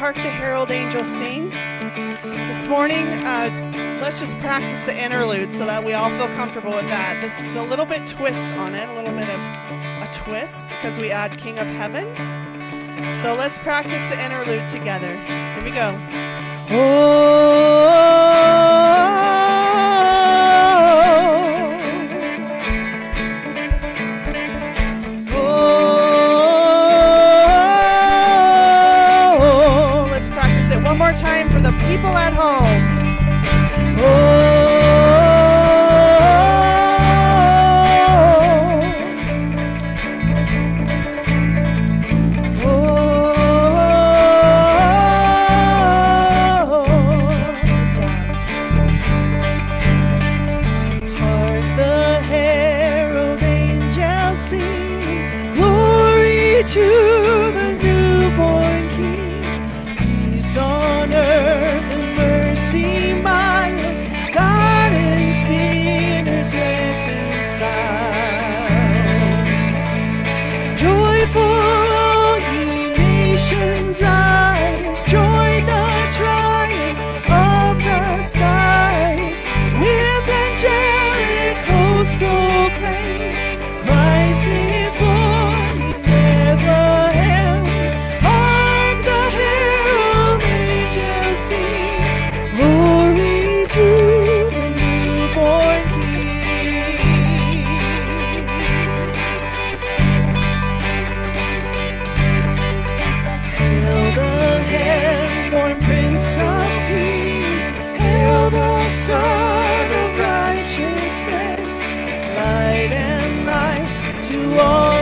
Hark 0.00 0.16
the 0.16 0.22
Herald 0.22 0.70
Angels 0.70 1.06
Sing. 1.06 1.50
This 1.50 2.66
morning, 2.68 3.06
uh, 3.22 3.98
let's 4.00 4.18
just 4.18 4.38
practice 4.38 4.82
the 4.84 4.98
interlude 4.98 5.52
so 5.52 5.66
that 5.66 5.84
we 5.84 5.92
all 5.92 6.08
feel 6.08 6.28
comfortable 6.28 6.70
with 6.70 6.88
that. 6.88 7.20
This 7.20 7.38
is 7.38 7.54
a 7.56 7.62
little 7.62 7.84
bit 7.84 8.08
twist 8.08 8.50
on 8.54 8.74
it, 8.74 8.88
a 8.88 8.94
little 8.94 9.12
bit 9.12 9.28
of 9.28 9.38
a 9.38 10.08
twist 10.10 10.68
because 10.68 10.98
we 10.98 11.10
add 11.10 11.36
King 11.36 11.58
of 11.58 11.66
Heaven. 11.66 12.06
So 13.20 13.34
let's 13.34 13.58
practice 13.58 14.02
the 14.06 14.18
interlude 14.24 14.70
together. 14.70 15.14
Here 15.14 15.64
we 15.64 15.70
go. 15.70 15.94
Oh. 16.70 17.89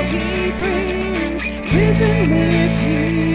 he 0.02 0.52
brings, 0.52 1.44
risen 1.72 2.30
with 2.30 2.78
him. 2.78 3.27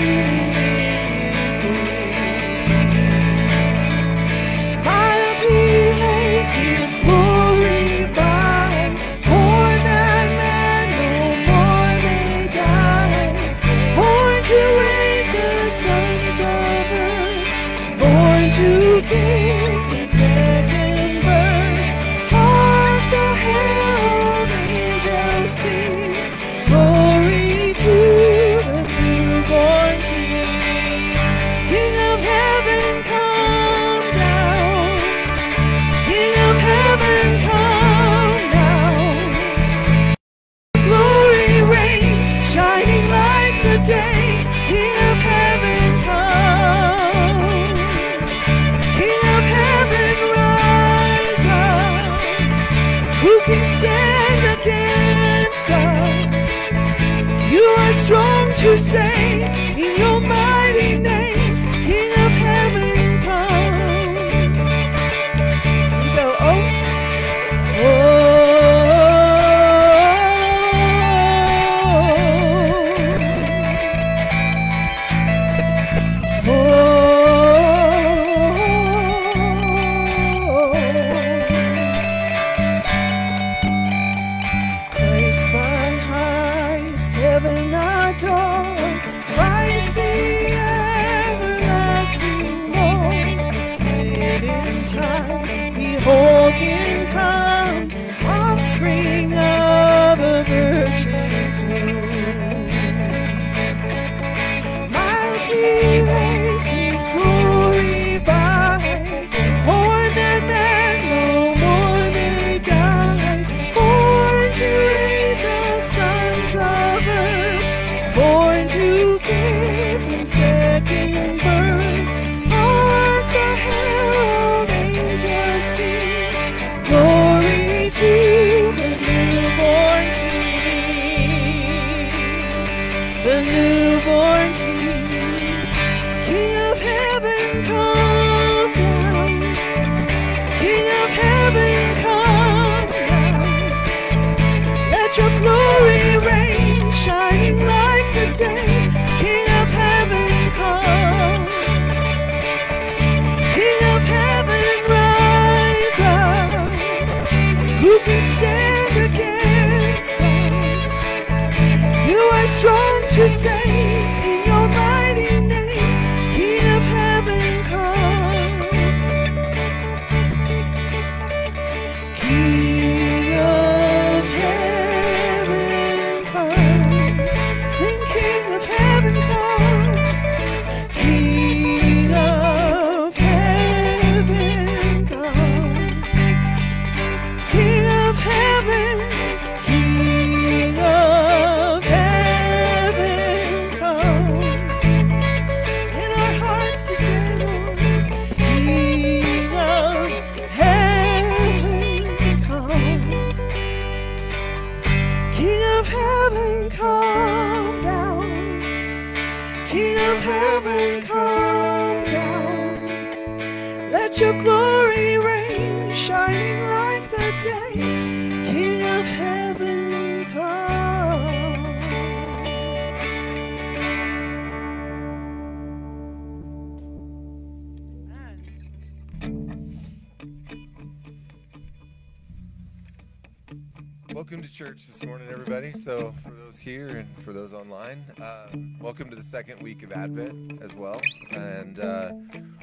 Welcome 234.23 234.41
to 234.41 234.53
church 234.53 234.87
this 234.87 235.03
morning, 235.03 235.27
everybody. 235.29 235.73
So, 235.73 236.15
for 236.23 236.29
those 236.29 236.57
here 236.57 236.87
and 236.87 237.19
for 237.19 237.33
those 237.33 237.51
online, 237.51 238.05
um, 238.21 238.79
welcome 238.79 239.09
to 239.09 239.17
the 239.17 239.23
second 239.23 239.61
week 239.61 239.83
of 239.83 239.91
Advent 239.91 240.63
as 240.63 240.73
well. 240.75 241.01
And 241.31 241.77
uh, 241.77 242.11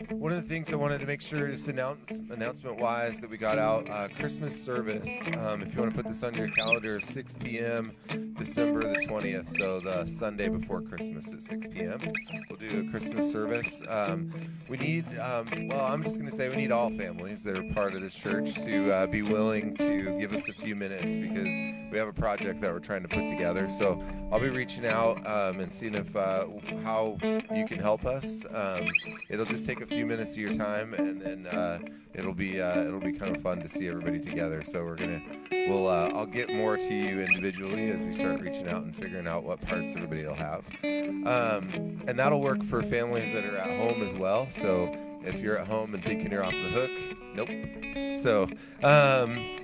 one 0.09 0.33
of 0.33 0.43
the 0.43 0.49
things 0.49 0.73
I 0.73 0.77
wanted 0.77 1.01
to 1.01 1.07
make 1.07 1.21
sure 1.21 1.51
is 1.51 1.69
announce, 1.69 2.19
announcement 2.31 2.79
wise 2.79 3.21
that 3.21 3.29
we 3.29 3.37
got 3.37 3.59
out 3.59 3.91
uh, 3.91 4.09
Christmas 4.19 4.59
service. 4.59 5.21
Um, 5.37 5.61
if 5.61 5.75
you 5.75 5.81
want 5.83 5.95
to 5.95 6.03
put 6.03 6.11
this 6.11 6.23
on 6.23 6.33
your 6.33 6.49
calendar, 6.49 6.99
6 6.99 7.35
p.m. 7.41 7.93
December 8.39 8.83
the 8.83 9.05
20th, 9.05 9.55
so 9.59 9.81
the 9.81 10.07
Sunday 10.07 10.49
before 10.49 10.81
Christmas 10.81 11.31
at 11.31 11.43
6 11.43 11.67
p.m. 11.73 12.01
We'll 12.49 12.59
do 12.59 12.87
a 12.89 12.91
Christmas 12.91 13.31
service. 13.31 13.83
Um, 13.87 14.33
we 14.71 14.77
need, 14.77 15.19
um, 15.19 15.67
well, 15.67 15.85
I'm 15.85 16.05
just 16.05 16.17
going 16.17 16.31
to 16.31 16.35
say 16.35 16.49
we 16.49 16.55
need 16.55 16.71
all 16.71 16.91
families 16.91 17.43
that 17.43 17.59
are 17.59 17.75
part 17.75 17.95
of 17.95 18.03
this 18.03 18.15
church 18.15 18.55
to 18.55 18.93
uh, 18.93 19.07
be 19.09 19.23
willing 19.23 19.75
to 19.79 20.17
give 20.17 20.33
us 20.33 20.49
a 20.49 20.53
few 20.53 20.77
minutes 20.77 21.17
because 21.17 21.59
we 21.91 21.99
have 21.99 22.07
a 22.07 22.13
project 22.13 22.61
that 22.61 22.73
we're 22.73 22.79
trying 22.79 23.03
to 23.03 23.09
put 23.09 23.27
together. 23.27 23.69
So 23.69 24.01
I'll 24.31 24.39
be 24.39 24.49
reaching 24.49 24.87
out 24.87 25.27
um, 25.27 25.59
and 25.59 25.75
seeing 25.75 25.97
if 25.97 26.15
uh, 26.15 26.47
how 26.85 27.19
you 27.53 27.67
can 27.67 27.81
help 27.81 28.07
us. 28.07 28.45
Um, 28.55 28.87
it'll 29.29 29.45
just 29.45 29.67
take 29.67 29.81
a 29.81 29.87
few 29.87 30.07
minutes 30.07 30.33
of 30.33 30.39
your 30.39 30.55
time, 30.55 30.95
and 30.95 31.21
then 31.21 31.47
uh, 31.49 31.81
it'll 32.15 32.35
be 32.35 32.61
uh, 32.61 32.83
it'll 32.83 33.01
be 33.01 33.13
kind 33.13 33.35
of 33.35 33.43
fun 33.43 33.61
to 33.61 33.69
see 33.69 33.89
everybody 33.89 34.21
together. 34.21 34.63
So 34.63 34.85
we're 34.85 34.97
gonna 34.97 35.21
we'll 35.51 35.89
uh, 35.89 36.11
I'll 36.15 36.27
get 36.27 36.55
more 36.55 36.77
to 36.77 36.95
you 36.95 37.21
individually 37.21 37.91
as 37.91 38.05
we 38.05 38.13
start 38.13 38.41
reaching 38.41 38.69
out 38.69 38.83
and 38.83 38.95
figuring 38.95 39.27
out 39.27 39.43
what 39.43 39.61
parts 39.61 39.93
everybody 39.97 40.25
will 40.25 40.35
have, 40.35 40.65
um, 40.85 41.99
and 42.07 42.17
that'll 42.17 42.41
work 42.41 42.63
for 42.63 42.83
families 42.85 43.33
that 43.33 43.45
are 43.45 43.57
at 43.57 43.79
home 43.79 44.03
as 44.03 44.15
well. 44.15 44.49
So 44.51 44.60
if 44.63 45.41
you're 45.41 45.59
at 45.59 45.67
home 45.67 45.95
and 45.95 46.03
thinking 46.03 46.31
you're 46.33 46.45
off 46.45 46.53
the 46.53 46.71
hook, 46.71 46.91
nope. 47.35 48.19
So. 48.19 48.49
Um, 48.83 49.61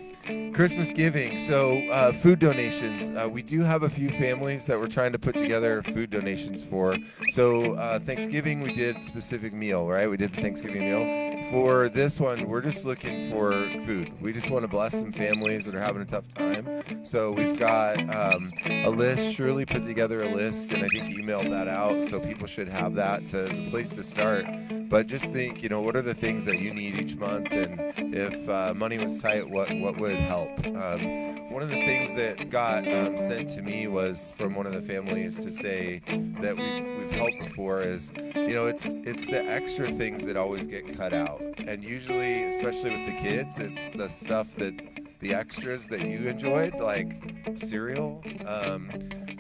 Christmas 0.53 0.91
giving. 0.91 1.39
So, 1.39 1.79
uh, 1.91 2.13
food 2.13 2.41
donations. 2.41 3.11
Uh, 3.11 3.29
we 3.29 3.43
do 3.43 3.61
have 3.61 3.85
a 3.85 3.89
few 3.89 4.11
families 4.11 4.67
that 4.67 4.79
we're 4.79 4.89
trying 4.89 5.13
to 5.13 5.19
put 5.19 5.37
together 5.37 5.83
food 5.83 6.11
donations 6.11 6.65
for. 6.65 6.97
So, 7.29 7.75
uh, 7.75 8.01
Thanksgiving, 8.01 8.61
we 8.61 8.73
did 8.73 9.03
specific 9.03 9.53
meal, 9.53 9.87
right? 9.87 10.11
We 10.11 10.17
did 10.17 10.33
the 10.33 10.43
Thanksgiving 10.43 10.81
meal. 10.81 11.26
For 11.51 11.89
this 11.89 12.19
one, 12.19 12.49
we're 12.49 12.61
just 12.61 12.85
looking 12.85 13.31
for 13.31 13.53
food. 13.85 14.13
We 14.21 14.33
just 14.33 14.51
want 14.51 14.63
to 14.63 14.69
bless 14.69 14.93
some 14.93 15.13
families 15.13 15.65
that 15.67 15.75
are 15.75 15.81
having 15.81 16.03
a 16.03 16.07
tough 16.07 16.27
time. 16.35 17.05
So, 17.05 17.31
we've 17.31 17.59
got 17.59 17.99
um, 18.15 18.53
a 18.67 18.89
list. 18.91 19.35
Shirley 19.35 19.65
put 19.65 19.85
together 19.85 20.23
a 20.23 20.29
list, 20.29 20.73
and 20.73 20.83
I 20.83 20.89
think 20.89 21.15
emailed 21.15 21.51
that 21.51 21.69
out. 21.69 22.03
So, 22.05 22.21
people 22.21 22.47
should 22.47 22.69
have 22.69 22.95
that 22.97 23.29
to, 23.29 23.49
as 23.49 23.59
a 23.59 23.71
place 23.71 23.91
to 23.91 24.03
start. 24.03 24.45
But 24.89 25.07
just 25.07 25.33
think, 25.33 25.63
you 25.63 25.69
know, 25.69 25.81
what 25.81 25.97
are 25.97 26.03
the 26.03 26.15
things 26.15 26.45
that 26.47 26.59
you 26.59 26.73
need 26.73 26.97
each 26.97 27.17
month? 27.17 27.49
And 27.51 28.15
if 28.15 28.49
uh, 28.49 28.75
money 28.75 28.99
was 28.99 29.21
tight, 29.21 29.49
what, 29.49 29.73
what 29.79 29.99
would 29.99 30.17
help? 30.17 30.51
Um, 30.67 31.51
one 31.57 31.63
of 31.63 31.71
the 31.71 31.87
things 31.87 32.15
that 32.17 32.51
got 32.51 32.87
um, 32.87 33.17
sent 33.17 33.49
to 33.49 33.63
me 33.63 33.87
was 33.87 34.31
from 34.37 34.55
one 34.55 34.67
of 34.67 34.75
the 34.75 34.83
families 34.83 35.37
to 35.37 35.51
say 35.51 36.03
that 36.43 36.55
we've, 36.55 36.99
we've 36.99 37.11
helped 37.11 37.39
before 37.39 37.81
is, 37.81 38.13
you 38.35 38.53
know, 38.53 38.67
it's 38.67 38.85
it's 38.85 39.25
the 39.25 39.43
extra 39.43 39.91
things 39.91 40.27
that 40.27 40.37
always 40.37 40.67
get 40.67 40.97
cut 40.99 41.15
out, 41.15 41.26
and 41.67 41.83
usually, 41.83 42.45
especially 42.45 42.91
with 42.91 43.07
the 43.07 43.21
kids, 43.21 43.59
it's 43.59 43.97
the 43.97 44.09
stuff 44.09 44.55
that 44.57 44.75
the 45.21 45.35
extras 45.35 45.87
that 45.89 46.03
you 46.03 46.29
enjoyed, 46.29 46.75
like 46.75 47.17
cereal, 47.59 48.23
um, 48.47 48.91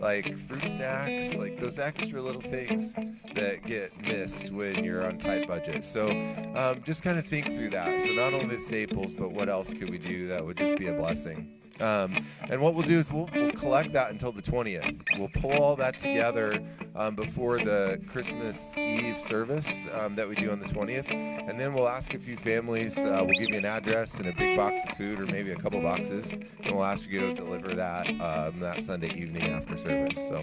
like 0.00 0.36
fruit 0.46 0.62
snacks, 0.62 1.34
like 1.34 1.58
those 1.60 1.78
extra 1.78 2.20
little 2.20 2.40
things 2.40 2.94
that 3.34 3.64
get 3.64 3.98
missed 4.00 4.50
when 4.50 4.84
you're 4.84 5.04
on 5.04 5.18
tight 5.18 5.46
budget. 5.46 5.84
So 5.84 6.10
um, 6.54 6.82
just 6.82 7.02
kind 7.02 7.18
of 7.18 7.26
think 7.26 7.46
through 7.46 7.70
that. 7.70 8.02
So 8.02 8.08
not 8.12 8.34
only 8.34 8.56
the 8.56 8.60
staples, 8.60 9.14
but 9.14 9.32
what 9.32 9.48
else 9.48 9.72
could 9.72 9.90
we 9.90 9.98
do 9.98 10.28
that 10.28 10.44
would 10.44 10.56
just 10.56 10.76
be 10.76 10.88
a 10.88 10.92
blessing? 10.92 11.52
Um, 11.80 12.24
and 12.48 12.60
what 12.60 12.74
we'll 12.74 12.86
do 12.86 12.98
is 12.98 13.10
we'll, 13.10 13.28
we'll, 13.34 13.52
collect 13.52 13.92
that 13.92 14.10
until 14.10 14.32
the 14.32 14.42
20th. 14.42 15.00
We'll 15.18 15.28
pull 15.28 15.52
all 15.52 15.76
that 15.76 15.98
together 15.98 16.62
um, 16.94 17.14
before 17.14 17.58
the 17.58 18.00
Christmas 18.08 18.76
Eve 18.76 19.18
service 19.18 19.86
um, 19.92 20.14
that 20.16 20.28
we 20.28 20.34
do 20.34 20.50
on 20.50 20.58
the 20.58 20.66
20th. 20.66 21.10
And 21.10 21.58
then 21.58 21.74
we'll 21.74 21.88
ask 21.88 22.14
a 22.14 22.18
few 22.18 22.36
families. 22.36 22.96
Uh, 22.96 23.22
we'll 23.24 23.38
give 23.38 23.50
you 23.50 23.58
an 23.58 23.64
address 23.64 24.18
and 24.18 24.28
a 24.28 24.32
big 24.32 24.56
box 24.56 24.82
of 24.88 24.96
food, 24.96 25.20
or 25.20 25.26
maybe 25.26 25.52
a 25.52 25.56
couple 25.56 25.80
boxes, 25.80 26.32
and 26.32 26.50
we'll 26.64 26.84
ask 26.84 27.08
you 27.08 27.20
to 27.20 27.34
deliver 27.34 27.74
that 27.74 28.08
um, 28.20 28.60
that 28.60 28.82
Sunday 28.82 29.12
evening 29.14 29.50
after 29.50 29.76
service. 29.76 30.16
So 30.16 30.42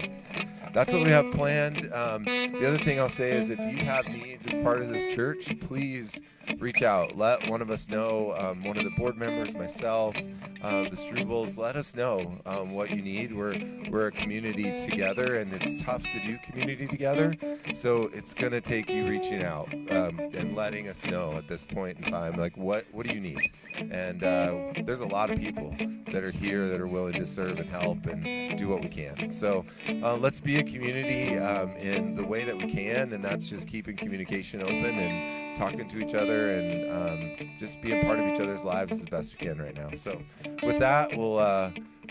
that's 0.74 0.92
what 0.92 1.02
we 1.02 1.10
have 1.10 1.30
planned. 1.32 1.90
Um, 1.92 2.24
the 2.24 2.66
other 2.66 2.78
thing 2.78 2.98
I'll 2.98 3.08
say 3.08 3.30
is 3.30 3.48
if 3.48 3.60
you 3.60 3.84
have 3.84 4.06
needs 4.06 4.46
as 4.46 4.58
part 4.58 4.82
of 4.82 4.88
this 4.88 5.14
church, 5.14 5.58
please 5.60 6.20
reach 6.58 6.82
out. 6.82 7.16
Let 7.16 7.48
one 7.48 7.62
of 7.62 7.70
us 7.70 7.88
know, 7.88 8.34
um, 8.36 8.64
one 8.64 8.76
of 8.76 8.84
the 8.84 8.90
board 8.90 9.16
members, 9.16 9.54
myself, 9.54 10.16
um, 10.62 10.84
the 10.90 10.96
Strubles, 10.96 11.56
let 11.56 11.76
us 11.76 11.94
know 11.94 12.38
um, 12.46 12.74
what 12.74 12.90
you 12.90 13.02
need. 13.02 13.34
We're, 13.34 13.58
we're 13.90 14.08
a 14.08 14.12
community 14.12 14.76
together, 14.78 15.36
and 15.36 15.52
it's 15.54 15.82
tough 15.82 16.02
to 16.02 16.24
do 16.24 16.38
community 16.42 16.86
together. 16.86 17.34
So 17.74 18.10
it's 18.12 18.34
going 18.34 18.52
to 18.52 18.60
take 18.60 18.90
you 18.90 19.06
reaching 19.08 19.42
out 19.42 19.72
um, 19.90 20.18
and 20.34 20.54
letting 20.56 20.88
us 20.88 21.04
know 21.04 21.32
at 21.34 21.48
this 21.48 21.64
point 21.64 21.98
in 21.98 22.04
time, 22.12 22.36
like, 22.36 22.56
what, 22.56 22.84
what 22.92 23.06
do 23.06 23.14
you 23.14 23.20
need? 23.20 23.52
And 23.76 24.22
uh, 24.22 24.72
there's 24.84 25.00
a 25.00 25.06
lot 25.06 25.30
of 25.30 25.38
people 25.38 25.74
that 26.12 26.22
are 26.22 26.30
here 26.30 26.68
that 26.68 26.80
are 26.80 26.86
willing 26.86 27.14
to 27.14 27.26
serve 27.26 27.58
and 27.58 27.68
help 27.68 28.06
and 28.06 28.58
do 28.58 28.68
what 28.68 28.82
we 28.82 28.88
can. 28.88 29.32
So 29.32 29.64
uh, 30.02 30.16
let's 30.16 30.40
be 30.40 30.58
a 30.58 30.63
community 30.66 31.36
um, 31.38 31.70
in 31.72 32.14
the 32.14 32.24
way 32.24 32.44
that 32.44 32.56
we 32.56 32.66
can, 32.70 33.12
and 33.12 33.24
that's 33.24 33.46
just 33.46 33.66
keeping 33.66 33.96
communication 33.96 34.62
open 34.62 34.98
and 34.98 35.56
talking 35.56 35.88
to 35.88 35.98
each 35.98 36.14
other 36.14 36.50
and 36.50 36.92
um, 36.92 37.48
just 37.58 37.80
being 37.80 38.04
part 38.04 38.18
of 38.18 38.26
each 38.26 38.40
other's 38.40 38.64
lives 38.64 38.92
as 38.92 39.04
best 39.06 39.32
we 39.38 39.46
can 39.46 39.60
right 39.60 39.74
now. 39.74 39.90
So, 39.94 40.20
with 40.62 40.78
that, 40.80 41.16
we'll 41.16 41.38
uh, 41.38 41.70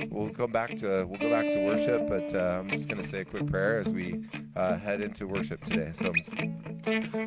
we'll 0.09 0.29
come 0.29 0.51
back 0.51 0.75
to 0.77 1.05
we'll 1.05 1.19
go 1.19 1.29
back 1.29 1.51
to 1.51 1.65
worship, 1.65 2.07
but 2.07 2.33
uh, 2.33 2.59
I'm 2.59 2.69
just 2.69 2.87
going 2.87 3.01
to 3.01 3.07
say 3.07 3.21
a 3.21 3.25
quick 3.25 3.47
prayer 3.47 3.79
as 3.79 3.93
we 3.93 4.23
uh, 4.55 4.77
head 4.77 5.01
into 5.01 5.27
worship 5.27 5.63
today. 5.63 5.91
So, 5.93 6.13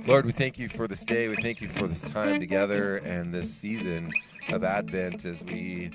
Lord, 0.07 0.27
we 0.27 0.33
thank 0.33 0.59
you 0.59 0.69
for 0.69 0.89
this 0.89 1.05
day. 1.05 1.29
We 1.29 1.37
thank 1.37 1.61
you 1.61 1.69
for 1.69 1.87
this 1.87 2.03
time 2.03 2.41
together 2.41 2.97
and 2.99 3.33
this 3.33 3.53
season 3.53 4.13
of 4.49 4.65
Advent 4.65 5.25
as 5.25 5.43
we 5.43 5.91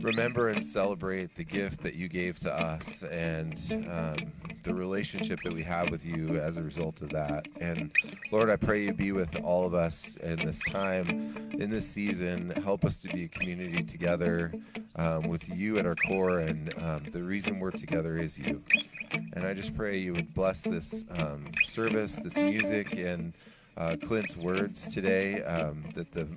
remember 0.00 0.48
and 0.48 0.64
celebrate 0.64 1.34
the 1.34 1.44
gift 1.44 1.82
that 1.82 1.94
you 1.94 2.08
gave 2.08 2.38
to 2.40 2.54
us 2.54 3.02
and 3.04 3.54
um, 3.90 4.32
the 4.62 4.74
relationship 4.74 5.40
that 5.42 5.52
we 5.52 5.62
have 5.62 5.90
with 5.90 6.04
you 6.04 6.36
as 6.36 6.56
a 6.56 6.62
result 6.62 7.00
of 7.02 7.10
that. 7.10 7.46
And 7.60 7.90
Lord, 8.30 8.50
I 8.50 8.56
pray 8.56 8.84
you 8.84 8.92
be 8.92 9.12
with 9.12 9.34
all 9.42 9.66
of 9.66 9.74
us 9.74 10.16
in 10.16 10.44
this 10.44 10.60
time, 10.60 11.50
in 11.58 11.70
this 11.70 11.88
season. 11.88 12.50
Help 12.62 12.84
us 12.84 13.00
to 13.00 13.08
be 13.08 13.24
a 13.24 13.28
community 13.28 13.82
together 13.82 14.52
um, 14.96 15.28
with 15.28 15.48
you 15.48 15.78
at 15.78 15.86
our 15.86 15.96
core. 15.96 16.40
And 16.40 16.72
um, 16.82 17.04
the 17.10 17.22
reason 17.22 17.60
we're 17.60 17.70
together 17.70 18.18
is 18.18 18.38
you. 18.38 18.62
And 19.10 19.46
I 19.46 19.54
just 19.54 19.74
pray 19.74 19.98
you 19.98 20.14
would 20.14 20.34
bless 20.34 20.62
this 20.62 21.04
um, 21.10 21.50
service, 21.64 22.16
this 22.16 22.36
music, 22.36 22.92
and 22.96 23.32
uh, 23.78 23.96
Clint's 24.04 24.36
words 24.36 24.92
today, 24.92 25.42
um, 25.44 25.84
that 25.94 26.12
the 26.12 26.28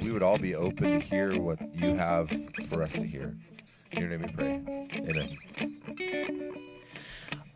we 0.00 0.12
would 0.12 0.22
all 0.22 0.38
be 0.38 0.54
open 0.54 1.00
to 1.00 1.00
hear 1.00 1.40
what 1.40 1.58
you 1.74 1.96
have 1.96 2.30
for 2.68 2.82
us 2.82 2.92
to 2.92 3.06
hear. 3.06 3.34
In 3.92 4.00
your 4.00 4.10
name 4.10 4.22
we 4.22 4.28
pray. 4.28 4.60
Amen. 5.08 5.36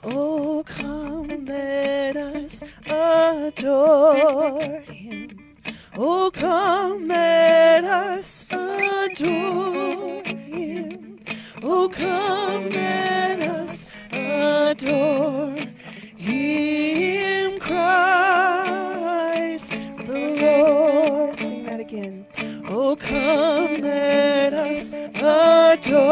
Oh, 0.03 0.63
come, 0.67 1.45
let 1.45 2.17
us 2.17 2.63
adore 2.87 4.81
him. 4.81 5.55
Oh, 5.97 6.31
come, 6.33 7.05
let 7.05 7.85
us 7.85 8.47
adore 8.51 10.23
him. 10.25 11.19
Oh, 11.63 11.89
come, 11.89 12.71
let 12.71 13.41
us 13.41 13.97
adore 14.13 15.67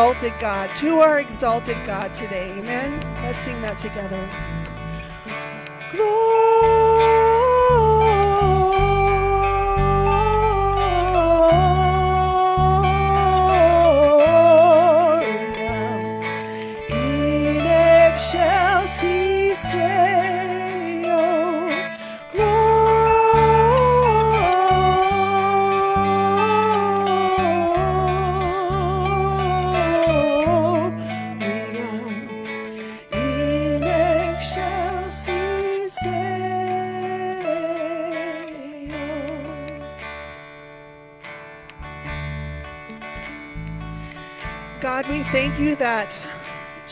exalted 0.00 0.32
God. 0.40 0.70
To 0.76 1.00
our 1.00 1.20
exalted 1.20 1.76
God 1.84 2.14
today. 2.14 2.58
Amen. 2.58 2.98
Let's 3.22 3.36
sing 3.40 3.60
that 3.60 3.76
together. 3.76 4.26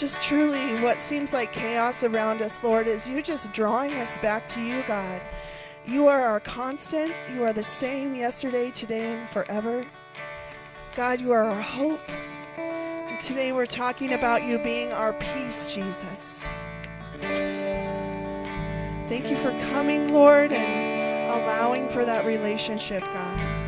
Just 0.09 0.23
truly 0.23 0.81
what 0.81 1.03
seems 1.03 1.35
like 1.35 1.53
chaos 1.53 2.03
around 2.03 2.41
us, 2.41 2.65
Lord, 2.65 2.87
is 2.87 3.07
you 3.07 3.21
just 3.21 3.53
drawing 3.53 3.93
us 3.97 4.17
back 4.17 4.49
to 4.49 4.63
you, 4.63 4.83
God. 4.89 5.21
You 5.87 6.09
are 6.09 6.23
our 6.23 6.41
constant. 6.41 7.13
You 7.35 7.45
are 7.45 7.53
the 7.53 7.63
same 7.63 8.15
yesterday, 8.15 8.71
today, 8.71 9.19
and 9.19 9.29
forever. 9.29 9.85
God, 10.97 11.21
you 11.21 11.33
are 11.33 11.43
our 11.43 11.61
hope. 11.61 12.01
And 12.57 13.21
today 13.21 13.53
we're 13.53 13.67
talking 13.67 14.15
about 14.15 14.45
you 14.45 14.59
being 14.59 14.93
our 14.93 15.13
peace, 15.13 15.75
Jesus. 15.75 16.43
Thank 17.21 19.29
you 19.29 19.37
for 19.37 19.51
coming, 19.73 20.15
Lord, 20.15 20.53
and 20.53 21.31
allowing 21.31 21.87
for 21.91 22.07
that 22.07 22.25
relationship, 22.25 23.03
God 23.03 23.59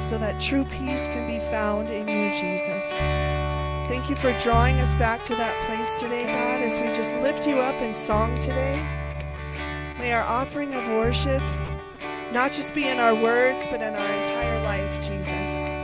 so 0.00 0.16
that 0.16 0.40
true 0.40 0.64
peace 0.64 1.06
can 1.08 1.26
be 1.26 1.38
found 1.50 1.90
in 1.90 2.08
you, 2.08 2.30
Jesus. 2.30 3.47
Thank 3.88 4.10
you 4.10 4.16
for 4.16 4.38
drawing 4.40 4.80
us 4.80 4.94
back 4.96 5.24
to 5.24 5.34
that 5.36 5.66
place 5.66 5.98
today, 5.98 6.26
God, 6.26 6.60
as 6.60 6.78
we 6.78 6.92
just 6.94 7.14
lift 7.22 7.46
you 7.46 7.54
up 7.60 7.80
in 7.80 7.94
song 7.94 8.36
today. 8.36 8.86
May 9.98 10.12
our 10.12 10.24
offering 10.24 10.74
of 10.74 10.86
worship 10.88 11.42
not 12.30 12.52
just 12.52 12.74
be 12.74 12.86
in 12.86 12.98
our 12.98 13.14
words, 13.14 13.66
but 13.70 13.80
in 13.80 13.94
our 13.94 14.12
entire 14.20 14.62
life, 14.62 14.94
Jesus. 14.96 15.76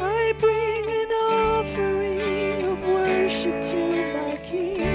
I 0.00 0.34
bring 0.40 0.90
an 0.90 1.12
offering 1.12 2.62
of 2.66 2.82
worship 2.82 3.62
to 3.62 4.12
my 4.12 4.36
King. 4.38 4.90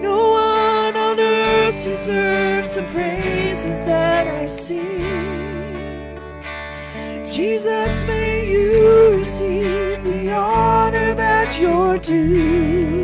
No 0.00 0.30
one 0.30 0.96
on 0.96 1.18
earth 1.18 1.82
deserves 1.82 2.74
the 2.76 2.84
praises 2.84 3.80
that 3.86 4.28
I 4.28 4.46
sing. 4.46 5.02
Jesus, 7.28 8.06
may 8.06 8.31
you 8.52 9.16
receive 9.18 10.04
the 10.04 10.32
honor 10.32 11.14
that 11.14 11.58
you're 11.58 11.98
due. 11.98 13.01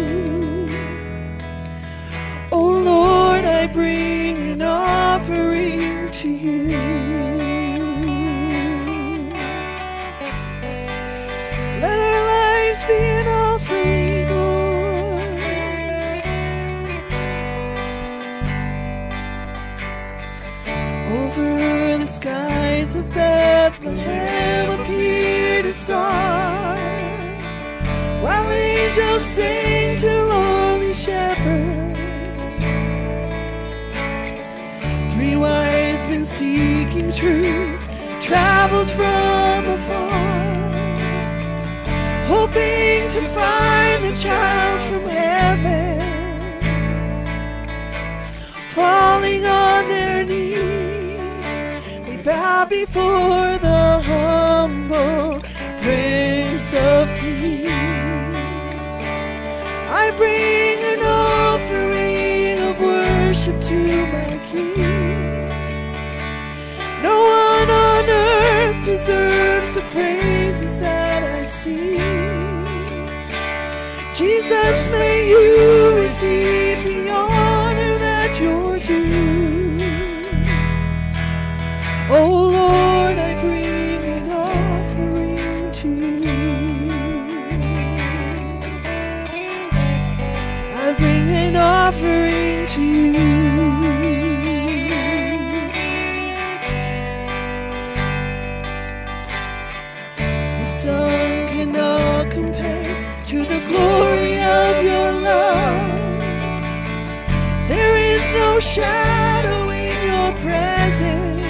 Angels 28.98 29.22
sing 29.24 29.96
to 29.98 30.24
lonely 30.24 30.92
shepherds. 30.92 31.98
Three 35.14 35.36
wise 35.36 36.06
men 36.08 36.24
seeking 36.24 37.12
truth 37.12 37.80
traveled 38.20 38.90
from 38.90 39.66
afar, 39.76 40.68
hoping 42.26 43.08
to 43.10 43.22
find 43.28 44.04
the 44.04 44.14
child 44.16 44.92
from 44.92 45.08
heaven 45.08 45.98
falling 48.74 49.44
on 49.44 49.88
their 49.88 50.24
knees, 50.24 50.56
they 52.06 52.22
bow 52.22 52.64
before 52.64 53.58
the 53.58 54.02
humble 54.04 55.40
Prince 55.82 56.74
of 56.74 57.08
Peace. 57.20 57.87
I 60.00 60.12
bring 60.12 60.78
an 60.94 61.02
offering 61.02 62.58
of 62.68 62.80
worship 62.80 63.60
to 63.68 63.78
my 64.14 64.40
King. 64.50 65.48
No 67.02 67.16
one 67.42 67.68
on 67.68 68.04
earth 68.08 68.84
deserves 68.84 69.74
the 69.74 69.82
praises 69.94 70.78
that 70.78 71.24
I 71.24 71.42
sing. 71.42 71.98
Jesus, 74.14 74.76
may 74.92 75.28
you 75.32 76.00
receive 76.00 76.57
Shadowing 108.78 109.98
your 110.10 110.30
presence. 110.44 111.42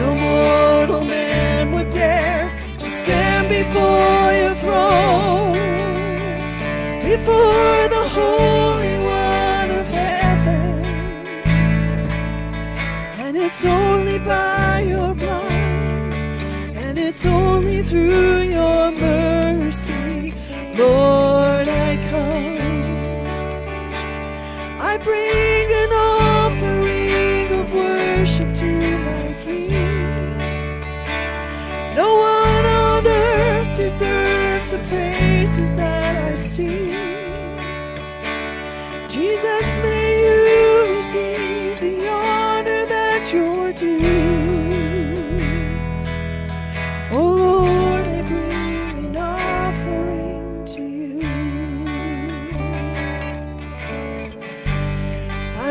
No 0.00 0.08
mortal 0.26 1.04
man 1.04 1.70
would 1.72 1.90
dare 1.90 2.50
to 2.78 2.86
stand 2.86 3.48
before 3.48 4.32
your 4.42 4.56
throne, 4.62 5.52
before 7.12 7.82
the 7.96 8.04
Holy 8.16 8.94
One 8.98 9.70
of 9.80 9.86
heaven. 10.00 10.84
And 13.22 13.36
it's 13.36 13.64
only 13.64 14.18
by 14.18 14.80
your 14.88 15.14
blood, 15.14 15.52
and 16.82 16.98
it's 16.98 17.24
only 17.24 17.84
through 17.84 18.40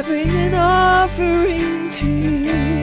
bring 0.09 0.27
an 0.31 0.55
offering 0.55 1.87
to 1.91 2.07
you. 2.07 2.78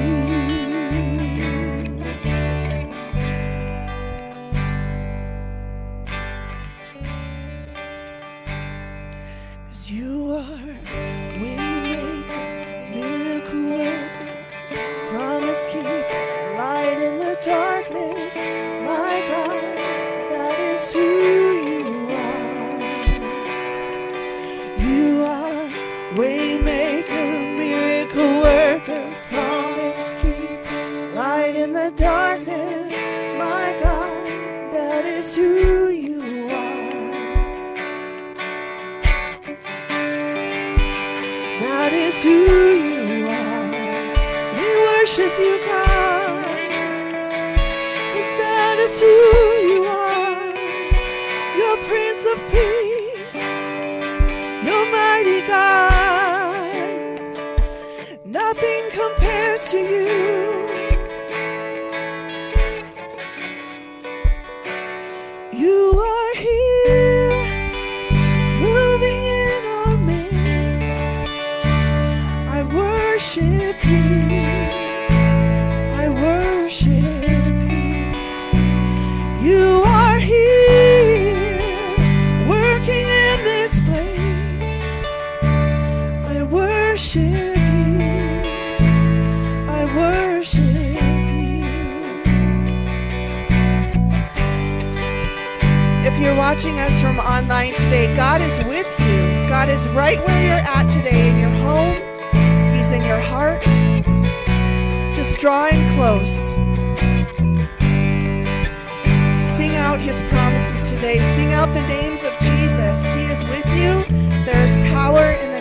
out 109.97 110.03
his 110.03 110.21
promises 110.31 110.91
today. 110.91 111.19
Sing 111.37 111.53
out 111.53 111.73
the 111.73 111.87
names 111.89 112.23
of 112.23 112.33
Jesus. 112.41 113.15
He 113.15 113.25
is 113.25 113.43
with 113.45 113.67
you. 113.81 114.05
There 114.45 114.63
is 114.65 114.77
power 114.93 115.25
in 115.43 115.53
the 115.53 115.56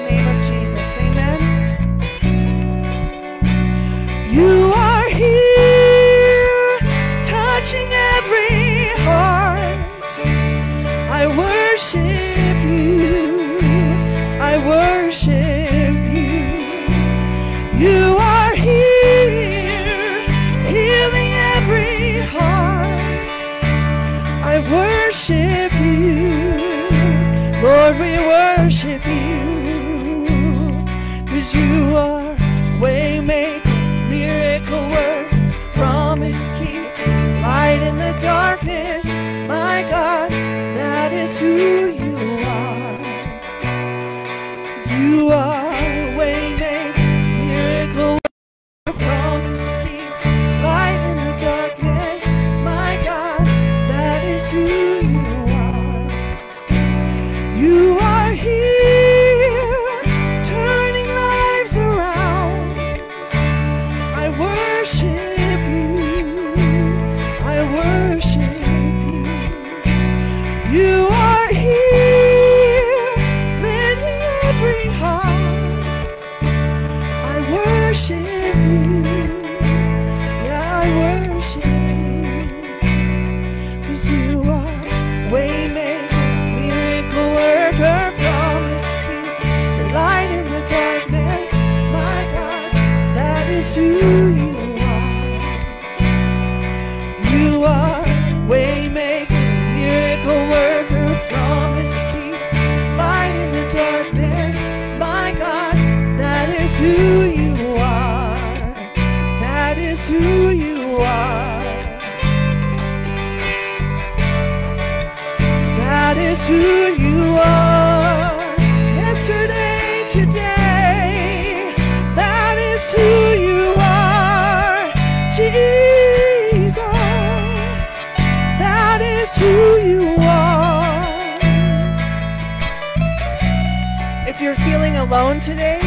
today, 135.39 135.79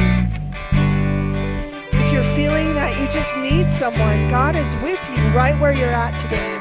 if 1.93 2.13
you're 2.13 2.23
feeling 2.35 2.73
that 2.73 2.99
you 2.99 3.07
just 3.09 3.37
need 3.37 3.69
someone, 3.69 4.31
God 4.31 4.57
is 4.57 4.75
with 4.77 4.99
you 5.11 5.23
right 5.37 5.53
where 5.61 5.71
you're 5.71 5.91
at 5.91 6.17
today. 6.17 6.57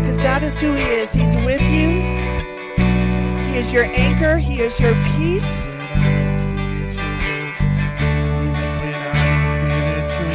Because 0.00 0.16
that 0.22 0.42
is 0.42 0.58
who 0.58 0.72
He 0.72 0.82
is. 0.82 1.12
He's 1.12 1.36
with 1.44 1.60
you, 1.60 2.00
He 3.52 3.58
is 3.58 3.70
your 3.70 3.84
anchor, 3.84 4.38
He 4.38 4.62
is 4.62 4.80
your 4.80 4.94
peace. 5.18 5.74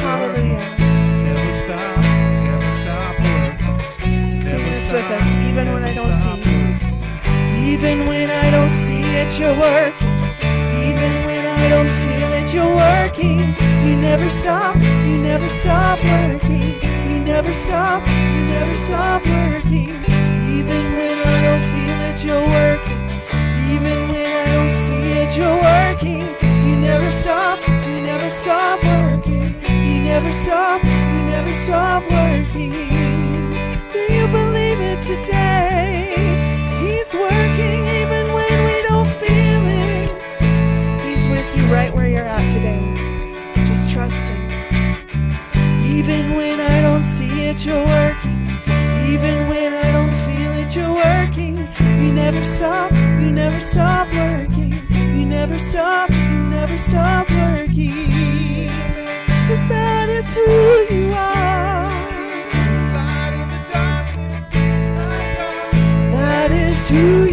Hallelujah. 0.06 0.62
Sing 4.40 4.66
this 4.70 4.92
with 4.92 5.04
us, 5.04 5.36
even 5.50 5.74
when 5.74 5.84
I 5.84 5.94
don't 5.96 6.14
see 6.14 6.52
you. 6.52 7.74
Even 7.74 8.06
when 8.06 8.30
I 8.30 8.52
don't 8.52 8.70
see 8.70 9.02
it, 9.02 9.40
you're 9.40 9.58
working. 9.58 10.11
Don't 11.72 11.88
feel 12.04 12.34
it, 12.34 12.54
you're 12.54 12.76
working. 12.76 13.40
You 13.88 13.96
never 13.96 14.30
stop, 14.30 14.76
you 14.76 15.18
never 15.30 15.48
stop 15.48 16.04
working. 16.04 16.76
You 17.10 17.20
never 17.24 17.54
stop, 17.54 18.06
you 18.08 18.44
never 18.56 18.76
stop 18.76 19.26
working. 19.26 19.96
Even 20.58 20.82
when 20.96 21.18
I 21.34 21.38
don't 21.48 21.66
feel 21.72 22.00
it, 22.10 22.20
you're 22.26 22.48
working. 22.60 23.02
Even 23.72 23.98
when 24.10 24.32
I 24.42 24.46
don't 24.52 24.74
see 24.84 25.12
it, 25.22 25.38
you're 25.38 25.62
working. 25.72 26.28
You 26.68 26.76
never 26.76 27.10
stop, 27.10 27.66
you 27.66 28.02
never 28.02 28.30
stop 28.30 28.84
working. 28.84 29.56
You 29.70 30.04
never 30.12 30.34
stop, 30.44 30.84
you 30.84 31.20
never 31.32 31.54
stop 31.64 32.04
working. 32.12 32.74
Do 33.94 34.00
you 34.14 34.28
believe 34.28 34.82
it 34.92 35.02
today? 35.02 36.20
He's 36.82 37.14
working 37.14 37.71
at 42.32 42.50
today. 42.54 42.82
Just 43.68 43.92
trust 43.92 44.24
him. 44.32 44.42
Even 45.98 46.36
when 46.38 46.60
I 46.60 46.82
don't 46.82 47.04
see 47.04 47.34
it, 47.50 47.66
you're 47.66 47.86
working. 47.98 48.42
Even 49.12 49.36
when 49.50 49.74
I 49.74 49.88
don't 49.98 50.16
feel 50.26 50.52
it, 50.62 50.70
you're 50.76 50.96
working. 51.08 51.56
You 52.02 52.12
never 52.24 52.44
stop, 52.44 52.92
you 53.22 53.32
never 53.44 53.60
stop 53.60 54.08
working. 54.14 54.74
You 55.16 55.26
never 55.26 55.60
stop, 55.60 56.10
you 56.10 56.40
never 56.58 56.78
stop 56.78 57.30
working. 57.30 58.70
Cause 59.48 59.64
that 59.76 60.08
is 60.18 60.28
who 60.36 60.96
you 60.96 61.08
are. 61.14 61.92
That 66.18 66.52
is 66.52 66.90
who 66.90 67.31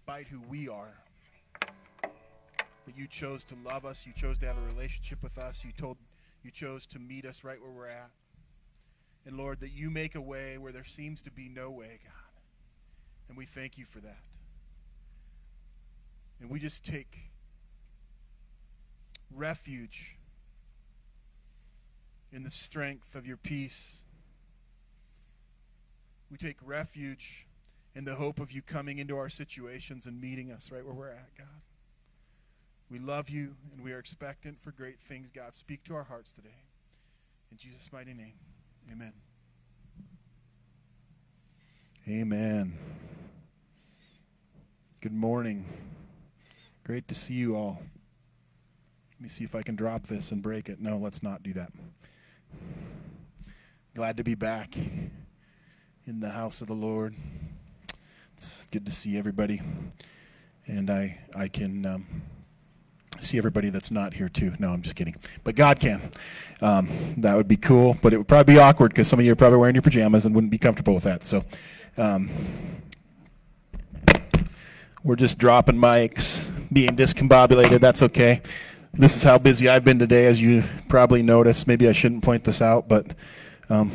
despite 0.00 0.28
who 0.28 0.40
we 0.48 0.66
are, 0.66 0.94
that 2.00 2.96
you 2.96 3.06
chose 3.06 3.44
to 3.44 3.54
love 3.62 3.84
us, 3.84 4.06
you 4.06 4.14
chose 4.14 4.38
to 4.38 4.46
have 4.46 4.56
a 4.56 4.74
relationship 4.74 5.22
with 5.22 5.36
us, 5.36 5.62
you 5.62 5.72
told 5.72 5.98
you 6.42 6.50
chose 6.50 6.86
to 6.86 6.98
meet 6.98 7.26
us 7.26 7.44
right 7.44 7.60
where 7.60 7.70
we're 7.70 7.86
at. 7.86 8.08
And 9.26 9.36
Lord, 9.36 9.60
that 9.60 9.72
you 9.72 9.90
make 9.90 10.14
a 10.14 10.20
way 10.20 10.56
where 10.56 10.72
there 10.72 10.84
seems 10.84 11.20
to 11.22 11.30
be 11.30 11.50
no 11.54 11.70
way, 11.70 12.00
God. 12.02 12.32
And 13.28 13.36
we 13.36 13.44
thank 13.44 13.76
you 13.76 13.84
for 13.84 14.00
that. 14.00 14.22
And 16.40 16.48
we 16.48 16.58
just 16.58 16.82
take 16.82 17.18
refuge 19.30 20.16
in 22.32 22.42
the 22.42 22.50
strength 22.50 23.14
of 23.14 23.26
your 23.26 23.36
peace. 23.36 24.00
We 26.30 26.38
take 26.38 26.56
refuge 26.64 27.46
in 27.94 28.04
the 28.04 28.14
hope 28.14 28.38
of 28.38 28.52
you 28.52 28.62
coming 28.62 28.98
into 28.98 29.16
our 29.16 29.28
situations 29.28 30.06
and 30.06 30.20
meeting 30.20 30.50
us 30.50 30.70
right 30.70 30.84
where 30.84 30.94
we're 30.94 31.10
at, 31.10 31.34
God. 31.36 31.46
We 32.90 32.98
love 32.98 33.28
you 33.28 33.54
and 33.72 33.84
we 33.84 33.92
are 33.92 33.98
expectant 33.98 34.60
for 34.60 34.72
great 34.72 34.98
things, 34.98 35.30
God. 35.30 35.54
Speak 35.54 35.84
to 35.84 35.94
our 35.94 36.04
hearts 36.04 36.32
today. 36.32 36.64
In 37.50 37.56
Jesus' 37.56 37.92
mighty 37.92 38.14
name, 38.14 38.34
amen. 38.90 39.12
Amen. 42.08 42.78
Good 45.00 45.12
morning. 45.12 45.64
Great 46.84 47.06
to 47.08 47.14
see 47.14 47.34
you 47.34 47.54
all. 47.56 47.82
Let 49.14 49.20
me 49.20 49.28
see 49.28 49.44
if 49.44 49.54
I 49.54 49.62
can 49.62 49.76
drop 49.76 50.06
this 50.06 50.32
and 50.32 50.42
break 50.42 50.68
it. 50.68 50.80
No, 50.80 50.96
let's 50.98 51.22
not 51.22 51.42
do 51.42 51.52
that. 51.52 51.72
Glad 53.94 54.16
to 54.16 54.24
be 54.24 54.34
back 54.34 54.76
in 56.06 56.20
the 56.20 56.30
house 56.30 56.62
of 56.62 56.68
the 56.68 56.74
Lord. 56.74 57.14
It's 58.40 58.64
good 58.64 58.86
to 58.86 58.90
see 58.90 59.18
everybody, 59.18 59.60
and 60.66 60.88
I 60.88 61.18
I 61.36 61.48
can 61.48 61.84
um, 61.84 62.22
see 63.20 63.36
everybody 63.36 63.68
that's 63.68 63.90
not 63.90 64.14
here 64.14 64.30
too. 64.30 64.54
No, 64.58 64.70
I'm 64.72 64.80
just 64.80 64.96
kidding. 64.96 65.14
But 65.44 65.56
God 65.56 65.78
can. 65.78 66.10
Um, 66.62 66.88
that 67.18 67.36
would 67.36 67.48
be 67.48 67.58
cool, 67.58 67.98
but 68.00 68.14
it 68.14 68.16
would 68.16 68.28
probably 68.28 68.54
be 68.54 68.58
awkward 68.58 68.92
because 68.92 69.08
some 69.08 69.18
of 69.18 69.26
you 69.26 69.32
are 69.32 69.36
probably 69.36 69.58
wearing 69.58 69.74
your 69.74 69.82
pajamas 69.82 70.24
and 70.24 70.34
wouldn't 70.34 70.50
be 70.50 70.56
comfortable 70.56 70.94
with 70.94 71.04
that. 71.04 71.22
So. 71.22 71.44
Um, 71.98 72.30
we're 75.04 75.16
just 75.16 75.36
dropping 75.36 75.76
mics, 75.76 76.50
being 76.72 76.96
discombobulated. 76.96 77.80
That's 77.80 78.02
okay. 78.02 78.40
This 78.94 79.16
is 79.16 79.22
how 79.22 79.36
busy 79.36 79.68
I've 79.68 79.84
been 79.84 79.98
today, 79.98 80.24
as 80.24 80.40
you 80.40 80.62
probably 80.88 81.22
noticed. 81.22 81.66
Maybe 81.66 81.88
I 81.88 81.92
shouldn't 81.92 82.24
point 82.24 82.44
this 82.44 82.62
out, 82.62 82.88
but 82.88 83.06
um, 83.68 83.92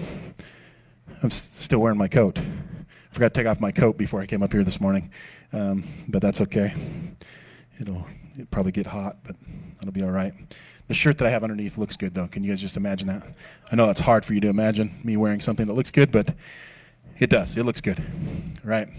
I'm 1.24 1.32
still 1.32 1.80
wearing 1.80 1.98
my 1.98 2.08
coat. 2.08 2.40
Forgot 3.16 3.34
to 3.34 3.40
take 3.40 3.48
off 3.48 3.62
my 3.62 3.72
coat 3.72 3.98
before 3.98 4.20
I 4.20 4.26
came 4.26 4.44
up 4.44 4.52
here 4.52 4.66
this 4.66 4.82
morning, 4.82 5.10
um, 5.54 5.86
but 6.10 6.22
that's 6.22 6.42
okay. 6.42 6.74
It'll, 7.80 8.06
it'll 8.34 8.46
probably 8.48 8.74
get 8.74 8.88
hot, 8.88 9.16
but 9.24 9.38
that'll 9.78 9.94
be 9.94 10.04
all 10.04 10.12
right. 10.12 10.34
The 10.90 10.94
shirt 10.94 11.20
that 11.20 11.26
I 11.26 11.30
have 11.30 11.42
underneath 11.42 11.78
looks 11.78 11.96
good, 11.96 12.14
though. 12.14 12.28
Can 12.28 12.44
you 12.44 12.50
guys 12.50 12.60
just 12.60 12.76
imagine 12.76 13.08
that? 13.08 13.26
I 13.72 13.78
know 13.78 13.90
it's 13.90 14.02
hard 14.02 14.26
for 14.26 14.34
you 14.34 14.42
to 14.42 14.50
imagine 14.50 15.00
me 15.02 15.16
wearing 15.16 15.40
something 15.40 15.66
that 15.68 15.76
looks 15.76 15.92
good, 15.92 16.12
but 16.12 16.36
it 17.18 17.30
does. 17.30 17.56
It 17.56 17.64
looks 17.64 17.80
good, 17.80 18.04
right? 18.66 18.90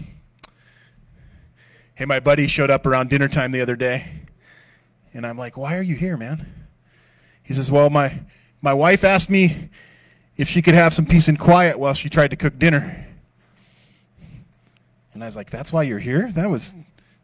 Hey, 1.93 2.05
my 2.05 2.19
buddy 2.19 2.47
showed 2.47 2.71
up 2.71 2.87
around 2.87 3.11
dinner 3.11 3.27
time 3.27 3.51
the 3.51 3.61
other 3.61 3.75
day, 3.75 4.07
and 5.13 5.27
I'm 5.27 5.37
like, 5.37 5.57
"Why 5.57 5.77
are 5.77 5.83
you 5.83 5.95
here, 5.95 6.17
man?" 6.17 6.67
He 7.43 7.53
says, 7.53 7.69
"Well, 7.69 7.91
my 7.91 8.21
my 8.63 8.73
wife 8.73 9.03
asked 9.03 9.29
me 9.29 9.69
if 10.37 10.49
she 10.49 10.63
could 10.63 10.73
have 10.73 10.95
some 10.95 11.05
peace 11.05 11.27
and 11.27 11.37
quiet 11.37 11.77
while 11.77 11.93
she 11.93 12.09
tried 12.09 12.31
to 12.31 12.35
cook 12.35 12.57
dinner." 12.57 13.06
And 15.17 15.23
I 15.23 15.25
was 15.27 15.35
like, 15.35 15.49
"That's 15.49 15.73
why 15.73 15.81
you're 15.81 15.97
here? 15.97 16.31
That 16.33 16.47
was 16.47 16.75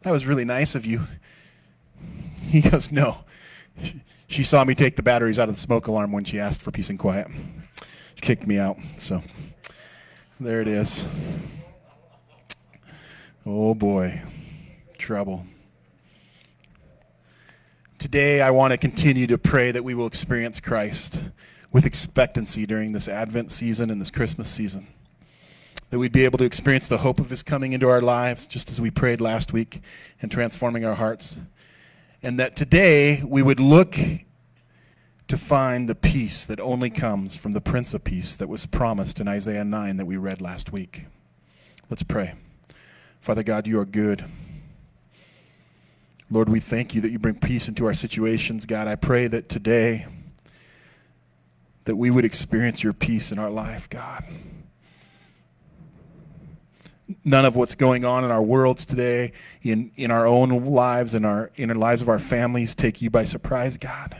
that 0.02 0.10
was 0.10 0.26
really 0.26 0.46
nice 0.46 0.74
of 0.74 0.84
you." 0.84 1.02
He 2.42 2.60
goes, 2.60 2.92
"No." 2.92 3.18
She- 3.84 4.02
She 4.26 4.44
saw 4.44 4.64
me 4.66 4.74
take 4.74 4.96
the 4.96 5.04
batteries 5.04 5.38
out 5.38 5.48
of 5.48 5.54
the 5.54 5.62
smoke 5.62 5.86
alarm 5.86 6.12
when 6.12 6.24
she 6.24 6.40
asked 6.40 6.64
for 6.64 6.72
peace 6.72 6.90
and 6.90 6.98
quiet. 6.98 7.28
She 8.16 8.22
kicked 8.22 8.48
me 8.48 8.58
out. 8.58 8.80
So 8.98 9.22
there 10.40 10.60
it 10.60 10.68
is. 10.68 11.06
Oh 13.46 13.76
boy. 13.76 14.22
Trouble. 14.98 15.46
today 18.00 18.42
I 18.42 18.50
want 18.50 18.72
to 18.72 18.78
continue 18.80 19.28
to 19.28 19.38
pray 19.38 19.70
that 19.72 19.84
we 19.84 19.94
will 19.94 20.08
experience 20.08 20.60
Christ 20.60 21.30
with 21.72 21.86
expectancy 21.86 22.66
during 22.66 22.92
this 22.92 23.08
Advent 23.08 23.52
season 23.52 23.92
and 23.92 24.02
this 24.02 24.10
Christmas 24.10 24.50
season. 24.50 24.88
That 25.94 26.00
we'd 26.00 26.12
be 26.12 26.26
able 26.26 26.40
to 26.40 26.44
experience 26.44 26.88
the 26.88 26.98
hope 26.98 27.20
of 27.20 27.30
His 27.30 27.44
coming 27.44 27.72
into 27.74 27.88
our 27.88 28.02
lives, 28.02 28.48
just 28.48 28.72
as 28.72 28.82
we 28.82 28.90
prayed 28.90 29.22
last 29.22 29.54
week, 29.54 29.80
and 30.24 30.32
transforming 30.32 30.84
our 30.84 30.96
hearts. 30.96 31.38
And 32.24 32.40
that 32.40 32.56
today 32.56 33.22
we 33.24 33.44
would 33.44 33.60
look 33.60 33.96
to 35.28 35.38
find 35.38 35.88
the 35.88 35.94
peace 35.94 36.48
that 36.48 36.60
only 36.60 36.90
comes 36.90 37.36
from 37.36 37.52
the 37.52 37.62
Prince 37.62 37.94
of 37.94 38.04
Peace 38.04 38.36
that 38.38 38.50
was 38.50 38.66
promised 38.66 39.20
in 39.20 39.28
Isaiah 39.28 39.64
9 39.64 39.98
that 39.98 40.08
we 40.08 40.18
read 40.18 40.42
last 40.42 40.72
week. 40.72 41.06
Let's 41.92 42.02
pray. 42.02 42.34
Father 43.22 43.44
God, 43.44 43.68
you 43.68 43.80
are 43.80 43.86
good. 43.86 44.26
Lord, 46.32 46.50
we 46.50 46.60
thank 46.60 46.96
you 46.96 47.02
that 47.02 47.12
you 47.12 47.20
bring 47.20 47.36
peace 47.36 47.68
into 47.68 47.86
our 47.86 47.94
situations. 47.94 48.66
God, 48.66 48.88
I 48.88 48.96
pray 48.96 49.28
that 49.28 49.48
today 49.48 50.08
that 51.84 51.98
we 51.98 52.10
would 52.10 52.26
experience 52.26 52.82
your 52.82 52.94
peace 52.94 53.32
in 53.32 53.38
our 53.38 53.52
life, 53.52 53.88
God. 53.92 54.26
None 57.26 57.46
of 57.46 57.56
what's 57.56 57.76
going 57.76 58.06
on 58.06 58.24
in 58.24 58.32
our 58.32 58.42
worlds 58.42 58.86
today, 58.86 59.34
in, 59.62 59.92
in 59.96 60.10
our 60.10 60.26
own 60.26 60.66
lives, 60.66 61.14
in 61.14 61.26
our 61.26 61.52
in 61.56 61.70
the 61.70 61.76
lives 61.76 62.02
of 62.02 62.10
our 62.10 62.20
families, 62.20 62.76
take 62.76 63.02
you 63.02 63.10
by 63.10 63.26
surprise, 63.26 63.78
God. 63.78 64.16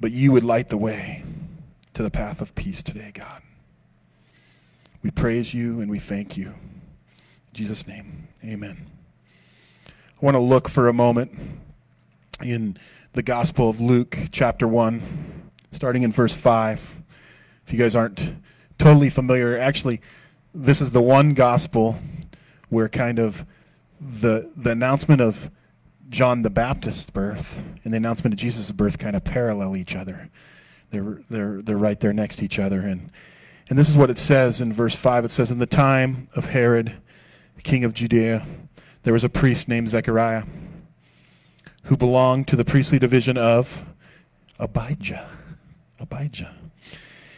But 0.00 0.12
you 0.12 0.30
would 0.32 0.44
light 0.44 0.68
the 0.68 0.78
way 0.78 1.24
to 1.94 2.02
the 2.04 2.10
path 2.10 2.40
of 2.40 2.54
peace 2.54 2.82
today, 2.82 3.10
God. 3.12 3.42
We 5.02 5.10
praise 5.10 5.52
you 5.52 5.80
and 5.80 5.90
we 5.90 5.98
thank 5.98 6.36
you. 6.36 6.46
In 6.48 7.54
Jesus' 7.54 7.86
name, 7.86 8.28
amen. 8.44 8.86
I 9.88 10.24
want 10.24 10.36
to 10.36 10.40
look 10.40 10.68
for 10.68 10.88
a 10.88 10.92
moment 10.92 11.36
in 12.42 12.76
the 13.12 13.22
Gospel 13.22 13.68
of 13.68 13.80
Luke, 13.80 14.16
chapter 14.30 14.68
1, 14.68 15.50
starting 15.72 16.02
in 16.04 16.12
verse 16.12 16.34
5. 16.34 17.02
If 17.66 17.72
you 17.72 17.78
guys 17.78 17.96
aren't 17.96 18.34
totally 18.78 19.10
familiar, 19.10 19.58
actually, 19.58 20.00
this 20.54 20.80
is 20.80 20.90
the 20.90 21.02
one 21.02 21.34
Gospel 21.34 21.98
where 22.68 22.88
kind 22.88 23.18
of 23.18 23.44
the, 24.00 24.50
the 24.56 24.70
announcement 24.70 25.20
of 25.20 25.50
John 26.08 26.42
the 26.42 26.50
Baptist's 26.50 27.10
birth 27.10 27.62
and 27.84 27.92
the 27.92 27.96
announcement 27.96 28.32
of 28.32 28.38
Jesus' 28.38 28.70
birth 28.72 28.98
kind 28.98 29.14
of 29.14 29.24
parallel 29.24 29.76
each 29.76 29.94
other. 29.94 30.30
They're, 30.90 31.18
they're, 31.28 31.60
they're 31.60 31.76
right 31.76 32.00
there 32.00 32.12
next 32.12 32.36
to 32.36 32.44
each 32.44 32.58
other. 32.58 32.80
And, 32.80 33.10
and 33.68 33.78
this 33.78 33.88
is 33.88 33.96
what 33.96 34.08
it 34.08 34.18
says 34.18 34.60
in 34.60 34.72
verse 34.72 34.94
5. 34.94 35.26
It 35.26 35.30
says, 35.30 35.50
In 35.50 35.58
the 35.58 35.66
time 35.66 36.28
of 36.34 36.46
Herod, 36.46 36.94
king 37.62 37.84
of 37.84 37.92
Judea, 37.92 38.46
there 39.02 39.12
was 39.12 39.24
a 39.24 39.28
priest 39.28 39.68
named 39.68 39.90
Zechariah 39.90 40.44
who 41.84 41.96
belonged 41.96 42.48
to 42.48 42.56
the 42.56 42.64
priestly 42.64 42.98
division 42.98 43.36
of 43.36 43.84
Abijah. 44.58 45.28
Abijah. 46.00 46.57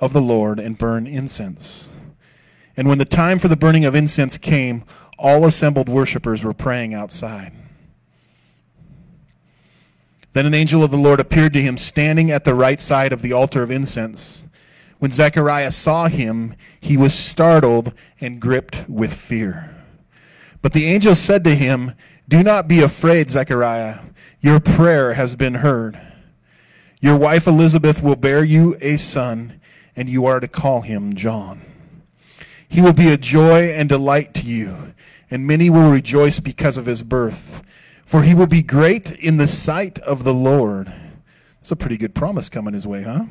of 0.00 0.12
the 0.12 0.20
Lord 0.20 0.58
and 0.58 0.78
burn 0.78 1.06
incense. 1.06 1.92
And 2.76 2.88
when 2.88 2.98
the 2.98 3.04
time 3.04 3.38
for 3.38 3.48
the 3.48 3.56
burning 3.56 3.84
of 3.84 3.94
incense 3.94 4.38
came, 4.38 4.84
all 5.18 5.44
assembled 5.44 5.88
worshippers 5.88 6.44
were 6.44 6.54
praying 6.54 6.94
outside. 6.94 7.52
Then 10.32 10.46
an 10.46 10.54
angel 10.54 10.84
of 10.84 10.92
the 10.92 10.96
Lord 10.96 11.18
appeared 11.18 11.52
to 11.54 11.62
him 11.62 11.76
standing 11.76 12.30
at 12.30 12.44
the 12.44 12.54
right 12.54 12.80
side 12.80 13.12
of 13.12 13.22
the 13.22 13.32
altar 13.32 13.62
of 13.62 13.70
incense. 13.70 14.46
When 14.98 15.10
Zechariah 15.10 15.72
saw 15.72 16.08
him, 16.08 16.54
he 16.80 16.96
was 16.96 17.14
startled 17.14 17.94
and 18.20 18.40
gripped 18.40 18.88
with 18.88 19.12
fear. 19.12 19.74
But 20.62 20.72
the 20.72 20.86
angel 20.86 21.14
said 21.14 21.44
to 21.44 21.54
him, 21.54 21.94
Do 22.28 22.42
not 22.42 22.68
be 22.68 22.80
afraid, 22.80 23.30
Zechariah. 23.30 24.00
Your 24.40 24.60
prayer 24.60 25.14
has 25.14 25.34
been 25.34 25.54
heard. 25.54 26.00
Your 27.00 27.16
wife 27.16 27.46
Elizabeth 27.46 28.02
will 28.02 28.16
bear 28.16 28.42
you 28.42 28.76
a 28.80 28.96
son, 28.96 29.57
and 29.98 30.08
you 30.08 30.26
are 30.26 30.38
to 30.38 30.46
call 30.46 30.82
him 30.82 31.16
John. 31.16 31.60
He 32.68 32.80
will 32.80 32.92
be 32.92 33.08
a 33.08 33.16
joy 33.16 33.70
and 33.72 33.88
delight 33.88 34.32
to 34.34 34.46
you, 34.46 34.94
and 35.28 35.44
many 35.44 35.68
will 35.68 35.90
rejoice 35.90 36.38
because 36.38 36.76
of 36.76 36.86
his 36.86 37.02
birth. 37.02 37.64
For 38.06 38.22
he 38.22 38.32
will 38.32 38.46
be 38.46 38.62
great 38.62 39.10
in 39.10 39.38
the 39.38 39.48
sight 39.48 39.98
of 39.98 40.22
the 40.22 40.32
Lord. 40.32 40.86
That's 41.56 41.72
a 41.72 41.76
pretty 41.76 41.96
good 41.96 42.14
promise 42.14 42.48
coming 42.48 42.74
his 42.74 42.86
way, 42.86 43.02
huh? 43.02 43.24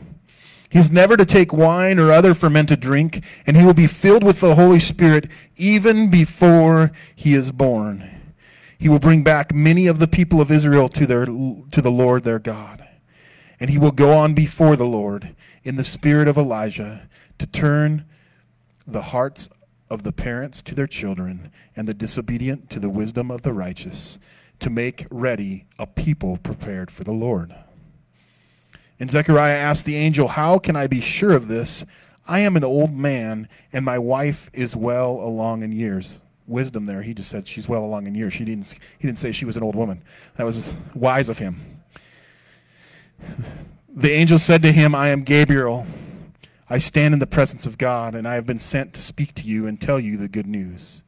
He's 0.69 0.91
never 0.91 1.15
to 1.15 1.23
take 1.23 1.53
wine 1.53 1.99
or 1.99 2.11
other 2.11 2.33
fermented 2.33 2.81
drink, 2.81 3.23
and 3.45 3.55
he 3.55 3.63
will 3.63 3.73
be 3.73 3.87
filled 3.87 4.25
with 4.25 4.41
the 4.41 4.55
Holy 4.55 4.81
Spirit 4.81 5.29
even 5.55 6.11
before 6.11 6.91
he 7.15 7.33
is 7.33 7.53
born. 7.53 8.33
He 8.77 8.89
will 8.89 8.99
bring 8.99 9.23
back 9.23 9.53
many 9.53 9.87
of 9.87 9.99
the 9.99 10.07
people 10.07 10.41
of 10.41 10.51
Israel 10.51 10.89
to, 10.89 11.05
their, 11.05 11.25
to 11.25 11.81
the 11.81 11.89
Lord 11.89 12.23
their 12.23 12.39
God. 12.39 12.85
And 13.57 13.69
he 13.69 13.77
will 13.77 13.91
go 13.91 14.13
on 14.13 14.33
before 14.33 14.75
the 14.75 14.85
Lord 14.85 15.33
in 15.67 15.75
the 15.75 15.83
spirit 15.83 16.29
of 16.29 16.37
Elijah 16.37 17.09
to 17.37 17.45
turn 17.45 18.05
the 18.87 19.01
hearts 19.01 19.49
of 19.89 20.03
the 20.03 20.13
parents 20.13 20.61
to 20.61 20.73
their 20.73 20.87
children, 20.87 21.51
and 21.75 21.89
the 21.89 21.93
disobedient 21.93 22.69
to 22.69 22.79
the 22.79 22.89
wisdom 22.89 23.29
of 23.29 23.41
the 23.41 23.51
righteous, 23.51 24.17
to 24.59 24.69
make 24.69 25.05
ready 25.11 25.65
a 25.77 25.85
people 25.85 26.37
prepared 26.37 26.89
for 26.89 27.03
the 27.03 27.11
Lord. 27.11 27.53
And 28.97 29.11
Zechariah 29.11 29.57
asked 29.57 29.85
the 29.85 29.97
angel, 29.97 30.29
How 30.29 30.57
can 30.57 30.77
I 30.77 30.87
be 30.87 31.01
sure 31.01 31.33
of 31.33 31.49
this? 31.49 31.85
I 32.25 32.39
am 32.39 32.55
an 32.55 32.63
old 32.63 32.93
man, 32.93 33.49
and 33.73 33.83
my 33.83 33.99
wife 33.99 34.49
is 34.53 34.73
well 34.73 35.11
along 35.11 35.63
in 35.63 35.73
years. 35.73 36.17
Wisdom 36.47 36.85
there. 36.85 37.01
He 37.01 37.13
just 37.13 37.29
said 37.29 37.45
she's 37.45 37.67
well 37.67 37.83
along 37.83 38.07
in 38.07 38.15
years. 38.15 38.33
She 38.33 38.45
didn't, 38.45 38.73
he 38.97 39.05
didn't 39.05 39.19
say 39.19 39.33
she 39.33 39.43
was 39.43 39.57
an 39.57 39.63
old 39.63 39.75
woman. 39.75 40.01
That 40.35 40.45
was 40.45 40.73
wise 40.95 41.27
of 41.27 41.39
him. 41.39 41.81
The 43.97 44.11
angel 44.11 44.37
said 44.37 44.61
to 44.61 44.71
him, 44.71 44.93
I 44.93 45.09
am 45.09 45.23
Gabriel 45.23 45.87
I 46.69 46.77
stand 46.77 47.15
in 47.15 47.19
the 47.19 47.25
presence 47.25 47.65
of 47.65 47.79
God, 47.79 48.13
and 48.13 48.27
I 48.27 48.35
have 48.35 48.45
been 48.45 48.59
sent 48.59 48.93
to 48.93 49.01
speak 49.01 49.33
to 49.33 49.41
you 49.41 49.65
and 49.65 49.81
tell 49.81 49.99
you 49.99 50.17
the 50.17 50.27
good 50.27 50.45
news. 50.45 51.01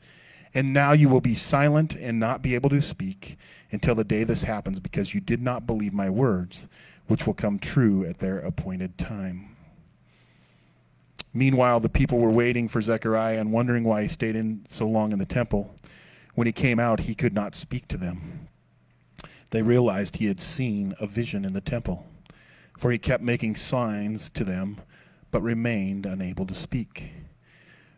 And 0.55 0.73
now 0.73 0.93
you 0.93 1.07
will 1.07 1.21
be 1.21 1.35
silent 1.35 1.93
and 1.93 2.19
not 2.19 2.41
be 2.41 2.55
able 2.55 2.71
to 2.71 2.81
speak 2.81 3.37
until 3.69 3.93
the 3.93 4.03
day 4.03 4.23
this 4.23 4.41
happens, 4.41 4.79
because 4.79 5.13
you 5.13 5.21
did 5.21 5.39
not 5.39 5.67
believe 5.67 5.93
my 5.93 6.09
words, 6.09 6.67
which 7.05 7.27
will 7.27 7.35
come 7.35 7.59
true 7.59 8.03
at 8.05 8.17
their 8.17 8.39
appointed 8.39 8.97
time. 8.97 9.55
Meanwhile, 11.31 11.81
the 11.81 11.89
people 11.89 12.17
were 12.17 12.31
waiting 12.31 12.67
for 12.67 12.81
Zechariah 12.81 13.39
and 13.39 13.53
wondering 13.53 13.83
why 13.83 14.01
he 14.01 14.07
stayed 14.07 14.35
in 14.35 14.63
so 14.67 14.87
long 14.87 15.11
in 15.11 15.19
the 15.19 15.27
temple. 15.27 15.75
When 16.33 16.47
he 16.47 16.53
came 16.53 16.79
out, 16.79 17.01
he 17.01 17.13
could 17.13 17.35
not 17.35 17.53
speak 17.53 17.87
to 17.89 17.97
them. 17.97 18.47
They 19.51 19.61
realized 19.61 20.15
he 20.15 20.25
had 20.25 20.41
seen 20.41 20.95
a 20.99 21.05
vision 21.05 21.45
in 21.45 21.53
the 21.53 21.61
temple, 21.61 22.08
for 22.79 22.91
he 22.91 22.97
kept 22.97 23.21
making 23.21 23.57
signs 23.57 24.29
to 24.29 24.45
them 24.45 24.77
but 25.31 25.41
remained 25.41 26.05
unable 26.05 26.45
to 26.45 26.53
speak. 26.53 27.11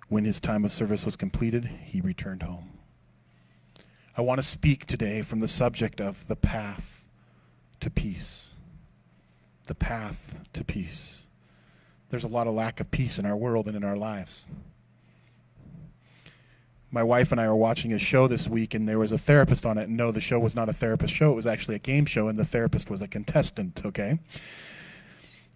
When 0.09 0.25
his 0.25 0.39
time 0.39 0.65
of 0.65 0.73
service 0.73 1.05
was 1.05 1.15
completed, 1.15 1.65
he 1.85 2.01
returned 2.01 2.41
home. 2.41 2.79
I 4.17 4.21
want 4.21 4.39
to 4.39 4.43
speak 4.43 4.87
today 4.87 5.21
from 5.21 5.39
the 5.39 5.47
subject 5.47 6.01
of 6.01 6.27
the 6.27 6.35
path 6.35 7.05
to 7.79 7.91
peace. 7.91 8.55
The 9.67 9.75
path 9.75 10.33
to 10.53 10.63
peace. 10.63 11.27
There's 12.09 12.23
a 12.23 12.27
lot 12.27 12.47
of 12.47 12.55
lack 12.55 12.79
of 12.79 12.89
peace 12.89 13.19
in 13.19 13.25
our 13.27 13.37
world 13.37 13.67
and 13.67 13.77
in 13.77 13.83
our 13.83 13.95
lives. 13.95 14.47
My 16.93 17.03
wife 17.03 17.31
and 17.31 17.39
I 17.39 17.47
were 17.47 17.55
watching 17.55 17.93
a 17.93 17.99
show 17.99 18.27
this 18.27 18.49
week, 18.49 18.73
and 18.73 18.87
there 18.87 18.99
was 18.99 19.13
a 19.13 19.17
therapist 19.17 19.65
on 19.65 19.77
it. 19.77 19.87
And 19.87 19.95
no, 19.95 20.11
the 20.11 20.19
show 20.19 20.39
was 20.39 20.55
not 20.55 20.67
a 20.67 20.73
therapist 20.73 21.13
show. 21.13 21.31
It 21.31 21.35
was 21.35 21.47
actually 21.47 21.75
a 21.75 21.79
game 21.79 22.05
show, 22.05 22.27
and 22.27 22.37
the 22.37 22.45
therapist 22.45 22.89
was 22.89 23.01
a 23.01 23.07
contestant, 23.07 23.81
okay? 23.85 24.19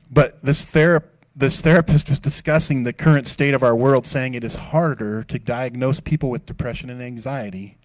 But 0.09 0.41
this 0.41 0.63
therapist 0.65 1.11
this 1.37 1.59
therapist 1.59 2.09
was 2.09 2.21
discussing 2.21 2.83
the 2.83 2.93
current 2.93 3.27
state 3.27 3.53
of 3.53 3.61
our 3.61 3.75
world, 3.75 4.07
saying 4.07 4.33
it 4.33 4.43
is 4.45 4.55
harder 4.55 5.21
to 5.23 5.37
diagnose 5.37 5.99
people 5.99 6.29
with 6.29 6.45
depression 6.45 6.89
and 6.89 7.01
anxiety 7.01 7.77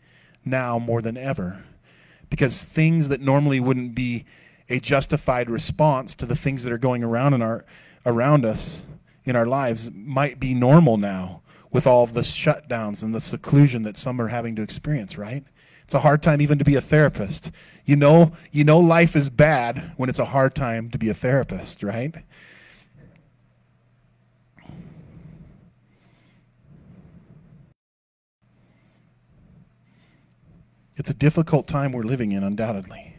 now 0.44 0.78
more 0.78 1.02
than 1.02 1.16
ever. 1.16 1.64
Because 2.28 2.62
things 2.62 3.08
that 3.08 3.20
normally 3.20 3.58
wouldn't 3.58 3.96
be 3.96 4.24
a 4.68 4.78
justified 4.78 5.50
response 5.50 6.14
to 6.14 6.26
the 6.26 6.36
things 6.36 6.62
that 6.62 6.72
are 6.72 6.78
going 6.78 7.02
around 7.02 7.34
in 7.34 7.42
our 7.42 7.64
around 8.06 8.44
us 8.44 8.84
in 9.24 9.34
our 9.34 9.46
lives 9.46 9.90
might 9.92 10.38
be 10.38 10.54
normal 10.54 10.96
now 10.96 11.42
with 11.72 11.86
all 11.86 12.06
the 12.06 12.20
shutdowns 12.20 13.02
and 13.02 13.14
the 13.14 13.20
seclusion 13.20 13.82
that 13.82 13.96
some 13.96 14.20
are 14.20 14.28
having 14.28 14.56
to 14.56 14.62
experience, 14.62 15.16
right? 15.16 15.44
It's 15.84 15.94
a 15.94 16.00
hard 16.00 16.22
time 16.22 16.40
even 16.40 16.58
to 16.58 16.64
be 16.64 16.76
a 16.76 16.80
therapist. 16.80 17.50
You 17.84 17.96
know, 17.96 18.32
you 18.52 18.64
know 18.64 18.78
life 18.78 19.16
is 19.16 19.28
bad 19.28 19.92
when 19.96 20.08
it's 20.08 20.18
a 20.18 20.26
hard 20.26 20.54
time 20.54 20.90
to 20.90 20.98
be 20.98 21.08
a 21.08 21.14
therapist, 21.14 21.82
right? 21.82 22.14
It's 30.96 31.10
a 31.10 31.14
difficult 31.14 31.66
time 31.66 31.92
we're 31.92 32.02
living 32.02 32.32
in, 32.32 32.44
undoubtedly. 32.44 33.14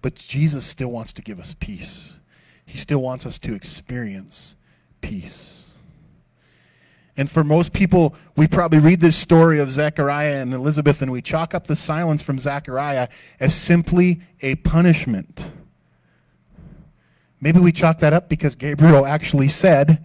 But 0.00 0.14
Jesus 0.14 0.64
still 0.64 0.90
wants 0.90 1.12
to 1.12 1.22
give 1.22 1.38
us 1.38 1.54
peace. 1.60 2.18
He 2.64 2.78
still 2.78 3.02
wants 3.02 3.26
us 3.26 3.38
to 3.40 3.54
experience 3.54 4.56
peace. 5.02 5.61
And 7.16 7.30
for 7.30 7.44
most 7.44 7.72
people, 7.72 8.14
we 8.36 8.48
probably 8.48 8.78
read 8.78 9.00
this 9.00 9.16
story 9.16 9.58
of 9.58 9.70
Zechariah 9.70 10.40
and 10.40 10.54
Elizabeth 10.54 11.02
and 11.02 11.12
we 11.12 11.20
chalk 11.20 11.54
up 11.54 11.66
the 11.66 11.76
silence 11.76 12.22
from 12.22 12.38
Zechariah 12.38 13.08
as 13.38 13.54
simply 13.54 14.22
a 14.40 14.54
punishment. 14.56 15.44
Maybe 17.40 17.60
we 17.60 17.72
chalk 17.72 17.98
that 17.98 18.12
up 18.12 18.28
because 18.28 18.54
Gabriel 18.54 19.04
actually 19.04 19.48
said, 19.48 20.04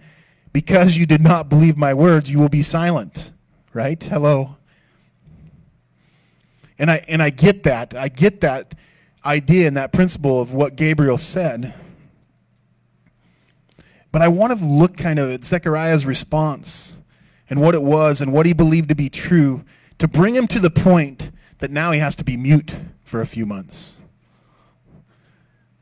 Because 0.52 0.96
you 0.96 1.06
did 1.06 1.22
not 1.22 1.48
believe 1.48 1.76
my 1.76 1.94
words, 1.94 2.30
you 2.30 2.38
will 2.38 2.48
be 2.48 2.62
silent. 2.62 3.32
Right? 3.72 4.02
Hello. 4.02 4.56
And 6.78 6.90
I, 6.90 7.04
and 7.08 7.22
I 7.22 7.30
get 7.30 7.62
that. 7.62 7.94
I 7.94 8.08
get 8.08 8.40
that 8.42 8.74
idea 9.24 9.66
and 9.66 9.76
that 9.76 9.92
principle 9.92 10.40
of 10.40 10.52
what 10.52 10.76
Gabriel 10.76 11.18
said. 11.18 11.74
But 14.12 14.22
I 14.22 14.28
want 14.28 14.58
to 14.58 14.64
look 14.64 14.96
kind 14.96 15.18
of 15.18 15.30
at 15.30 15.44
Zechariah's 15.44 16.06
response 16.06 16.98
and 17.50 17.60
what 17.60 17.74
it 17.74 17.82
was 17.82 18.20
and 18.20 18.32
what 18.32 18.46
he 18.46 18.52
believed 18.52 18.88
to 18.88 18.94
be 18.94 19.08
true 19.08 19.64
to 19.98 20.06
bring 20.06 20.34
him 20.34 20.46
to 20.48 20.60
the 20.60 20.70
point 20.70 21.30
that 21.58 21.70
now 21.70 21.90
he 21.90 21.98
has 21.98 22.14
to 22.16 22.24
be 22.24 22.36
mute 22.36 22.74
for 23.04 23.20
a 23.20 23.26
few 23.26 23.46
months. 23.46 24.00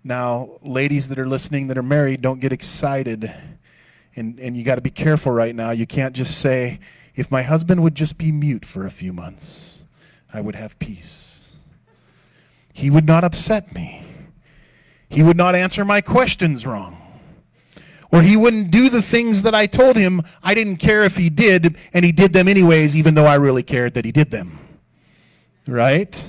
Now, 0.02 0.50
ladies 0.62 1.08
that 1.08 1.18
are 1.18 1.26
listening 1.26 1.66
that 1.68 1.76
are 1.76 1.82
married, 1.82 2.22
don't 2.22 2.40
get 2.40 2.52
excited. 2.52 3.32
And, 4.14 4.38
and 4.38 4.56
you 4.56 4.64
got 4.64 4.76
to 4.76 4.82
be 4.82 4.90
careful 4.90 5.32
right 5.32 5.54
now. 5.54 5.72
You 5.72 5.86
can't 5.86 6.14
just 6.14 6.38
say, 6.38 6.78
if 7.14 7.30
my 7.30 7.42
husband 7.42 7.82
would 7.82 7.94
just 7.94 8.16
be 8.16 8.30
mute 8.30 8.64
for 8.64 8.86
a 8.86 8.90
few 8.90 9.12
months. 9.12 9.84
I 10.32 10.40
would 10.40 10.54
have 10.54 10.78
peace. 10.78 11.56
He 12.72 12.90
would 12.90 13.06
not 13.06 13.24
upset 13.24 13.74
me. 13.74 14.04
He 15.08 15.22
would 15.22 15.36
not 15.36 15.54
answer 15.54 15.84
my 15.84 16.00
questions 16.00 16.66
wrong. 16.66 17.05
Or 18.12 18.22
he 18.22 18.36
wouldn't 18.36 18.70
do 18.70 18.88
the 18.88 19.02
things 19.02 19.42
that 19.42 19.54
I 19.54 19.66
told 19.66 19.96
him 19.96 20.22
I 20.42 20.54
didn't 20.54 20.76
care 20.76 21.04
if 21.04 21.16
he 21.16 21.28
did, 21.28 21.76
and 21.92 22.04
he 22.04 22.12
did 22.12 22.32
them 22.32 22.48
anyways, 22.48 22.94
even 22.94 23.14
though 23.14 23.26
I 23.26 23.34
really 23.34 23.62
cared 23.62 23.94
that 23.94 24.04
he 24.04 24.12
did 24.12 24.30
them. 24.30 24.58
Right? 25.66 26.28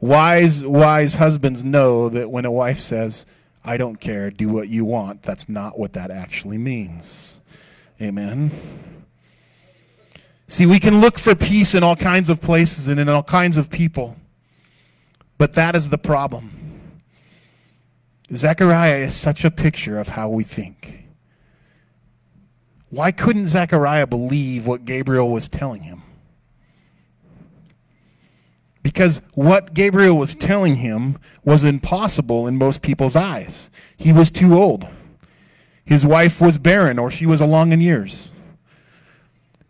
Wise, 0.00 0.64
wise 0.64 1.14
husbands 1.14 1.62
know 1.62 2.08
that 2.08 2.30
when 2.30 2.44
a 2.44 2.50
wife 2.50 2.80
says, 2.80 3.26
I 3.64 3.76
don't 3.76 4.00
care, 4.00 4.30
do 4.30 4.48
what 4.48 4.68
you 4.68 4.84
want, 4.84 5.22
that's 5.22 5.48
not 5.48 5.78
what 5.78 5.92
that 5.92 6.10
actually 6.10 6.58
means. 6.58 7.40
Amen. 8.00 8.50
See, 10.48 10.66
we 10.66 10.80
can 10.80 11.00
look 11.00 11.18
for 11.18 11.34
peace 11.34 11.74
in 11.74 11.82
all 11.82 11.96
kinds 11.96 12.30
of 12.30 12.40
places 12.40 12.88
and 12.88 12.98
in 12.98 13.08
all 13.08 13.22
kinds 13.22 13.56
of 13.56 13.70
people, 13.70 14.16
but 15.38 15.54
that 15.54 15.76
is 15.76 15.90
the 15.90 15.98
problem. 15.98 16.59
Zechariah 18.32 18.96
is 18.96 19.14
such 19.14 19.44
a 19.44 19.50
picture 19.50 19.98
of 19.98 20.10
how 20.10 20.28
we 20.28 20.44
think. 20.44 21.08
Why 22.88 23.10
couldn't 23.12 23.48
Zechariah 23.48 24.06
believe 24.06 24.66
what 24.66 24.84
Gabriel 24.84 25.30
was 25.30 25.48
telling 25.48 25.82
him? 25.82 26.02
Because 28.82 29.20
what 29.34 29.74
Gabriel 29.74 30.16
was 30.16 30.34
telling 30.34 30.76
him 30.76 31.18
was 31.44 31.64
impossible 31.64 32.46
in 32.46 32.56
most 32.56 32.82
people's 32.82 33.16
eyes. 33.16 33.70
He 33.96 34.12
was 34.12 34.30
too 34.30 34.54
old. 34.54 34.88
His 35.84 36.06
wife 36.06 36.40
was 36.40 36.56
barren, 36.56 36.98
or 36.98 37.10
she 37.10 37.26
was 37.26 37.40
along 37.40 37.72
in 37.72 37.80
years. 37.80 38.32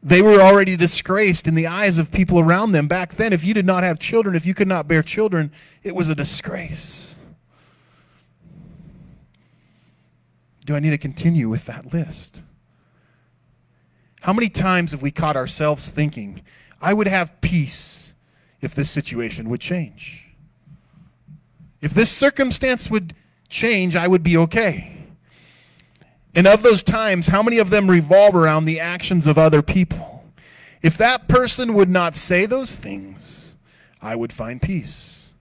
They 0.02 0.22
were 0.22 0.40
already 0.40 0.76
disgraced 0.76 1.46
in 1.46 1.54
the 1.54 1.66
eyes 1.66 1.98
of 1.98 2.12
people 2.12 2.38
around 2.38 2.72
them. 2.72 2.88
Back 2.88 3.14
then, 3.14 3.32
if 3.32 3.44
you 3.44 3.52
did 3.52 3.66
not 3.66 3.82
have 3.82 3.98
children, 3.98 4.34
if 4.34 4.46
you 4.46 4.54
could 4.54 4.68
not 4.68 4.88
bear 4.88 5.02
children, 5.02 5.50
it 5.82 5.94
was 5.94 6.08
a 6.08 6.14
disgrace. 6.14 7.16
Do 10.64 10.76
I 10.76 10.80
need 10.80 10.90
to 10.90 10.98
continue 10.98 11.48
with 11.48 11.66
that 11.66 11.92
list? 11.92 12.42
How 14.20 14.32
many 14.32 14.48
times 14.48 14.92
have 14.92 15.02
we 15.02 15.10
caught 15.10 15.36
ourselves 15.36 15.88
thinking, 15.88 16.42
I 16.80 16.92
would 16.92 17.08
have 17.08 17.40
peace 17.40 18.14
if 18.60 18.74
this 18.74 18.90
situation 18.90 19.48
would 19.48 19.60
change? 19.60 20.26
If 21.80 21.94
this 21.94 22.10
circumstance 22.10 22.90
would 22.90 23.14
change, 23.48 23.96
I 23.96 24.06
would 24.06 24.22
be 24.22 24.36
okay. 24.36 24.96
And 26.34 26.46
of 26.46 26.62
those 26.62 26.82
times, 26.82 27.28
how 27.28 27.42
many 27.42 27.58
of 27.58 27.70
them 27.70 27.90
revolve 27.90 28.36
around 28.36 28.66
the 28.66 28.78
actions 28.78 29.26
of 29.26 29.38
other 29.38 29.62
people? 29.62 30.24
If 30.82 30.96
that 30.98 31.28
person 31.28 31.74
would 31.74 31.88
not 31.88 32.14
say 32.14 32.46
those 32.46 32.76
things, 32.76 33.56
I 34.00 34.14
would 34.16 34.32
find 34.32 34.62
peace. 34.62 35.34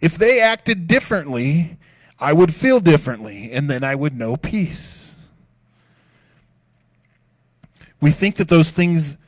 If 0.00 0.16
they 0.16 0.40
acted 0.40 0.86
differently, 0.86 1.78
I 2.22 2.32
would 2.32 2.54
feel 2.54 2.80
differently, 2.80 3.50
and 3.52 3.68
then 3.68 3.84
I 3.84 3.94
would 3.94 4.14
know 4.14 4.36
peace. 4.36 5.26
We 8.00 8.10
think 8.10 8.36
that 8.36 8.48
those 8.48 8.70
things 8.70 9.18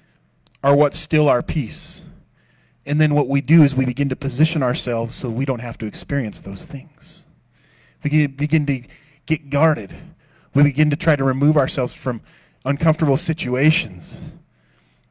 are 0.62 0.74
what 0.74 0.94
still 0.94 1.28
our 1.28 1.42
peace. 1.42 2.02
And 2.86 3.00
then 3.00 3.14
what 3.14 3.28
we 3.28 3.40
do 3.40 3.62
is 3.62 3.74
we 3.74 3.84
begin 3.84 4.08
to 4.10 4.16
position 4.16 4.62
ourselves 4.62 5.14
so 5.14 5.28
we 5.28 5.44
don't 5.44 5.60
have 5.60 5.78
to 5.78 5.86
experience 5.86 6.40
those 6.40 6.64
things. 6.64 7.26
We 8.02 8.26
begin 8.26 8.66
to 8.66 8.82
get 9.26 9.50
guarded 9.50 9.94
we 10.54 10.62
begin 10.62 10.88
to 10.90 10.96
try 10.96 11.16
to 11.16 11.24
remove 11.24 11.56
ourselves 11.56 11.92
from 11.92 12.20
uncomfortable 12.64 13.16
situations 13.16 14.16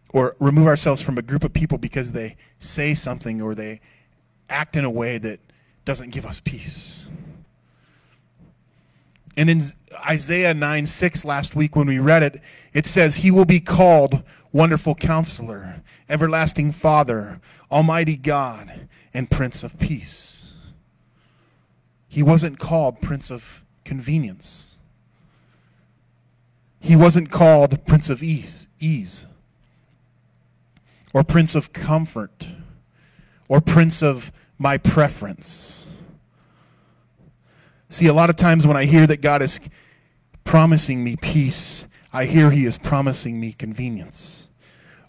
or 0.09 0.35
remove 0.39 0.67
ourselves 0.67 1.01
from 1.01 1.17
a 1.17 1.21
group 1.21 1.43
of 1.43 1.53
people 1.53 1.77
because 1.77 2.13
they 2.13 2.37
say 2.59 2.93
something 2.93 3.41
or 3.41 3.53
they 3.53 3.81
act 4.49 4.75
in 4.75 4.85
a 4.85 4.89
way 4.89 5.17
that 5.17 5.39
doesn't 5.85 6.11
give 6.11 6.25
us 6.25 6.39
peace. 6.39 7.02
And 9.35 9.49
in 9.49 9.61
Isaiah 10.07 10.53
9 10.53 10.85
6 10.85 11.25
last 11.25 11.55
week 11.55 11.75
when 11.75 11.87
we 11.87 11.99
read 11.99 12.23
it, 12.23 12.41
it 12.73 12.85
says, 12.85 13.17
He 13.17 13.31
will 13.31 13.45
be 13.45 13.59
called 13.59 14.23
Wonderful 14.51 14.95
Counselor, 14.95 15.81
Everlasting 16.07 16.71
Father, 16.71 17.39
Almighty 17.71 18.17
God, 18.17 18.87
and 19.13 19.29
Prince 19.29 19.63
of 19.63 19.79
Peace. 19.79 20.55
He 22.07 22.21
wasn't 22.21 22.59
called 22.59 23.01
Prince 23.01 23.31
of 23.31 23.65
Convenience. 23.83 24.77
He 26.79 26.95
wasn't 26.95 27.31
called 27.31 27.85
Prince 27.87 28.09
of 28.09 28.21
Ease, 28.21 28.67
ease 28.79 29.25
or 31.13 31.23
Prince 31.23 31.55
of 31.55 31.71
Comfort 31.71 32.47
or 33.47 33.61
Prince 33.61 34.01
of 34.01 34.31
My 34.57 34.77
Preference. 34.77 35.92
See, 37.93 38.07
a 38.07 38.13
lot 38.13 38.31
of 38.31 38.37
times 38.37 38.65
when 38.65 38.75
I 38.75 38.85
hear 38.85 39.05
that 39.05 39.21
God 39.21 39.43
is 39.43 39.59
promising 40.45 41.03
me 41.03 41.15
peace, 41.15 41.85
I 42.11 42.25
hear 42.25 42.49
He 42.49 42.65
is 42.65 42.79
promising 42.79 43.39
me 43.39 43.51
convenience, 43.51 44.47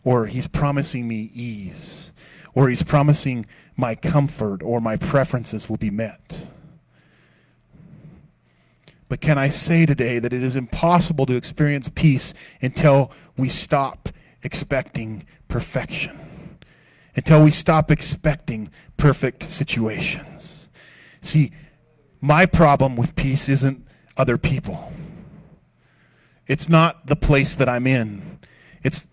or 0.03 0.27
He's 0.27 0.47
promising 0.47 1.09
me 1.09 1.31
ease, 1.33 2.13
or 2.53 2.69
He's 2.69 2.83
promising 2.83 3.47
my 3.75 3.95
comfort 3.95 4.63
or 4.63 4.83
my 4.83 4.99
preferences 4.99 5.67
will 5.67 5.79
be 5.79 5.89
met. 5.89 6.47
But 9.09 9.23
can 9.23 9.39
I 9.39 9.49
say 9.49 9.87
today 9.87 10.19
that 10.19 10.35
it 10.35 10.43
is 10.43 10.55
impossible 10.55 11.25
to 11.25 11.37
experience 11.37 11.89
peace 11.89 12.35
until 12.61 13.11
we 13.39 13.49
stop 13.49 14.11
expecting 14.43 15.25
perfection, 15.49 16.21
until 17.17 17.43
we 17.43 17.51
stop 17.51 17.91
expecting 17.91 18.69
perfect 18.99 19.51
situations. 19.51 20.69
See, 21.23 21.51
my 22.25 22.47
problem 22.47 22.97
with 22.97 23.15
peace 23.17 23.51
isn't 23.51 23.87
other 24.17 24.39
people. 24.39 24.91
It's 26.47 26.71
not 26.71 27.07
the 27.07 27.17
place 27.17 27.55
that 27.57 27.69
I'm 27.69 27.87
in. 27.87 28.39
It's 28.83 29.07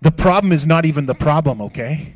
the 0.00 0.12
problem 0.12 0.52
is 0.52 0.64
not 0.64 0.84
even 0.84 1.06
the 1.06 1.14
problem, 1.14 1.60
okay? 1.60 2.14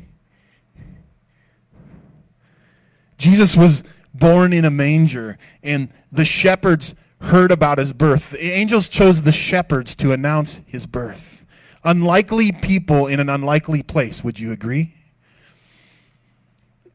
Jesus 3.17 3.57
was 3.57 3.83
born 4.13 4.53
in 4.53 4.63
a 4.63 4.71
manger 4.71 5.37
and 5.63 5.91
the 6.13 6.23
shepherds 6.23 6.95
heard 7.19 7.51
about 7.51 7.77
his 7.77 7.91
birth. 7.91 8.31
The 8.31 8.51
angels 8.51 8.87
chose 8.87 9.23
the 9.23 9.33
shepherds 9.33 9.95
to 9.97 10.13
announce 10.13 10.61
his 10.65 10.85
birth. 10.85 11.45
Unlikely 11.83 12.53
people 12.53 13.07
in 13.07 13.19
an 13.19 13.27
unlikely 13.27 13.83
place, 13.83 14.23
would 14.23 14.39
you 14.39 14.53
agree? 14.53 14.93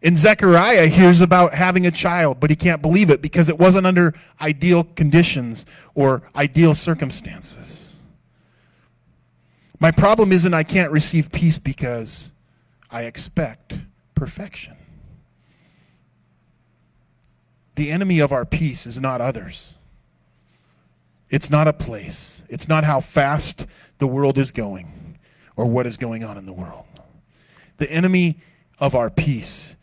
And 0.05 0.18
Zechariah 0.18 0.88
hears 0.88 1.20
about 1.20 1.55
having 1.55 1.86
a 1.86 1.90
child, 1.92 2.40
but 2.40 2.50
he 2.50 2.57
can't 2.57 2.82
believe 2.82 3.09
it 3.09 3.22
because 3.22 3.48
it 3.48 3.59
wasn't 3.59 3.86
under 3.86 4.14
ideal 4.40 4.82
conditions 4.82 5.64
or 5.94 6.22
ideal 6.34 6.74
circumstances. 6.74 8.00
My 9.78 9.92
problem 9.92 10.32
isn't 10.32 10.55
I 10.55 10.64
can't 10.64 10.90
receive 10.90 11.30
peace 11.30 11.59
because 11.59 12.32
I 12.90 13.05
expect 13.05 13.80
perfection. 14.14 14.76
The 17.76 17.90
enemy 17.90 18.18
of 18.18 18.32
our 18.32 18.44
peace 18.44 18.86
is 18.86 19.00
not 19.00 19.20
others. 19.20 19.78
It's 21.30 21.48
not 21.48 21.66
a 21.66 21.72
place. 21.72 22.44
It's 22.48 22.68
not 22.68 22.84
how 22.84 23.00
fast 23.00 23.66
the 23.98 24.07
world 24.07 24.36
is 24.36 24.50
going 24.50 25.18
or 25.57 25.66
what 25.66 25.86
is 25.86 25.96
going 25.96 26.22
on 26.22 26.36
in 26.36 26.44
the 26.44 26.53
world. 26.53 26.84
The 27.78 27.90
enemy 27.90 28.36
of 28.78 28.94
our 28.94 29.09
peace 29.09 29.76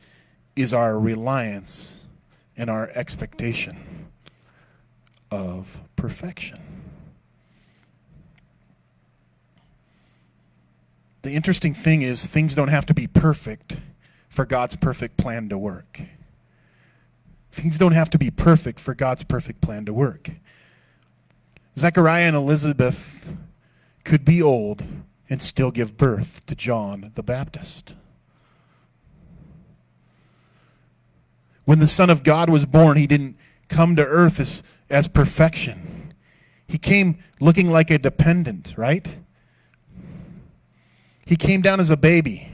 is 0.59 0.73
our 0.73 0.99
reliance 0.99 2.05
and 2.57 2.69
our 2.69 2.89
expectation 2.93 4.07
of 5.31 5.81
perfection. 5.95 6.59
The 11.21 11.31
interesting 11.31 11.73
thing 11.73 12.01
is, 12.01 12.25
things 12.25 12.55
don't 12.55 12.67
have 12.67 12.85
to 12.87 12.93
be 12.93 13.07
perfect 13.07 13.77
for 14.27 14.45
God's 14.45 14.75
perfect 14.75 15.15
plan 15.15 15.47
to 15.47 15.57
work. 15.57 16.01
Things 17.51 17.77
don't 17.77 17.93
have 17.93 18.09
to 18.09 18.17
be 18.17 18.29
perfect 18.29 18.81
for 18.81 18.93
God's 18.93 19.23
perfect 19.23 19.61
plan 19.61 19.85
to 19.85 19.93
work. 19.93 20.29
Zechariah 21.77 22.27
and 22.27 22.35
Elizabeth 22.35 23.33
could 24.03 24.25
be 24.25 24.41
old 24.41 24.83
and 25.29 25.41
still 25.41 25.71
give 25.71 25.95
birth 25.95 26.45
to 26.47 26.55
John 26.55 27.11
the 27.15 27.23
Baptist. 27.23 27.95
When 31.69 31.77
the 31.77 31.85
Son 31.85 32.09
of 32.09 32.23
God 32.23 32.49
was 32.49 32.65
born, 32.65 32.97
he 32.97 33.05
didn't 33.05 33.37
come 33.67 33.95
to 33.95 34.03
earth 34.03 34.39
as, 34.39 34.63
as 34.89 35.07
perfection. 35.07 36.15
He 36.67 36.79
came 36.79 37.19
looking 37.39 37.69
like 37.69 37.91
a 37.91 37.99
dependent, 37.99 38.73
right? 38.75 39.07
He 41.27 41.35
came 41.35 41.61
down 41.61 41.79
as 41.79 41.91
a 41.91 41.95
baby. 41.95 42.51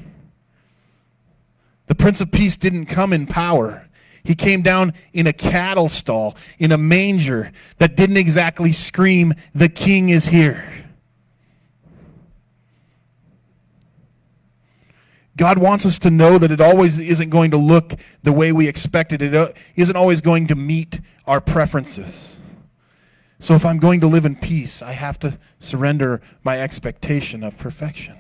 The 1.86 1.96
Prince 1.96 2.20
of 2.20 2.30
Peace 2.30 2.58
didn't 2.58 2.88
come 2.88 3.14
in 3.14 3.26
power. 3.26 3.88
He 4.26 4.36
came 4.36 4.62
down 4.62 4.92
in 5.14 5.28
a 5.28 5.34
cattle 5.34 5.88
stall, 5.88 6.36
in 6.60 6.74
a 6.74 6.78
manger 6.78 7.54
that 7.78 7.96
didn't 7.96 8.18
exactly 8.18 8.74
scream, 8.74 9.34
The 9.54 9.70
King 9.70 10.10
is 10.10 10.26
here. 10.26 10.85
God 15.38 15.58
wants 15.58 15.86
us 15.86 16.00
to 16.00 16.10
know 16.10 16.38
that 16.38 16.52
it 16.52 16.62
always 16.62 16.98
isn't 16.98 17.30
going 17.30 17.52
to 17.52 17.58
look 17.58 17.94
the 18.24 18.32
way 18.32 18.52
we 18.52 18.68
expected. 18.68 19.22
It 19.22 19.36
uh, 19.36 19.50
isn't 19.76 19.96
always 19.96 20.22
going 20.22 20.48
to 20.48 20.56
meet 20.56 21.02
our 21.28 21.42
preferences. 21.42 22.40
So 23.40 23.54
if 23.54 23.66
I'm 23.66 23.78
going 23.78 24.00
to 24.00 24.08
live 24.08 24.24
in 24.24 24.38
peace, 24.38 24.82
I 24.82 24.94
have 24.94 25.20
to 25.20 25.38
surrender 25.60 26.22
my 26.44 26.62
expectation 26.62 27.44
of 27.44 27.58
perfection. 27.58 28.16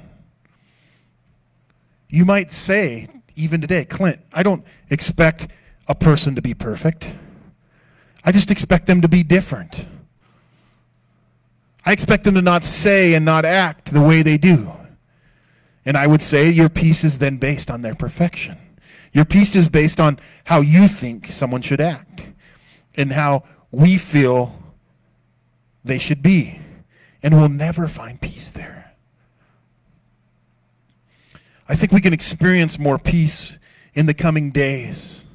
You 2.09 2.25
might 2.25 2.51
say, 2.51 3.07
even 3.35 3.61
today, 3.61 3.85
Clint, 3.85 4.19
I 4.33 4.43
don't 4.43 4.65
expect 4.89 5.47
a 5.87 5.95
person 5.95 6.35
to 6.35 6.41
be 6.41 6.53
perfect. 6.53 7.15
I 8.25 8.31
just 8.31 8.51
expect 8.51 8.87
them 8.87 9.01
to 9.01 9.07
be 9.07 9.23
different. 9.23 9.87
I 11.85 11.93
expect 11.93 12.23
them 12.23 12.33
to 12.33 12.41
not 12.41 12.63
say 12.63 13.13
and 13.13 13.23
not 13.23 13.45
act 13.45 13.93
the 13.93 14.01
way 14.01 14.21
they 14.21 14.37
do. 14.37 14.71
And 15.85 15.95
I 15.95 16.07
would 16.07 16.21
say 16.21 16.49
your 16.49 16.69
peace 16.69 17.03
is 17.03 17.19
then 17.19 17.37
based 17.37 17.69
on 17.69 17.81
their 17.81 17.95
perfection. 17.95 18.57
Your 19.13 19.25
peace 19.25 19.55
is 19.55 19.69
based 19.69 19.99
on 19.99 20.19
how 20.45 20.61
you 20.61 20.87
think 20.87 21.27
someone 21.27 21.61
should 21.61 21.79
act 21.79 22.27
and 22.95 23.13
how 23.13 23.43
we 23.71 23.97
feel 23.97 24.61
they 25.83 25.99
should 25.99 26.21
be. 26.21 26.59
And 27.21 27.33
we'll 27.35 27.49
never 27.49 27.87
find 27.87 28.19
peace 28.19 28.51
there. 28.51 28.93
I 31.67 31.75
think 31.75 31.91
we 31.91 32.01
can 32.01 32.13
experience 32.13 32.77
more 32.77 32.99
peace 32.99 33.57
in 33.93 34.05
the 34.05 34.13
coming 34.13 34.51
days 34.51 35.25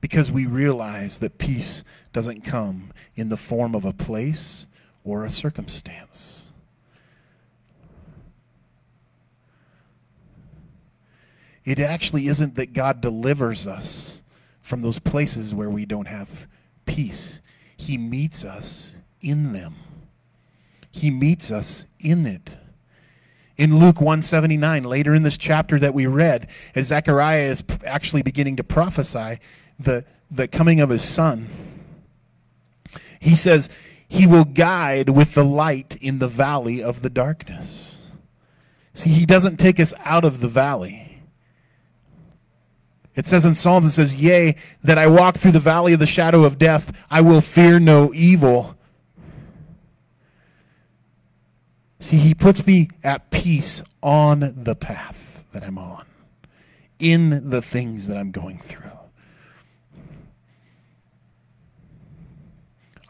because 0.00 0.30
we 0.30 0.46
realize 0.46 1.18
that 1.18 1.38
peace 1.38 1.82
doesn't 2.12 2.42
come 2.42 2.92
in 3.16 3.28
the 3.28 3.36
form 3.36 3.74
of 3.74 3.84
a 3.84 3.92
place 3.92 4.66
or 5.02 5.24
a 5.24 5.30
circumstance. 5.30 6.47
It 11.68 11.80
actually 11.80 12.28
isn't 12.28 12.54
that 12.54 12.72
God 12.72 13.02
delivers 13.02 13.66
us 13.66 14.22
from 14.62 14.80
those 14.80 14.98
places 14.98 15.54
where 15.54 15.68
we 15.68 15.84
don't 15.84 16.08
have 16.08 16.48
peace. 16.86 17.42
He 17.76 17.98
meets 17.98 18.42
us 18.42 18.96
in 19.20 19.52
them. 19.52 19.74
He 20.90 21.10
meets 21.10 21.50
us 21.50 21.84
in 22.00 22.24
it. 22.24 22.56
In 23.58 23.80
Luke 23.80 24.00
179, 24.00 24.82
later 24.84 25.14
in 25.14 25.24
this 25.24 25.36
chapter 25.36 25.78
that 25.78 25.92
we 25.92 26.06
read, 26.06 26.48
as 26.74 26.86
Zechariah 26.86 27.50
is 27.50 27.62
actually 27.84 28.22
beginning 28.22 28.56
to 28.56 28.64
prophesy 28.64 29.36
the, 29.78 30.06
the 30.30 30.48
coming 30.48 30.80
of 30.80 30.88
his 30.88 31.04
son, 31.04 31.50
he 33.20 33.34
says, 33.34 33.68
He 34.08 34.26
will 34.26 34.46
guide 34.46 35.10
with 35.10 35.34
the 35.34 35.44
light 35.44 35.96
in 36.00 36.18
the 36.18 36.28
valley 36.28 36.82
of 36.82 37.02
the 37.02 37.10
darkness. 37.10 38.06
See, 38.94 39.10
he 39.10 39.26
doesn't 39.26 39.58
take 39.58 39.78
us 39.78 39.92
out 40.02 40.24
of 40.24 40.40
the 40.40 40.48
valley. 40.48 41.07
It 43.18 43.26
says 43.26 43.44
in 43.44 43.56
Psalms, 43.56 43.84
it 43.84 43.90
says, 43.90 44.14
Yea, 44.14 44.54
that 44.84 44.96
I 44.96 45.08
walk 45.08 45.36
through 45.36 45.50
the 45.50 45.58
valley 45.58 45.92
of 45.92 45.98
the 45.98 46.06
shadow 46.06 46.44
of 46.44 46.56
death, 46.56 46.96
I 47.10 47.20
will 47.20 47.40
fear 47.40 47.80
no 47.80 48.12
evil. 48.14 48.76
See, 51.98 52.18
he 52.18 52.32
puts 52.32 52.64
me 52.64 52.90
at 53.02 53.32
peace 53.32 53.82
on 54.04 54.62
the 54.62 54.76
path 54.76 55.42
that 55.50 55.64
I'm 55.64 55.78
on, 55.78 56.06
in 57.00 57.50
the 57.50 57.60
things 57.60 58.06
that 58.06 58.16
I'm 58.16 58.30
going 58.30 58.60
through. 58.60 58.92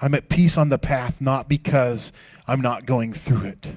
I'm 0.01 0.15
at 0.15 0.31
peace 0.31 0.57
on 0.57 0.71
the 0.71 0.79
path 0.79 1.21
not 1.21 1.51
because 1.51 2.15
I'm 2.47 2.63
not 2.63 2.87
going 2.87 3.13
through 3.13 3.43
it, 3.43 3.73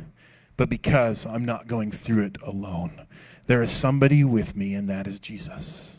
but 0.55 0.69
because 0.69 1.25
I'm 1.25 1.43
not 1.43 1.67
going 1.67 1.91
through 1.91 2.23
it 2.23 2.37
alone. 2.41 3.05
There 3.47 3.61
is 3.61 3.73
somebody 3.73 4.23
with 4.23 4.55
me, 4.55 4.73
and 4.75 4.89
that 4.89 5.07
is 5.07 5.19
Jesus. 5.19 5.97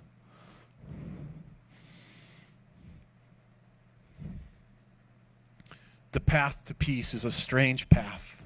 The 6.13 6.21
path 6.21 6.65
to 6.67 6.75
peace 6.75 7.15
is 7.15 7.25
a 7.25 7.31
strange 7.31 7.89
path. 7.89 8.43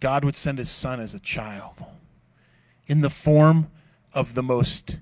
God 0.00 0.24
would 0.24 0.36
send 0.36 0.58
his 0.58 0.70
son 0.70 1.00
as 1.00 1.12
a 1.14 1.20
child 1.20 1.84
in 2.86 3.00
the 3.00 3.10
form 3.10 3.70
of 4.14 4.34
the 4.34 4.42
most 4.42 4.98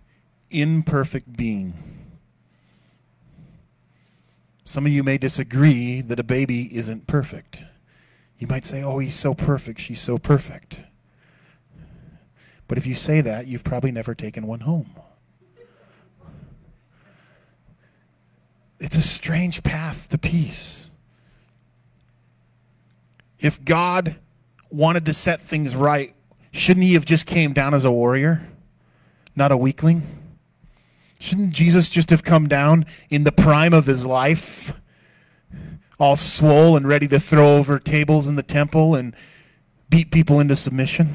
imperfect 0.50 1.36
being. 1.36 1.74
Some 4.64 4.86
of 4.86 4.92
you 4.92 5.04
may 5.04 5.18
disagree 5.18 6.00
that 6.00 6.18
a 6.18 6.24
baby 6.24 6.76
isn't 6.76 7.06
perfect. 7.06 7.62
You 8.38 8.48
might 8.48 8.64
say, 8.64 8.82
oh, 8.82 8.98
he's 8.98 9.14
so 9.14 9.32
perfect, 9.34 9.80
she's 9.80 10.00
so 10.00 10.18
perfect. 10.18 10.80
But 12.66 12.78
if 12.78 12.86
you 12.86 12.96
say 12.96 13.20
that, 13.20 13.46
you've 13.46 13.62
probably 13.62 13.92
never 13.92 14.14
taken 14.14 14.46
one 14.46 14.60
home. 14.60 14.90
It's 18.78 18.96
a 18.96 19.02
strange 19.02 19.62
path 19.62 20.08
to 20.10 20.18
peace. 20.18 20.90
If 23.38 23.64
God 23.64 24.16
wanted 24.70 25.06
to 25.06 25.12
set 25.12 25.40
things 25.40 25.74
right, 25.74 26.14
shouldn't 26.52 26.84
he 26.84 26.94
have 26.94 27.04
just 27.04 27.26
came 27.26 27.52
down 27.52 27.74
as 27.74 27.84
a 27.84 27.90
warrior, 27.90 28.46
not 29.34 29.52
a 29.52 29.56
weakling? 29.56 30.02
Shouldn't 31.18 31.52
Jesus 31.52 31.88
just 31.88 32.10
have 32.10 32.22
come 32.22 32.48
down 32.48 32.84
in 33.08 33.24
the 33.24 33.32
prime 33.32 33.72
of 33.72 33.86
his 33.86 34.04
life, 34.04 34.74
all 35.98 36.16
swole 36.16 36.76
and 36.76 36.86
ready 36.86 37.08
to 37.08 37.18
throw 37.18 37.56
over 37.56 37.78
tables 37.78 38.28
in 38.28 38.36
the 38.36 38.42
temple 38.42 38.94
and 38.94 39.14
beat 39.88 40.10
people 40.10 40.40
into 40.40 40.56
submission? 40.56 41.14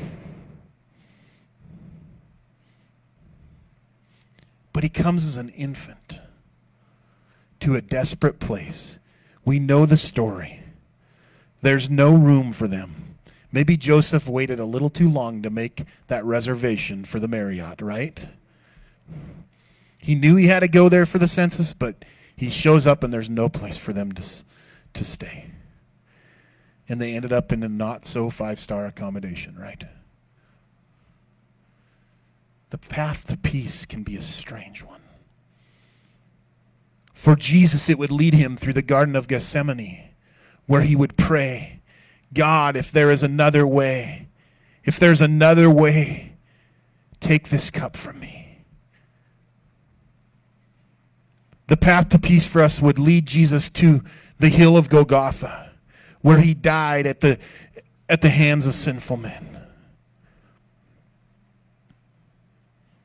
But 4.73 4.83
he 4.83 4.89
comes 4.89 5.25
as 5.25 5.37
an 5.37 5.49
infant 5.49 6.20
to 7.61 7.75
a 7.75 7.81
desperate 7.81 8.39
place. 8.39 8.99
We 9.45 9.59
know 9.59 9.85
the 9.85 9.97
story. 9.97 10.61
There's 11.61 11.89
no 11.89 12.15
room 12.15 12.53
for 12.53 12.67
them. 12.67 13.15
Maybe 13.51 13.77
Joseph 13.77 14.27
waited 14.27 14.59
a 14.59 14.65
little 14.65 14.89
too 14.89 15.09
long 15.09 15.41
to 15.41 15.49
make 15.49 15.83
that 16.07 16.25
reservation 16.25 17.03
for 17.03 17.19
the 17.19 17.27
Marriott, 17.27 17.81
right? 17.81 18.27
He 19.97 20.15
knew 20.15 20.35
he 20.35 20.47
had 20.47 20.61
to 20.61 20.67
go 20.67 20.89
there 20.89 21.05
for 21.05 21.19
the 21.19 21.27
census, 21.27 21.73
but 21.73 22.03
he 22.35 22.49
shows 22.49 22.87
up 22.87 23.03
and 23.03 23.13
there's 23.13 23.29
no 23.29 23.49
place 23.49 23.77
for 23.77 23.93
them 23.93 24.11
to, 24.13 24.23
to 24.93 25.05
stay. 25.05 25.47
And 26.89 26.99
they 26.99 27.13
ended 27.13 27.31
up 27.31 27.51
in 27.51 27.61
a 27.61 27.69
not 27.69 28.05
so 28.05 28.29
five 28.29 28.59
star 28.59 28.87
accommodation, 28.87 29.55
right? 29.57 29.83
The 32.71 32.77
path 32.77 33.27
to 33.27 33.37
peace 33.37 33.85
can 33.85 34.03
be 34.03 34.15
a 34.15 34.21
strange 34.21 34.81
one. 34.81 35.00
For 37.21 37.35
Jesus, 37.35 37.87
it 37.87 37.99
would 37.99 38.09
lead 38.09 38.33
him 38.33 38.57
through 38.57 38.73
the 38.73 38.81
Garden 38.81 39.15
of 39.15 39.27
Gethsemane, 39.27 40.09
where 40.65 40.81
he 40.81 40.95
would 40.95 41.17
pray 41.17 41.83
God, 42.33 42.75
if 42.75 42.91
there 42.91 43.11
is 43.11 43.21
another 43.21 43.67
way, 43.67 44.27
if 44.83 44.97
there's 44.97 45.21
another 45.21 45.69
way, 45.69 46.33
take 47.19 47.49
this 47.49 47.69
cup 47.69 47.95
from 47.95 48.19
me. 48.19 48.63
The 51.67 51.77
path 51.77 52.09
to 52.09 52.17
peace 52.17 52.47
for 52.47 52.59
us 52.59 52.81
would 52.81 52.97
lead 52.97 53.27
Jesus 53.27 53.69
to 53.69 54.03
the 54.39 54.49
hill 54.49 54.75
of 54.75 54.89
Golgotha, 54.89 55.73
where 56.21 56.39
he 56.39 56.55
died 56.55 57.05
at 57.05 57.21
the, 57.21 57.37
at 58.09 58.21
the 58.21 58.29
hands 58.29 58.65
of 58.65 58.73
sinful 58.73 59.17
men. 59.17 59.60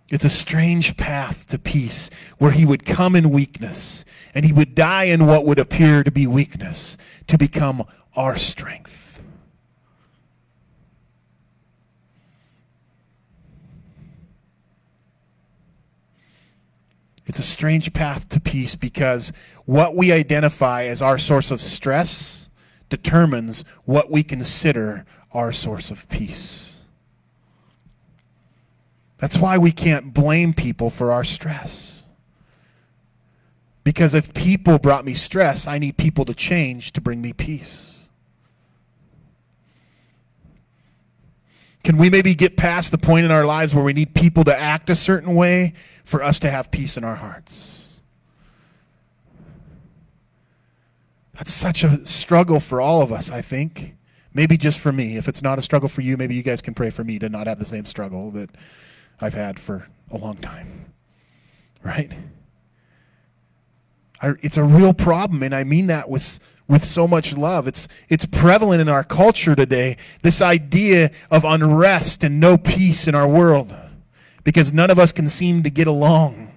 It's 0.08 0.24
a 0.24 0.30
strange 0.30 0.96
path 0.96 1.46
to 1.48 1.58
peace 1.58 2.10
where 2.38 2.52
he 2.52 2.64
would 2.64 2.84
come 2.84 3.16
in 3.16 3.30
weakness 3.30 4.04
and 4.34 4.44
he 4.44 4.52
would 4.52 4.74
die 4.74 5.04
in 5.04 5.26
what 5.26 5.44
would 5.44 5.58
appear 5.58 6.04
to 6.04 6.12
be 6.12 6.26
weakness 6.26 6.96
to 7.26 7.36
become 7.36 7.84
our 8.14 8.36
strength. 8.36 9.20
It's 17.26 17.40
a 17.40 17.42
strange 17.42 17.92
path 17.92 18.28
to 18.28 18.40
peace 18.40 18.76
because 18.76 19.32
what 19.64 19.96
we 19.96 20.12
identify 20.12 20.84
as 20.84 21.02
our 21.02 21.18
source 21.18 21.50
of 21.50 21.60
stress 21.60 22.48
determines 22.88 23.64
what 23.84 24.12
we 24.12 24.22
consider 24.22 25.04
our 25.32 25.50
source 25.50 25.90
of 25.90 26.08
peace. 26.08 26.75
That's 29.18 29.38
why 29.38 29.58
we 29.58 29.72
can't 29.72 30.12
blame 30.12 30.52
people 30.52 30.90
for 30.90 31.10
our 31.12 31.24
stress. 31.24 32.04
Because 33.82 34.14
if 34.14 34.34
people 34.34 34.78
brought 34.78 35.04
me 35.04 35.14
stress, 35.14 35.66
I 35.66 35.78
need 35.78 35.96
people 35.96 36.24
to 36.24 36.34
change 36.34 36.92
to 36.92 37.00
bring 37.00 37.22
me 37.22 37.32
peace. 37.32 38.08
Can 41.84 41.96
we 41.98 42.10
maybe 42.10 42.34
get 42.34 42.56
past 42.56 42.90
the 42.90 42.98
point 42.98 43.24
in 43.24 43.30
our 43.30 43.46
lives 43.46 43.72
where 43.72 43.84
we 43.84 43.92
need 43.92 44.12
people 44.12 44.42
to 44.42 44.58
act 44.58 44.90
a 44.90 44.96
certain 44.96 45.36
way 45.36 45.72
for 46.04 46.20
us 46.20 46.40
to 46.40 46.50
have 46.50 46.72
peace 46.72 46.96
in 46.96 47.04
our 47.04 47.14
hearts? 47.14 48.00
That's 51.34 51.52
such 51.52 51.84
a 51.84 52.04
struggle 52.06 52.58
for 52.58 52.80
all 52.80 53.02
of 53.02 53.12
us, 53.12 53.30
I 53.30 53.40
think. 53.40 53.94
Maybe 54.34 54.56
just 54.56 54.80
for 54.80 54.90
me. 54.90 55.16
If 55.16 55.28
it's 55.28 55.42
not 55.42 55.60
a 55.60 55.62
struggle 55.62 55.88
for 55.88 56.00
you, 56.00 56.16
maybe 56.16 56.34
you 56.34 56.42
guys 56.42 56.60
can 56.60 56.74
pray 56.74 56.90
for 56.90 57.04
me 57.04 57.20
to 57.20 57.28
not 57.28 57.46
have 57.46 57.60
the 57.60 57.64
same 57.64 57.86
struggle 57.86 58.32
that 58.32 58.50
I've 59.20 59.34
had 59.34 59.58
for 59.58 59.88
a 60.10 60.16
long 60.16 60.36
time. 60.36 60.92
Right? 61.82 62.10
I, 64.20 64.34
it's 64.40 64.56
a 64.56 64.64
real 64.64 64.94
problem, 64.94 65.42
and 65.42 65.54
I 65.54 65.64
mean 65.64 65.88
that 65.88 66.08
with, 66.08 66.40
with 66.66 66.84
so 66.84 67.06
much 67.06 67.36
love. 67.36 67.68
It's, 67.68 67.86
it's 68.08 68.26
prevalent 68.26 68.80
in 68.80 68.88
our 68.88 69.04
culture 69.04 69.54
today, 69.54 69.96
this 70.22 70.40
idea 70.40 71.10
of 71.30 71.44
unrest 71.44 72.24
and 72.24 72.40
no 72.40 72.56
peace 72.56 73.06
in 73.06 73.14
our 73.14 73.28
world, 73.28 73.74
because 74.42 74.72
none 74.72 74.90
of 74.90 74.98
us 74.98 75.12
can 75.12 75.28
seem 75.28 75.62
to 75.62 75.70
get 75.70 75.86
along. 75.86 76.54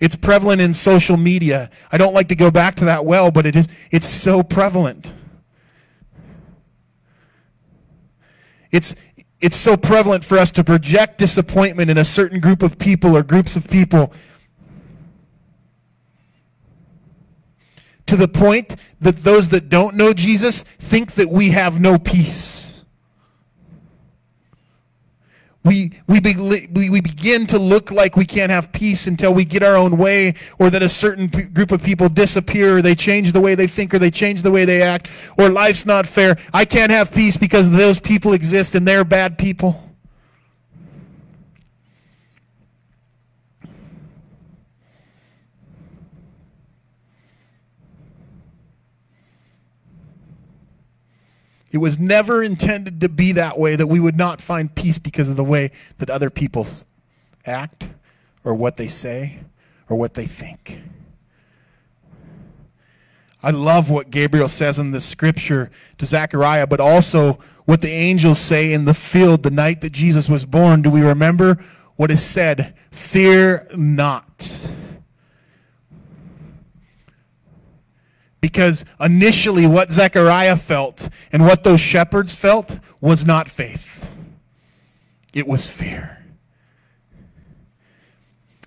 It's 0.00 0.16
prevalent 0.16 0.60
in 0.60 0.74
social 0.74 1.16
media. 1.16 1.70
I 1.92 1.98
don't 1.98 2.14
like 2.14 2.28
to 2.28 2.34
go 2.34 2.50
back 2.50 2.74
to 2.76 2.84
that 2.86 3.04
well, 3.04 3.30
but 3.30 3.46
it 3.46 3.54
is, 3.54 3.68
it's 3.92 4.08
so 4.08 4.42
prevalent. 4.42 5.14
It's, 8.72 8.96
it's 9.42 9.56
so 9.56 9.76
prevalent 9.76 10.24
for 10.24 10.38
us 10.38 10.52
to 10.52 10.64
project 10.64 11.18
disappointment 11.18 11.90
in 11.90 11.98
a 11.98 12.04
certain 12.04 12.38
group 12.38 12.62
of 12.62 12.78
people 12.78 13.16
or 13.16 13.24
groups 13.24 13.56
of 13.56 13.68
people 13.68 14.12
to 18.06 18.16
the 18.16 18.28
point 18.28 18.76
that 19.00 19.16
those 19.18 19.48
that 19.48 19.68
don't 19.68 19.96
know 19.96 20.12
Jesus 20.12 20.62
think 20.62 21.14
that 21.14 21.28
we 21.28 21.50
have 21.50 21.80
no 21.80 21.98
peace. 21.98 22.71
We, 25.64 25.92
we, 26.08 26.18
be, 26.20 26.34
we, 26.72 26.90
we 26.90 27.00
begin 27.00 27.46
to 27.46 27.58
look 27.58 27.92
like 27.92 28.16
we 28.16 28.24
can't 28.24 28.50
have 28.50 28.72
peace 28.72 29.06
until 29.06 29.32
we 29.32 29.44
get 29.44 29.62
our 29.62 29.76
own 29.76 29.96
way, 29.96 30.34
or 30.58 30.70
that 30.70 30.82
a 30.82 30.88
certain 30.88 31.30
p- 31.30 31.42
group 31.42 31.70
of 31.70 31.82
people 31.82 32.08
disappear, 32.08 32.78
or 32.78 32.82
they 32.82 32.96
change 32.96 33.32
the 33.32 33.40
way 33.40 33.54
they 33.54 33.68
think, 33.68 33.94
or 33.94 34.00
they 34.00 34.10
change 34.10 34.42
the 34.42 34.50
way 34.50 34.64
they 34.64 34.82
act, 34.82 35.08
or 35.38 35.48
life's 35.48 35.86
not 35.86 36.06
fair. 36.06 36.36
I 36.52 36.64
can't 36.64 36.90
have 36.90 37.12
peace 37.12 37.36
because 37.36 37.70
those 37.70 38.00
people 38.00 38.32
exist 38.32 38.74
and 38.74 38.86
they're 38.88 39.04
bad 39.04 39.38
people. 39.38 39.91
It 51.72 51.78
was 51.78 51.98
never 51.98 52.42
intended 52.42 53.00
to 53.00 53.08
be 53.08 53.32
that 53.32 53.58
way, 53.58 53.76
that 53.76 53.86
we 53.86 53.98
would 53.98 54.16
not 54.16 54.40
find 54.40 54.72
peace 54.74 54.98
because 54.98 55.28
of 55.28 55.36
the 55.36 55.44
way 55.44 55.72
that 55.98 56.10
other 56.10 56.28
people 56.28 56.66
act, 57.46 57.84
or 58.44 58.54
what 58.54 58.76
they 58.76 58.88
say, 58.88 59.40
or 59.88 59.96
what 59.96 60.14
they 60.14 60.26
think. 60.26 60.80
I 63.42 63.50
love 63.50 63.90
what 63.90 64.10
Gabriel 64.10 64.48
says 64.48 64.78
in 64.78 64.92
the 64.92 65.00
scripture 65.00 65.70
to 65.98 66.06
Zechariah, 66.06 66.66
but 66.66 66.78
also 66.78 67.40
what 67.64 67.80
the 67.80 67.90
angels 67.90 68.38
say 68.38 68.72
in 68.72 68.84
the 68.84 68.94
field 68.94 69.42
the 69.42 69.50
night 69.50 69.80
that 69.80 69.92
Jesus 69.92 70.28
was 70.28 70.44
born. 70.44 70.82
Do 70.82 70.90
we 70.90 71.00
remember 71.00 71.56
what 71.96 72.10
is 72.10 72.22
said? 72.22 72.74
Fear 72.90 73.68
not. 73.74 74.60
Because 78.42 78.84
initially, 79.00 79.66
what 79.66 79.90
Zechariah 79.90 80.56
felt 80.56 81.08
and 81.32 81.46
what 81.46 81.64
those 81.64 81.80
shepherds 81.80 82.34
felt 82.34 82.78
was 83.00 83.24
not 83.24 83.48
faith, 83.48 84.10
it 85.32 85.46
was 85.46 85.70
fear. 85.70 86.18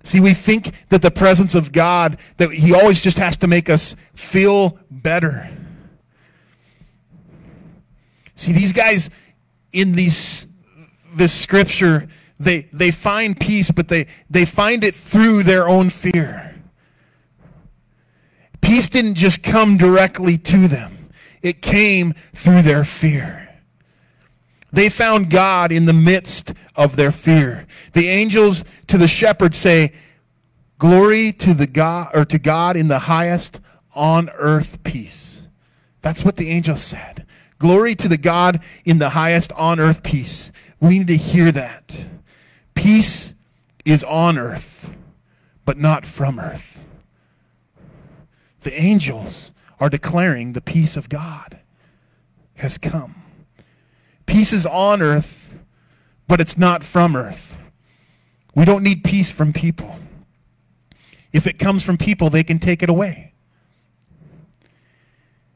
See, 0.02 0.18
we 0.18 0.34
think 0.34 0.72
that 0.88 1.02
the 1.02 1.10
presence 1.10 1.54
of 1.54 1.72
God, 1.72 2.18
that 2.38 2.50
He 2.50 2.74
always 2.74 3.00
just 3.00 3.18
has 3.18 3.36
to 3.38 3.46
make 3.46 3.70
us 3.70 3.94
feel 4.14 4.78
better. 4.90 5.50
See, 8.34 8.52
these 8.52 8.72
guys 8.72 9.10
in 9.72 9.92
these 9.92 10.48
this 11.14 11.32
scripture, 11.32 12.08
they, 12.38 12.68
they 12.72 12.90
find 12.90 13.38
peace, 13.38 13.70
but 13.70 13.88
they, 13.88 14.06
they 14.30 14.44
find 14.44 14.84
it 14.84 14.94
through 14.94 15.42
their 15.42 15.68
own 15.68 15.90
fear. 15.90 16.45
Peace 18.66 18.88
didn't 18.88 19.14
just 19.14 19.44
come 19.44 19.76
directly 19.76 20.36
to 20.36 20.66
them, 20.66 21.10
it 21.40 21.62
came 21.62 22.12
through 22.34 22.62
their 22.62 22.82
fear. 22.82 23.48
They 24.72 24.88
found 24.88 25.30
God 25.30 25.70
in 25.70 25.86
the 25.86 25.92
midst 25.92 26.52
of 26.74 26.96
their 26.96 27.12
fear. 27.12 27.68
The 27.92 28.08
angels 28.08 28.64
to 28.88 28.98
the 28.98 29.06
shepherds 29.06 29.56
say, 29.56 29.92
Glory 30.78 31.30
to 31.34 31.54
the 31.54 31.68
God 31.68 32.10
or 32.12 32.24
to 32.24 32.40
God 32.40 32.76
in 32.76 32.88
the 32.88 32.98
highest 32.98 33.60
on 33.94 34.30
earth 34.30 34.82
peace. 34.82 35.46
That's 36.02 36.24
what 36.24 36.34
the 36.34 36.50
angels 36.50 36.82
said. 36.82 37.24
Glory 37.60 37.94
to 37.94 38.08
the 38.08 38.18
God 38.18 38.60
in 38.84 38.98
the 38.98 39.10
highest 39.10 39.52
on 39.52 39.78
earth 39.78 40.02
peace. 40.02 40.50
We 40.80 40.98
need 40.98 41.06
to 41.06 41.16
hear 41.16 41.52
that. 41.52 42.04
Peace 42.74 43.32
is 43.84 44.02
on 44.02 44.36
earth, 44.36 44.92
but 45.64 45.78
not 45.78 46.04
from 46.04 46.40
earth 46.40 46.75
the 48.66 48.82
angels 48.82 49.52
are 49.78 49.88
declaring 49.88 50.52
the 50.52 50.60
peace 50.60 50.96
of 50.96 51.08
God 51.08 51.60
has 52.56 52.78
come. 52.78 53.14
Peace 54.26 54.52
is 54.52 54.66
on 54.66 55.00
earth, 55.00 55.56
but 56.26 56.40
it's 56.40 56.58
not 56.58 56.82
from 56.82 57.14
earth. 57.14 57.56
We 58.56 58.64
don't 58.64 58.82
need 58.82 59.04
peace 59.04 59.30
from 59.30 59.52
people. 59.52 60.00
If 61.32 61.46
it 61.46 61.60
comes 61.60 61.84
from 61.84 61.96
people, 61.96 62.28
they 62.28 62.42
can 62.42 62.58
take 62.58 62.82
it 62.82 62.90
away. 62.90 63.34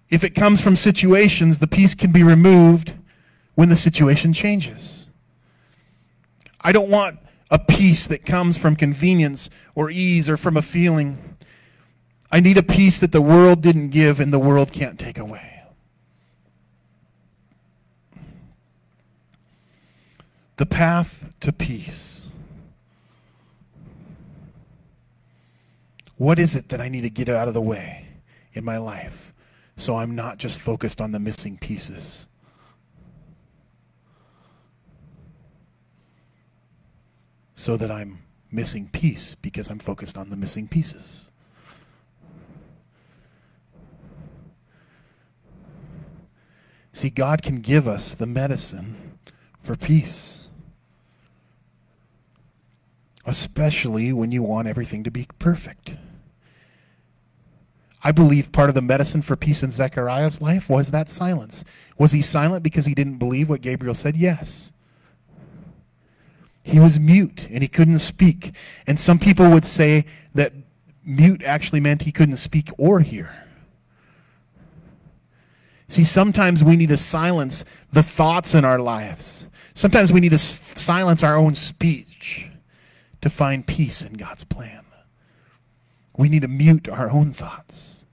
If 0.09 0.23
it 0.23 0.37
comes 0.37 0.61
from 0.61 0.77
situations, 0.77 1.59
the 1.59 1.67
peace 1.67 1.97
can 1.97 2.13
be 2.13 2.23
removed 2.23 2.95
when 3.57 3.71
the 3.71 3.77
situation 3.77 4.33
changes. 4.33 5.09
I 6.61 6.71
don't 6.71 6.91
want 6.91 7.19
a 7.51 7.59
peace 7.59 8.07
that 8.07 8.25
comes 8.25 8.57
from 8.57 8.77
convenience 8.77 9.51
or 9.75 9.91
ease 9.91 10.29
or 10.29 10.37
from 10.37 10.57
a 10.57 10.63
feeling. 10.63 11.30
I 12.33 12.41
need 12.41 12.57
a 12.57 12.63
peace 12.63 13.01
that 13.01 13.13
the 13.13 13.21
world 13.21 13.61
didn't 13.61 13.91
give 13.91 14.21
and 14.21 14.33
the 14.33 14.39
world 14.39 14.73
can't 14.73 14.99
take 14.99 15.19
away. 15.19 15.63
The 20.57 20.67
path 20.67 21.35
to 21.41 21.53
peace. 21.53 22.29
What 26.17 26.39
is 26.39 26.55
it 26.55 26.69
that 26.69 26.81
I 26.81 26.89
need 26.89 27.01
to 27.01 27.11
get 27.11 27.29
out 27.31 27.49
of 27.49 27.55
the 27.55 27.63
way 27.63 28.07
in 28.53 28.63
my 28.63 28.77
life 28.77 29.33
so 29.77 29.97
I'm 29.97 30.15
not 30.15 30.37
just 30.37 30.61
focused 30.61 31.01
on 31.01 31.13
the 31.13 31.19
missing 31.19 31.57
pieces? 31.57 32.29
So 37.55 37.77
that 37.77 37.91
I'm 37.91 38.19
missing 38.53 38.89
peace 38.93 39.35
because 39.35 39.69
I'm 39.69 39.79
focused 39.79 40.17
on 40.17 40.31
the 40.31 40.37
missing 40.37 40.69
pieces. 40.69 41.30
See, 47.01 47.09
God 47.09 47.41
can 47.41 47.63
give 47.63 47.89
us 47.89 48.13
the 48.13 48.27
medicine 48.27 49.17
for 49.63 49.75
peace. 49.75 50.51
Especially 53.25 54.13
when 54.13 54.33
you 54.33 54.43
want 54.43 54.69
everything 54.69 55.05
to 55.05 55.11
be 55.11 55.27
perfect. 55.39 55.95
I 58.05 58.13
believe 58.13 58.53
part 58.53 58.69
of 58.69 58.75
the 58.75 58.83
medicine 58.83 59.23
for 59.23 59.35
peace 59.35 59.63
in 59.63 59.71
Zechariah's 59.71 60.43
life 60.43 60.69
was 60.69 60.91
that 60.91 61.09
silence. 61.09 61.65
Was 61.97 62.13
he 62.13 62.21
silent 62.21 62.63
because 62.63 62.85
he 62.85 62.93
didn't 62.93 63.17
believe 63.17 63.49
what 63.49 63.63
Gabriel 63.63 63.95
said? 63.95 64.15
Yes. 64.15 64.71
He 66.63 66.79
was 66.79 67.01
mute 67.01 67.49
and 67.51 67.63
he 67.63 67.69
couldn't 67.69 68.01
speak. 68.01 68.55
And 68.87 69.01
some 69.01 69.19
people 69.19 69.49
would 69.49 69.65
say 69.65 70.05
that 70.35 70.53
mute 71.03 71.43
actually 71.45 71.81
meant 71.81 72.03
he 72.03 72.13
couldn't 72.13 72.37
speak 72.37 72.69
or 72.77 73.01
hear. 73.01 73.40
See, 75.91 76.05
sometimes 76.05 76.63
we 76.63 76.77
need 76.77 76.91
to 76.91 76.97
silence 76.97 77.65
the 77.93 78.05
thoughts 78.05 78.55
in 78.55 78.65
our 78.65 78.79
lives. 78.79 79.49
Sometimes 79.75 80.13
we 80.13 80.21
need 80.21 80.31
to 80.31 80.39
silence 80.39 81.25
our 81.25 81.35
own 81.35 81.57
speech 81.57 82.49
to 83.23 83.29
find 83.29 83.67
peace 83.67 84.01
in 84.01 84.13
God's 84.13 84.45
plan. 84.45 84.85
We 86.17 86.29
need 86.29 86.43
to 86.43 86.49
mute 86.49 86.89
our 86.89 87.11
own 87.11 87.33
thoughts. 87.33 88.05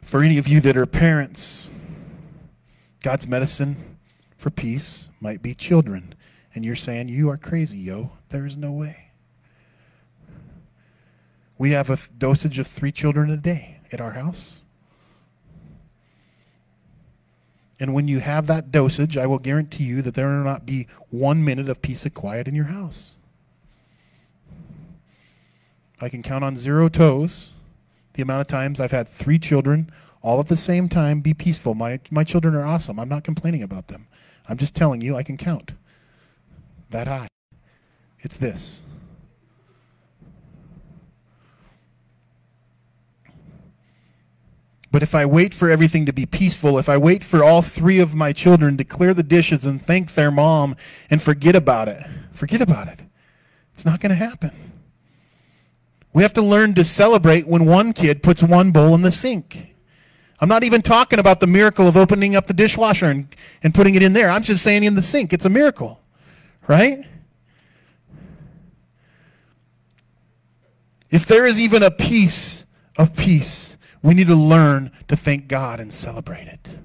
For 0.00 0.22
any 0.22 0.38
of 0.38 0.48
you 0.48 0.62
that 0.62 0.74
are 0.74 0.86
parents, 0.86 1.70
God's 3.00 3.28
medicine 3.28 3.98
for 4.38 4.48
peace 4.48 5.10
might 5.20 5.42
be 5.42 5.52
children. 5.52 6.14
And 6.54 6.64
you're 6.64 6.76
saying, 6.76 7.08
You 7.08 7.30
are 7.30 7.36
crazy, 7.36 7.78
yo. 7.78 8.12
There's 8.28 8.56
no 8.56 8.72
way. 8.72 9.10
We 11.58 11.70
have 11.70 11.90
a 11.90 11.98
dosage 12.18 12.58
of 12.58 12.66
three 12.66 12.92
children 12.92 13.30
a 13.30 13.36
day 13.36 13.78
at 13.92 14.00
our 14.00 14.12
house. 14.12 14.64
And 17.78 17.94
when 17.94 18.06
you 18.06 18.20
have 18.20 18.46
that 18.46 18.70
dosage, 18.70 19.16
I 19.16 19.26
will 19.26 19.38
guarantee 19.38 19.84
you 19.84 20.02
that 20.02 20.14
there 20.14 20.28
will 20.28 20.44
not 20.44 20.66
be 20.66 20.86
one 21.10 21.44
minute 21.44 21.68
of 21.68 21.82
peace 21.82 22.04
and 22.04 22.14
quiet 22.14 22.46
in 22.46 22.54
your 22.54 22.66
house. 22.66 23.16
I 26.00 26.08
can 26.08 26.22
count 26.22 26.44
on 26.44 26.56
zero 26.56 26.88
toes 26.88 27.52
the 28.14 28.22
amount 28.22 28.40
of 28.40 28.46
times 28.46 28.78
I've 28.80 28.90
had 28.90 29.08
three 29.08 29.38
children 29.38 29.90
all 30.20 30.38
at 30.38 30.48
the 30.48 30.56
same 30.56 30.88
time 30.88 31.20
be 31.20 31.34
peaceful. 31.34 31.74
My, 31.74 31.98
my 32.10 32.24
children 32.24 32.54
are 32.54 32.66
awesome. 32.66 33.00
I'm 33.00 33.08
not 33.08 33.24
complaining 33.24 33.62
about 33.62 33.88
them. 33.88 34.06
I'm 34.48 34.58
just 34.58 34.74
telling 34.74 35.00
you 35.00 35.16
I 35.16 35.22
can 35.22 35.36
count 35.36 35.72
that 36.92 37.08
high. 37.08 37.28
It's 38.20 38.36
this. 38.36 38.82
But 44.92 45.02
if 45.02 45.14
I 45.14 45.24
wait 45.24 45.54
for 45.54 45.70
everything 45.70 46.04
to 46.04 46.12
be 46.12 46.26
peaceful, 46.26 46.78
if 46.78 46.88
I 46.88 46.98
wait 46.98 47.24
for 47.24 47.42
all 47.42 47.62
three 47.62 47.98
of 47.98 48.14
my 48.14 48.34
children 48.34 48.76
to 48.76 48.84
clear 48.84 49.14
the 49.14 49.22
dishes 49.22 49.64
and 49.64 49.80
thank 49.80 50.12
their 50.14 50.30
mom 50.30 50.76
and 51.08 51.22
forget 51.22 51.56
about 51.56 51.88
it, 51.88 52.02
forget 52.32 52.60
about 52.60 52.88
it. 52.88 53.00
It's 53.72 53.86
not 53.86 54.00
going 54.00 54.10
to 54.10 54.16
happen. 54.16 54.52
We 56.12 56.22
have 56.22 56.34
to 56.34 56.42
learn 56.42 56.74
to 56.74 56.84
celebrate 56.84 57.46
when 57.46 57.64
one 57.64 57.94
kid 57.94 58.22
puts 58.22 58.42
one 58.42 58.70
bowl 58.70 58.94
in 58.94 59.00
the 59.00 59.10
sink. 59.10 59.74
I'm 60.42 60.48
not 60.48 60.62
even 60.62 60.82
talking 60.82 61.18
about 61.18 61.40
the 61.40 61.46
miracle 61.46 61.88
of 61.88 61.96
opening 61.96 62.36
up 62.36 62.46
the 62.46 62.52
dishwasher 62.52 63.06
and, 63.06 63.34
and 63.62 63.74
putting 63.74 63.94
it 63.94 64.02
in 64.02 64.12
there. 64.12 64.28
I'm 64.28 64.42
just 64.42 64.62
saying 64.62 64.84
in 64.84 64.94
the 64.94 65.00
sink. 65.00 65.32
It's 65.32 65.46
a 65.46 65.48
miracle, 65.48 66.01
right? 66.66 67.06
If 71.10 71.26
there 71.26 71.44
is 71.44 71.60
even 71.60 71.82
a 71.82 71.90
piece 71.90 72.66
of 72.96 73.14
peace 73.14 73.72
we 74.02 74.14
need 74.14 74.26
to 74.26 74.36
learn 74.36 74.90
to 75.08 75.16
thank 75.16 75.48
God 75.48 75.78
and 75.80 75.92
celebrate 75.92 76.48
it. 76.48 76.78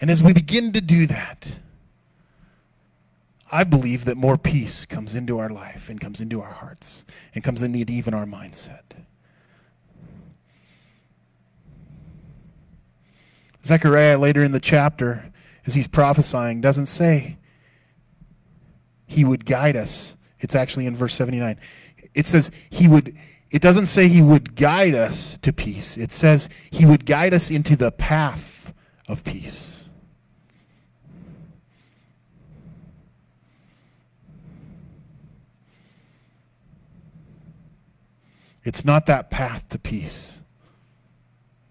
And 0.00 0.10
as 0.10 0.22
we 0.22 0.32
begin 0.32 0.72
to 0.72 0.80
do 0.80 1.06
that, 1.06 1.60
I 3.50 3.64
believe 3.64 4.04
that 4.04 4.16
more 4.16 4.36
peace 4.36 4.84
comes 4.84 5.14
into 5.14 5.38
our 5.38 5.48
life 5.48 5.88
and 5.88 6.00
comes 6.00 6.20
into 6.20 6.40
our 6.40 6.52
hearts 6.52 7.04
and 7.34 7.42
comes 7.42 7.62
into 7.62 7.78
even 7.90 8.14
our 8.14 8.26
mindset. 8.26 8.82
Zechariah, 13.64 14.18
later 14.18 14.44
in 14.44 14.52
the 14.52 14.60
chapter, 14.60 15.32
as 15.68 15.74
he's 15.74 15.86
prophesying, 15.86 16.60
doesn't 16.60 16.86
say 16.86 17.38
he 19.06 19.24
would 19.24 19.46
guide 19.46 19.76
us. 19.76 20.16
It's 20.40 20.56
actually 20.56 20.86
in 20.86 20.96
verse 20.96 21.14
79 21.14 21.58
it 22.14 22.26
says 22.26 22.50
he 22.70 22.88
would 22.88 23.16
it 23.50 23.62
doesn't 23.62 23.86
say 23.86 24.08
he 24.08 24.20
would 24.20 24.56
guide 24.56 24.94
us 24.94 25.38
to 25.38 25.54
peace. 25.54 25.96
It 25.96 26.12
says 26.12 26.50
he 26.70 26.84
would 26.84 27.06
guide 27.06 27.32
us 27.32 27.50
into 27.50 27.76
the 27.76 27.90
path 27.90 28.74
of 29.08 29.24
peace. 29.24 29.88
It's 38.64 38.84
not 38.84 39.06
that 39.06 39.30
path 39.30 39.66
to 39.70 39.78
peace 39.78 40.42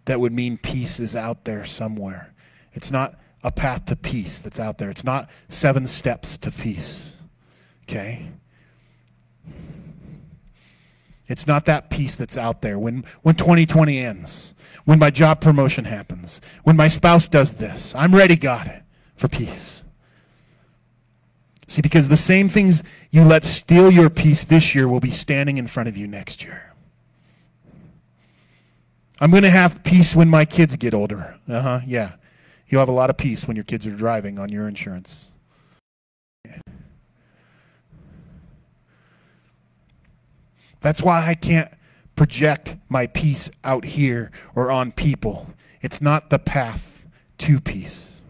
that 0.05 0.19
would 0.19 0.33
mean 0.33 0.57
peace 0.57 0.99
is 0.99 1.15
out 1.15 1.43
there 1.45 1.63
somewhere. 1.63 2.33
It's 2.73 2.89
not 2.89 3.19
a 3.47 3.51
path 3.51 3.85
to 3.85 3.95
peace 3.95 4.39
that's 4.39 4.59
out 4.59 4.77
there. 4.77 4.89
It's 4.89 5.05
not 5.05 5.29
seven 5.47 5.87
steps 5.87 6.37
to 6.39 6.51
peace. 6.51 7.15
Okay? 7.83 8.27
It's 11.29 11.47
not 11.47 11.65
that 11.65 11.89
peace 11.89 12.15
that's 12.15 12.37
out 12.37 12.61
there. 12.61 12.77
When, 12.77 13.05
when 13.21 13.35
2020 13.35 13.97
ends, 13.97 14.53
when 14.83 14.99
my 14.99 15.09
job 15.09 15.39
promotion 15.39 15.85
happens, 15.85 16.41
when 16.63 16.75
my 16.75 16.89
spouse 16.89 17.27
does 17.27 17.53
this, 17.53 17.95
I'm 17.95 18.13
ready, 18.13 18.35
God, 18.35 18.83
for 19.15 19.29
peace. 19.29 19.85
See, 21.67 21.81
because 21.81 22.09
the 22.09 22.17
same 22.17 22.49
things 22.49 22.83
you 23.11 23.23
let 23.23 23.43
steal 23.45 23.91
your 23.91 24.09
peace 24.09 24.43
this 24.43 24.75
year 24.75 24.87
will 24.87 25.01
be 25.01 25.11
standing 25.11 25.57
in 25.57 25.67
front 25.67 25.87
of 25.87 25.95
you 25.95 26.07
next 26.07 26.43
year. 26.43 26.73
I'm 29.19 29.31
going 29.31 29.43
to 29.43 29.49
have 29.49 29.83
peace 29.83 30.15
when 30.15 30.29
my 30.29 30.43
kids 30.43 30.75
get 30.75 30.93
older. 30.93 31.35
Uh 31.47 31.61
huh, 31.61 31.79
yeah. 31.85 32.13
You'll 32.69 32.81
have 32.81 32.89
a 32.89 32.93
lot 32.93 33.09
of 33.09 33.17
peace 33.17 33.47
when 33.47 33.55
your 33.55 33.63
kids 33.63 33.87
are 33.87 33.91
driving 33.91 34.37
on 34.37 34.49
your 34.49 34.67
insurance. 34.67 35.31
That's 40.79 41.01
why 41.01 41.25
I 41.25 41.33
can't 41.33 41.71
project 42.15 42.75
my 42.89 43.07
peace 43.07 43.49
out 43.63 43.85
here 43.85 44.31
or 44.55 44.71
on 44.71 44.91
people. 44.91 45.49
It's 45.81 46.01
not 46.01 46.29
the 46.29 46.39
path 46.39 47.05
to 47.39 47.59
peace. 47.59 48.21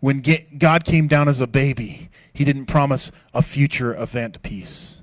When 0.00 0.22
God 0.56 0.84
came 0.84 1.08
down 1.08 1.28
as 1.28 1.40
a 1.40 1.46
baby, 1.46 2.10
he 2.32 2.44
didn't 2.44 2.66
promise 2.66 3.10
a 3.34 3.42
future 3.42 3.94
event 3.94 4.42
peace. 4.42 5.02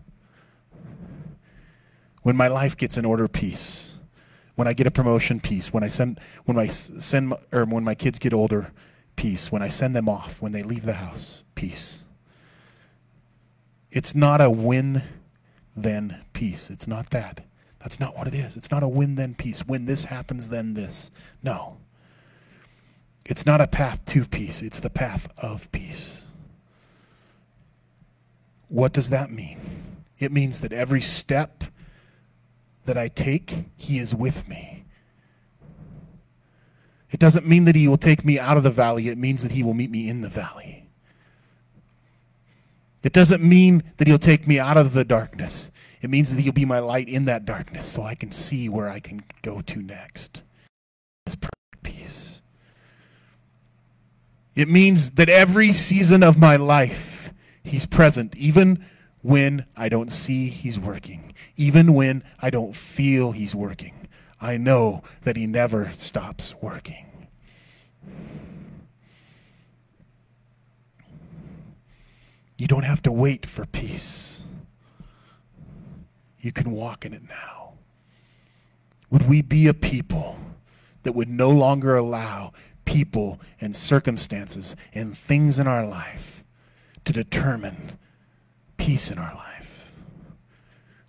When 2.24 2.36
my 2.36 2.48
life 2.48 2.76
gets 2.76 2.98
in 2.98 3.06
order, 3.06 3.28
peace. 3.28 3.97
When 4.58 4.68
I 4.68 4.74
get 4.74 4.88
a 4.88 4.92
promotion, 4.92 5.40
peace. 5.40 5.72
When 5.72 5.84
I 5.84 5.88
send, 5.88 6.20
when 6.46 6.58
my 6.58 6.66
send, 6.66 7.36
or 7.52 7.64
when 7.66 7.84
my 7.84 7.94
kids 7.94 8.18
get 8.18 8.34
older, 8.34 8.74
peace. 9.16 9.52
When 9.52 9.62
I 9.62 9.68
send 9.68 9.96
them 9.96 10.10
off, 10.10 10.42
when 10.42 10.52
they 10.52 10.64
leave 10.64 10.84
the 10.84 10.94
house, 10.94 11.44
peace. 11.54 12.06
It's 13.92 14.16
not 14.16 14.42
a 14.42 14.50
win 14.50 15.04
then 15.76 16.26
peace. 16.34 16.72
It's 16.72 16.88
not 16.88 17.12
that. 17.12 17.46
That's 17.80 18.00
not 18.00 18.18
what 18.18 18.28
it 18.28 18.34
is. 18.34 18.58
It's 18.58 18.72
not 18.72 18.82
a 18.82 18.88
win 18.88 19.14
then 19.14 19.36
peace. 19.36 19.62
When 19.62 19.86
this 19.86 20.06
happens, 20.06 20.50
then 20.50 20.74
this. 20.74 21.12
No. 21.44 21.78
It's 23.28 23.46
not 23.46 23.62
a 23.62 23.68
path 23.68 24.04
to 24.06 24.26
peace, 24.26 24.64
it's 24.64 24.80
the 24.80 24.90
path 24.90 25.30
of 25.38 25.72
peace. 25.72 26.26
What 28.70 28.92
does 28.92 29.12
that 29.12 29.30
mean? 29.30 29.60
It 30.18 30.32
means 30.32 30.62
that 30.62 30.74
every 30.74 31.02
step 31.02 31.66
that 32.88 32.98
I 32.98 33.08
take, 33.08 33.66
He 33.78 34.00
is 34.00 34.14
with 34.14 34.50
me. 34.50 34.86
It 37.12 37.20
doesn't 37.20 37.48
mean 37.48 37.64
that 37.66 37.76
He 37.76 37.88
will 37.88 37.98
take 37.98 38.26
me 38.26 38.40
out 38.40 38.58
of 38.58 38.64
the 38.64 38.70
valley, 38.72 39.08
it 39.08 39.18
means 39.18 39.44
that 39.44 39.52
He 39.52 39.64
will 39.64 39.76
meet 39.76 39.92
me 39.92 40.10
in 40.10 40.22
the 40.22 40.30
valley. 40.30 40.88
It 43.08 43.14
doesn't 43.14 43.42
mean 43.42 43.84
that 43.98 44.08
he'll 44.08 44.20
take 44.20 44.48
me 44.48 44.60
out 44.60 44.76
of 44.76 44.92
the 44.92 45.06
darkness. 45.06 45.72
It 46.02 46.10
means 46.10 46.36
that 46.36 46.42
he'll 46.42 46.52
be 46.52 46.66
my 46.66 46.80
light 46.80 47.08
in 47.08 47.24
that 47.24 47.46
darkness 47.46 47.88
so 47.88 48.02
I 48.02 48.16
can 48.16 48.34
see 48.34 48.68
where 48.68 48.90
I 48.90 49.00
can 49.00 49.24
go 49.42 49.62
to 49.62 49.82
next. 49.82 50.42
This 51.26 51.36
perfect 51.36 51.84
peace. 51.84 52.42
It 54.56 54.68
means 54.68 55.12
that 55.12 55.30
every 55.30 55.72
season 55.72 56.22
of 56.22 56.38
my 56.38 56.58
life, 56.58 57.32
he's 57.64 57.86
present, 57.86 58.36
even 58.36 58.84
when 59.22 59.64
I 59.78 59.88
don't 59.88 60.12
see 60.12 60.50
he's 60.50 60.78
working, 60.78 61.34
even 61.58 61.94
when 61.94 62.24
I 62.40 62.50
don't 62.50 62.76
feel 62.76 63.32
he's 63.32 63.54
working. 63.54 64.08
I 64.40 64.58
know 64.58 65.02
that 65.24 65.36
he 65.36 65.48
never 65.48 65.92
stops 65.96 66.54
working. 66.62 67.28
You 72.58 72.68
don't 72.68 72.84
have 72.84 73.02
to 73.04 73.12
wait 73.12 73.46
for 73.46 73.66
peace. 73.66 74.44
You 76.40 76.52
can 76.52 76.72
walk 76.72 77.06
in 77.06 77.14
it 77.14 77.24
now. 77.28 77.74
Would 79.10 79.28
we 79.28 79.42
be 79.42 79.68
a 79.68 79.74
people 79.74 80.38
that 81.04 81.14
would 81.14 81.30
no 81.30 81.50
longer 81.50 81.96
allow 81.96 82.54
people 82.86 83.40
and 83.60 83.76
circumstances 83.76 84.76
and 84.94 85.18
things 85.18 85.60
in 85.60 85.68
our 85.68 85.86
life 85.86 86.44
to 87.06 87.14
determine 87.14 87.98
peace 88.78 89.10
in 89.10 89.18
our 89.18 89.34
life? 89.34 89.47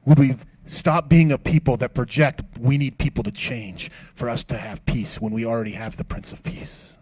Would 0.04 0.18
we 0.18 0.36
stop 0.66 1.08
being 1.08 1.32
a 1.32 1.38
people 1.38 1.76
that 1.78 1.94
project 1.94 2.42
we 2.58 2.78
need 2.78 2.98
people 2.98 3.24
to 3.24 3.30
change 3.30 3.90
for 4.14 4.28
us 4.28 4.44
to 4.44 4.56
have 4.56 4.84
peace 4.84 5.20
when 5.20 5.32
we 5.32 5.44
already 5.44 5.72
have 5.72 5.96
the 5.96 6.04
Prince 6.04 6.32
of 6.32 6.42
Peace? 6.42 6.98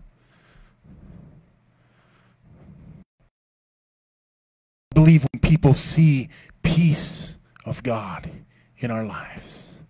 I 4.93 4.95
believe 4.95 5.27
when 5.33 5.41
people 5.41 5.75
see 5.75 6.31
peace 6.63 7.37
of 7.65 7.83
God 7.83 8.31
in 8.79 8.91
our 8.91 9.05
lives, 9.05 9.81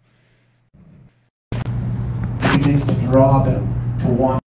it 1.53 2.59
begins 2.59 2.85
to 2.87 2.95
draw 2.95 3.45
them 3.45 3.99
to 4.01 4.09
want. 4.09 4.45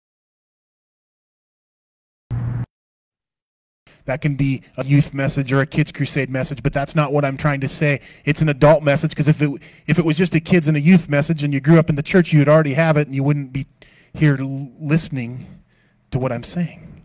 That 4.07 4.21
can 4.21 4.35
be 4.35 4.63
a 4.77 4.85
youth 4.85 5.13
message 5.13 5.51
or 5.51 5.59
a 5.59 5.65
kids 5.65 5.91
crusade 5.91 6.29
message, 6.29 6.63
but 6.63 6.71
that's 6.71 6.95
not 6.95 7.11
what 7.11 7.25
I'm 7.25 7.35
trying 7.35 7.59
to 7.59 7.67
say. 7.67 7.99
It's 8.23 8.41
an 8.41 8.47
adult 8.47 8.81
message 8.81 9.11
because 9.11 9.27
if 9.27 9.41
it 9.41 9.49
if 9.85 9.99
it 9.99 10.05
was 10.05 10.15
just 10.15 10.33
a 10.33 10.39
kids 10.39 10.69
and 10.69 10.77
a 10.77 10.79
youth 10.79 11.09
message 11.09 11.43
and 11.43 11.53
you 11.53 11.59
grew 11.59 11.77
up 11.77 11.89
in 11.89 11.95
the 11.95 12.01
church, 12.01 12.31
you'd 12.31 12.47
already 12.47 12.73
have 12.73 12.95
it 12.95 13.07
and 13.07 13.15
you 13.15 13.21
wouldn't 13.21 13.51
be 13.51 13.67
here 14.13 14.37
listening 14.37 15.45
to 16.11 16.19
what 16.19 16.31
I'm 16.31 16.45
saying. 16.45 17.03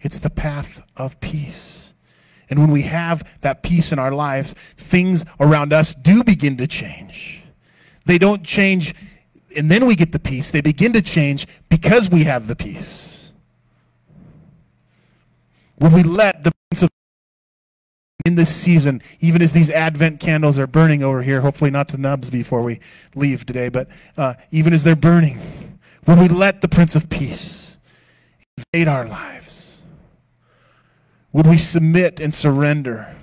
It's 0.00 0.18
the 0.18 0.30
path 0.30 0.82
of 0.96 1.20
peace. 1.20 1.94
And 2.50 2.58
when 2.58 2.72
we 2.72 2.82
have 2.82 3.38
that 3.42 3.62
peace 3.62 3.92
in 3.92 4.00
our 4.00 4.10
lives, 4.10 4.52
things 4.76 5.24
around 5.38 5.72
us 5.72 5.94
do 5.94 6.24
begin 6.24 6.56
to 6.56 6.66
change. 6.66 7.44
They 8.04 8.18
don't 8.18 8.42
change 8.42 8.96
and 9.56 9.70
then 9.70 9.86
we 9.86 9.94
get 9.94 10.10
the 10.10 10.18
peace. 10.18 10.50
They 10.50 10.60
begin 10.60 10.92
to 10.94 11.02
change 11.02 11.46
because 11.68 12.10
we 12.10 12.24
have 12.24 12.48
the 12.48 12.56
peace. 12.56 13.11
Would 15.82 15.92
we 15.94 16.04
let 16.04 16.44
the 16.44 16.52
Prince 16.70 16.82
of 16.84 16.90
Peace 16.90 18.26
in 18.26 18.36
this 18.36 18.54
season, 18.54 19.02
even 19.18 19.42
as 19.42 19.52
these 19.52 19.68
Advent 19.68 20.20
candles 20.20 20.56
are 20.56 20.68
burning 20.68 21.02
over 21.02 21.24
here, 21.24 21.40
hopefully 21.40 21.72
not 21.72 21.88
to 21.88 21.98
nubs 21.98 22.30
before 22.30 22.62
we 22.62 22.78
leave 23.16 23.44
today, 23.44 23.68
but 23.68 23.88
uh, 24.16 24.34
even 24.52 24.72
as 24.72 24.84
they're 24.84 24.94
burning, 24.94 25.40
would 26.06 26.20
we 26.20 26.28
let 26.28 26.60
the 26.60 26.68
Prince 26.68 26.94
of 26.94 27.10
Peace 27.10 27.78
invade 28.56 28.86
our 28.86 29.04
lives? 29.06 29.82
Would 31.32 31.48
we 31.48 31.58
submit 31.58 32.20
and 32.20 32.32
surrender 32.32 33.16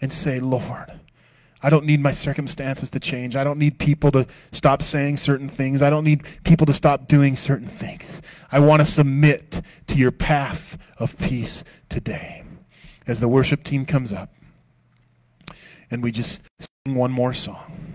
and 0.00 0.12
say, 0.12 0.38
Lord, 0.38 0.99
I 1.62 1.68
don't 1.68 1.84
need 1.84 2.00
my 2.00 2.12
circumstances 2.12 2.88
to 2.90 3.00
change. 3.00 3.36
I 3.36 3.44
don't 3.44 3.58
need 3.58 3.78
people 3.78 4.10
to 4.12 4.26
stop 4.50 4.82
saying 4.82 5.18
certain 5.18 5.48
things. 5.48 5.82
I 5.82 5.90
don't 5.90 6.04
need 6.04 6.24
people 6.44 6.66
to 6.66 6.72
stop 6.72 7.06
doing 7.06 7.36
certain 7.36 7.68
things. 7.68 8.22
I 8.50 8.60
want 8.60 8.80
to 8.80 8.86
submit 8.86 9.60
to 9.88 9.96
your 9.96 10.10
path 10.10 10.78
of 10.98 11.18
peace 11.18 11.62
today. 11.88 12.44
As 13.06 13.20
the 13.20 13.28
worship 13.28 13.64
team 13.64 13.84
comes 13.86 14.12
up, 14.12 14.32
and 15.90 16.02
we 16.02 16.12
just 16.12 16.44
sing 16.58 16.94
one 16.94 17.10
more 17.10 17.32
song. 17.32 17.90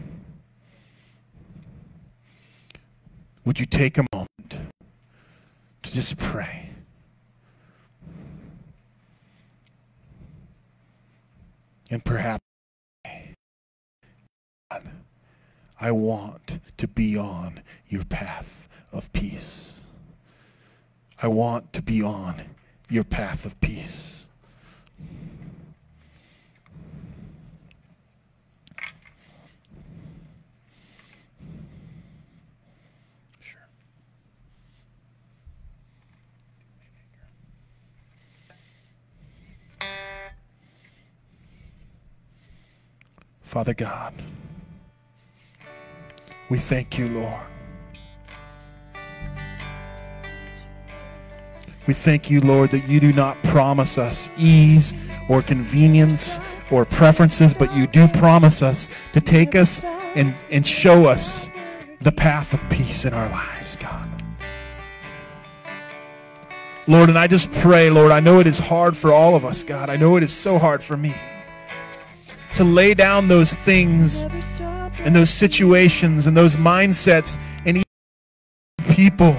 Would 3.45 3.59
you 3.59 3.65
take 3.65 3.97
a 3.97 4.05
moment 4.13 4.71
to 5.83 5.93
just 5.93 6.17
pray? 6.17 6.69
And 11.89 12.03
perhaps 12.03 12.43
I 15.79 15.91
want 15.91 16.59
to 16.77 16.87
be 16.87 17.17
on 17.17 17.61
your 17.87 18.05
path 18.05 18.67
of 18.91 19.11
peace. 19.13 19.81
I 21.21 21.27
want 21.27 21.73
to 21.73 21.81
be 21.81 22.01
on 22.01 22.41
your 22.89 23.03
path 23.03 23.45
of 23.45 23.59
peace. 23.61 24.27
Sure. 33.39 33.59
Father 43.41 43.73
God. 43.73 44.13
We 46.49 46.59
thank 46.59 46.97
you, 46.97 47.09
Lord. 47.09 47.41
We 51.87 51.93
thank 51.93 52.29
you, 52.29 52.41
Lord, 52.41 52.71
that 52.71 52.87
you 52.87 52.99
do 52.99 53.13
not 53.13 53.41
promise 53.43 53.97
us 53.97 54.29
ease 54.37 54.93
or 55.29 55.41
convenience 55.41 56.39
or 56.71 56.85
preferences, 56.85 57.53
but 57.53 57.73
you 57.75 57.87
do 57.87 58.07
promise 58.07 58.61
us 58.61 58.89
to 59.13 59.21
take 59.21 59.55
us 59.55 59.83
and, 60.15 60.33
and 60.49 60.65
show 60.65 61.05
us 61.05 61.49
the 62.01 62.11
path 62.11 62.53
of 62.53 62.69
peace 62.69 63.05
in 63.05 63.13
our 63.13 63.29
lives, 63.29 63.75
God. 63.75 64.09
Lord, 66.87 67.09
and 67.09 67.17
I 67.17 67.27
just 67.27 67.51
pray, 67.51 67.89
Lord, 67.89 68.11
I 68.11 68.19
know 68.19 68.39
it 68.39 68.47
is 68.47 68.59
hard 68.59 68.95
for 68.95 69.11
all 69.11 69.35
of 69.35 69.43
us, 69.45 69.63
God. 69.63 69.89
I 69.89 69.97
know 69.97 70.17
it 70.17 70.23
is 70.23 70.33
so 70.33 70.59
hard 70.59 70.83
for 70.83 70.95
me 70.95 71.13
to 72.55 72.63
lay 72.63 72.93
down 72.93 73.27
those 73.27 73.53
things 73.53 74.23
and 75.03 75.15
those 75.15 75.29
situations 75.29 76.25
and 76.25 76.35
those 76.35 76.55
mindsets 76.55 77.37
and 77.65 77.83
people 78.89 79.35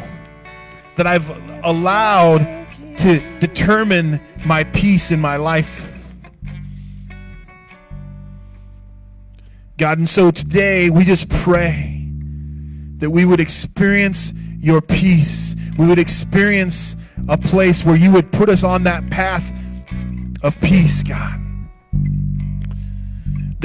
that 0.97 1.07
I've 1.07 1.29
allowed 1.65 2.67
to 2.99 3.39
determine 3.41 4.21
my 4.45 4.65
peace 4.65 5.11
in 5.11 5.21
my 5.21 5.37
life. 5.37 5.83
God, 9.79 9.99
and 9.99 10.09
so 10.09 10.31
today 10.31 10.89
we 10.89 11.05
just 11.05 11.29
pray 11.29 12.09
that 12.99 13.11
we 13.11 13.25
would 13.25 13.41
experience 13.41 14.33
your 14.59 14.81
peace. 14.81 15.55
We 15.79 15.87
would 15.87 15.99
experience 15.99 16.97
a 17.29 17.37
place 17.37 17.85
where 17.85 17.97
you 17.97 18.11
would 18.13 18.33
put 18.33 18.49
us 18.49 18.63
on 18.63 18.85
that 18.85 19.09
path 19.11 19.53
of 20.43 20.59
peace, 20.61 21.03
God. 21.03 21.46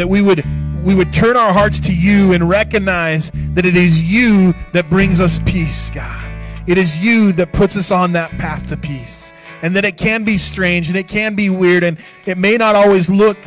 That 0.02 0.08
we 0.08 0.24
would 0.24 0.43
we 0.84 0.95
would 0.95 1.14
turn 1.14 1.38
our 1.38 1.54
hearts 1.54 1.80
to 1.82 1.95
you 1.95 2.34
and 2.34 2.49
recognize 2.49 3.30
that 3.54 3.68
it 3.68 3.78
is 3.78 4.02
you 4.02 4.56
that 4.72 4.89
brings 4.89 5.20
us 5.20 5.38
peace, 5.45 5.91
God. 5.91 6.28
It 6.66 6.80
is 6.80 6.97
you 6.97 7.32
that 7.34 7.54
puts 7.54 7.76
us 7.76 7.91
on 7.91 8.14
that 8.14 8.32
path 8.39 8.68
to 8.70 8.78
peace. 8.78 9.32
And 9.62 9.76
that 9.76 9.86
it 9.86 9.97
can 9.97 10.24
be 10.24 10.38
strange 10.38 10.89
and 10.89 10.97
it 10.97 11.08
can 11.08 11.36
be 11.36 11.52
weird 11.52 11.84
and 11.84 11.99
it 12.26 12.39
may 12.39 12.58
not 12.58 12.76
always 12.76 13.12
look 13.12 13.38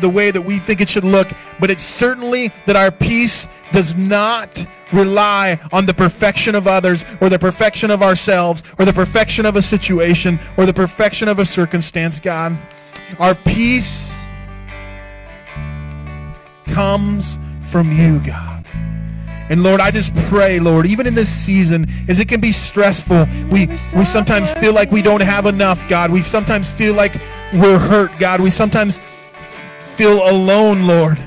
the 0.00 0.08
way 0.08 0.30
that 0.30 0.40
we 0.40 0.58
think 0.58 0.80
it 0.80 0.88
should 0.88 1.04
look, 1.04 1.28
but 1.60 1.68
it's 1.68 1.84
certainly 1.84 2.50
that 2.64 2.76
our 2.76 2.90
peace 2.90 3.46
does 3.70 3.94
not 3.94 4.66
rely 4.90 5.58
on 5.70 5.84
the 5.84 5.92
perfection 5.92 6.54
of 6.54 6.66
others 6.66 7.04
or 7.20 7.28
the 7.28 7.38
perfection 7.38 7.90
of 7.90 8.02
ourselves 8.02 8.62
or 8.78 8.86
the 8.86 8.92
perfection 8.94 9.44
of 9.44 9.56
a 9.56 9.60
situation 9.60 10.38
or 10.56 10.64
the 10.64 10.72
perfection 10.72 11.28
of 11.28 11.40
a 11.40 11.44
circumstance, 11.44 12.20
God. 12.20 12.56
Our 13.18 13.34
peace 13.34 14.13
comes 16.74 17.38
from 17.70 17.92
you, 17.96 18.18
God. 18.20 18.64
And 19.48 19.62
Lord, 19.62 19.80
I 19.80 19.90
just 19.90 20.14
pray, 20.28 20.58
Lord, 20.58 20.86
even 20.86 21.06
in 21.06 21.14
this 21.14 21.28
season, 21.28 21.86
as 22.08 22.18
it 22.18 22.28
can 22.28 22.40
be 22.40 22.50
stressful, 22.50 23.26
we, 23.50 23.66
we 23.94 24.04
sometimes 24.04 24.50
feel 24.52 24.72
like 24.72 24.90
we 24.90 25.02
don't 25.02 25.20
have 25.20 25.46
enough, 25.46 25.86
God. 25.88 26.10
We 26.10 26.22
sometimes 26.22 26.70
feel 26.70 26.94
like 26.94 27.14
we're 27.52 27.78
hurt, 27.78 28.10
God. 28.18 28.40
We 28.40 28.50
sometimes 28.50 28.98
feel 29.96 30.28
alone, 30.28 30.86
Lord. 30.86 31.18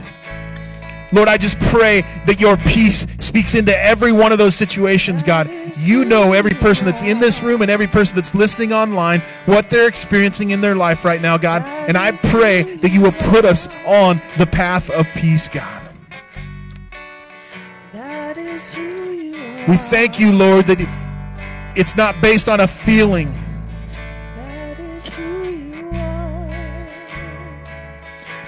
Lord, 1.12 1.30
I 1.30 1.38
just 1.38 1.60
pray 1.60 2.02
that 2.26 2.40
your 2.40 2.58
peace 2.58 3.08
speaks 3.20 3.56
into 3.56 3.78
every 3.78 4.12
one 4.12 4.32
of 4.32 4.38
those 4.38 4.56
situations, 4.56 5.24
God. 5.24 5.50
You 5.78 6.04
know 6.04 6.34
every 6.34 6.52
person 6.52 6.86
that's 6.86 7.02
in 7.02 7.20
this 7.20 7.42
room 7.42 7.62
and 7.62 7.72
every 7.72 7.88
person 7.88 8.16
that's 8.16 8.36
listening 8.36 8.74
online, 8.74 9.22
what 9.46 9.70
they're 9.70 9.88
experiencing 9.88 10.50
in 10.50 10.60
their 10.60 10.76
life 10.76 11.06
right 11.06 11.22
now, 11.22 11.38
God. 11.38 11.64
And 11.88 11.98
I 11.98 12.12
pray 12.12 12.64
that 12.64 12.92
you 12.92 13.02
will 13.02 13.14
put 13.14 13.46
us 13.46 13.70
on 13.86 14.22
the 14.38 14.46
path 14.46 14.90
of 14.90 15.08
peace, 15.14 15.48
God. 15.48 15.84
We 19.68 19.78
thank 19.78 20.20
you, 20.20 20.34
Lord, 20.34 20.66
that 20.68 20.80
it's 21.76 21.96
not 21.96 22.20
based 22.22 22.50
on 22.50 22.60
a 22.60 22.68
feeling. 22.68 23.34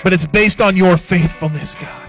But 0.02 0.14
it's 0.14 0.26
based 0.26 0.62
on 0.62 0.78
your 0.78 0.96
faithfulness, 0.98 1.76
God. 1.76 2.09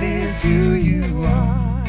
that 0.00 0.06
is 0.06 0.42
who 0.42 0.72
you 0.72 1.24
are. 1.24 1.84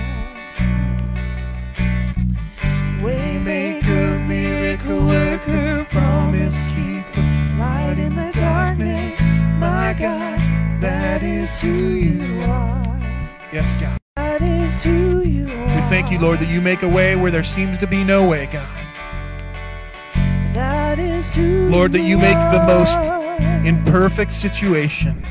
Waymaker, 3.01 4.27
miracle 4.27 5.07
worker, 5.07 5.85
promise 5.89 6.67
keeper, 6.67 7.21
light 7.57 7.95
in 7.97 8.13
the 8.15 8.31
darkness. 8.33 9.21
My 9.57 9.95
God, 9.97 10.37
that 10.81 11.23
is 11.23 11.57
who 11.61 11.69
you 11.69 12.41
are. 12.41 12.99
Yes, 13.53 13.77
God. 13.77 13.97
That 14.17 14.41
is 14.41 14.83
who 14.83 15.21
you 15.21 15.45
are. 15.45 15.75
We 15.75 15.81
thank 15.83 16.11
you, 16.11 16.19
Lord, 16.19 16.39
that 16.39 16.49
you 16.49 16.59
make 16.59 16.83
a 16.83 16.89
way 16.89 17.15
where 17.15 17.31
there 17.31 17.45
seems 17.45 17.79
to 17.79 17.87
be 17.87 18.03
no 18.03 18.27
way, 18.27 18.49
God. 18.51 18.67
That 20.53 20.99
is 20.99 21.33
who 21.33 21.69
Lord, 21.69 21.93
that 21.93 22.01
you 22.01 22.17
make 22.17 22.35
the 22.35 22.63
most 22.67 22.97
imperfect 23.65 24.33
situation 24.33 25.23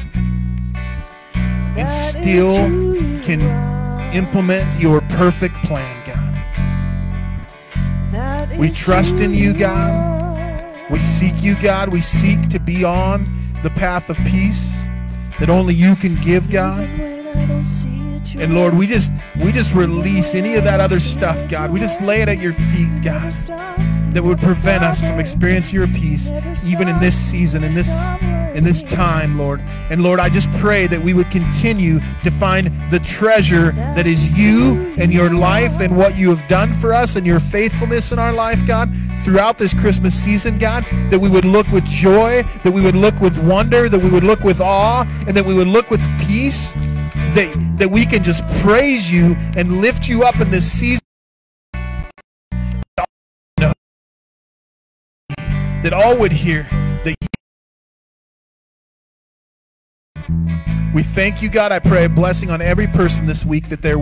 and 1.81 1.91
still 1.91 2.55
can 3.25 3.41
implement 4.15 4.81
your 4.81 5.01
perfect 5.03 5.55
plan, 5.57 5.97
God. 8.13 8.59
We 8.59 8.71
trust 8.71 9.17
in 9.17 9.33
you, 9.33 9.55
God. 9.55 10.63
We 10.91 10.99
seek 10.99 11.43
you, 11.43 11.55
God. 11.63 11.89
We 11.89 12.01
seek 12.01 12.49
to 12.51 12.59
be 12.59 12.85
on 12.85 13.27
the 13.63 13.71
path 13.71 14.11
of 14.11 14.17
peace 14.19 14.85
that 15.39 15.49
only 15.49 15.75
you 15.75 15.97
can 15.97 16.17
give, 16.17 16.51
God. 16.51 16.87
And 18.37 18.55
Lord, 18.55 18.75
we 18.75 18.87
just 18.87 19.11
we 19.43 19.53
just 19.53 19.75
release 19.75 20.35
any 20.35 20.55
of 20.57 20.65
that 20.65 20.81
other 20.81 21.01
stuff, 21.01 21.49
God. 21.49 21.73
We 21.73 21.81
just 21.81 22.01
lay 22.01 22.21
it 22.23 22.29
at 22.29 22.39
your 22.39 22.53
feet, 22.53 23.03
God, 23.03 23.33
that 24.13 24.23
would 24.23 24.39
prevent 24.39 24.83
us 24.83 25.01
from 25.01 25.19
experiencing 25.19 25.75
your 25.75 25.89
peace 25.89 26.31
even 26.67 26.89
in 26.89 26.99
this 27.01 27.17
season, 27.17 27.65
in 27.65 27.73
this 27.73 27.89
in 28.55 28.65
this 28.65 28.83
time, 28.83 29.39
Lord. 29.39 29.61
And 29.91 30.03
Lord, 30.03 30.21
I 30.21 30.29
just 30.29 30.51
pray 30.55 30.87
that 30.87 31.01
we 31.01 31.15
would 31.15 31.31
continue 31.31 32.01
to 32.23 32.31
find 32.31 32.69
the 32.91 32.99
treasure 33.01 33.73
that 33.73 34.07
is 34.07 34.39
you 34.39 34.93
and 34.99 35.13
your 35.13 35.31
life 35.31 35.81
and 35.81 35.97
what 35.97 36.17
you 36.17 36.35
have 36.35 36.49
done 36.49 36.73
for 36.75 36.93
us 36.93 37.17
and 37.17 37.27
your 37.27 37.41
faithfulness 37.41 38.13
in 38.13 38.19
our 38.19 38.33
life, 38.33 38.67
God, 38.67 38.93
throughout 39.23 39.59
this 39.59 39.75
Christmas 39.75 40.15
season, 40.15 40.59
God, 40.59 40.85
that 41.11 41.19
we 41.19 41.29
would 41.29 41.45
look 41.45 41.71
with 41.71 41.85
joy, 41.85 42.43
that 42.65 42.73
we 42.73 42.81
would 42.81 42.95
look 42.95 43.21
with 43.21 43.39
wonder, 43.43 43.89
that 43.89 44.01
we 44.01 44.11
would 44.11 44.25
look 44.25 44.41
with 44.41 44.61
awe, 44.61 45.05
and 45.27 45.37
that 45.37 45.45
we 45.45 45.55
would 45.55 45.69
look 45.69 45.91
with 45.91 46.01
peace, 46.21 46.75
that, 47.35 47.75
that 47.79 47.91
we 47.91 48.07
can 48.07 48.23
just 48.23 48.47
praise 48.61 49.11
you 49.11 49.37
and 49.57 49.81
lift 49.81 50.09
you 50.09 50.25
up 50.25 50.41
in 50.41 50.51
this 50.51 50.71
season. 50.71 51.01
That 55.83 55.95
all 55.95 56.19
would 56.19 56.33
hear 56.33 56.69
We 60.93 61.05
thank 61.05 61.41
you, 61.41 61.49
God. 61.49 61.71
I 61.71 61.79
pray 61.79 62.05
a 62.07 62.09
blessing 62.09 62.51
on 62.51 62.61
every 62.61 62.89
person 62.89 63.25
this 63.25 63.45
week 63.45 63.69
that 63.69 63.81
they're 63.81 63.99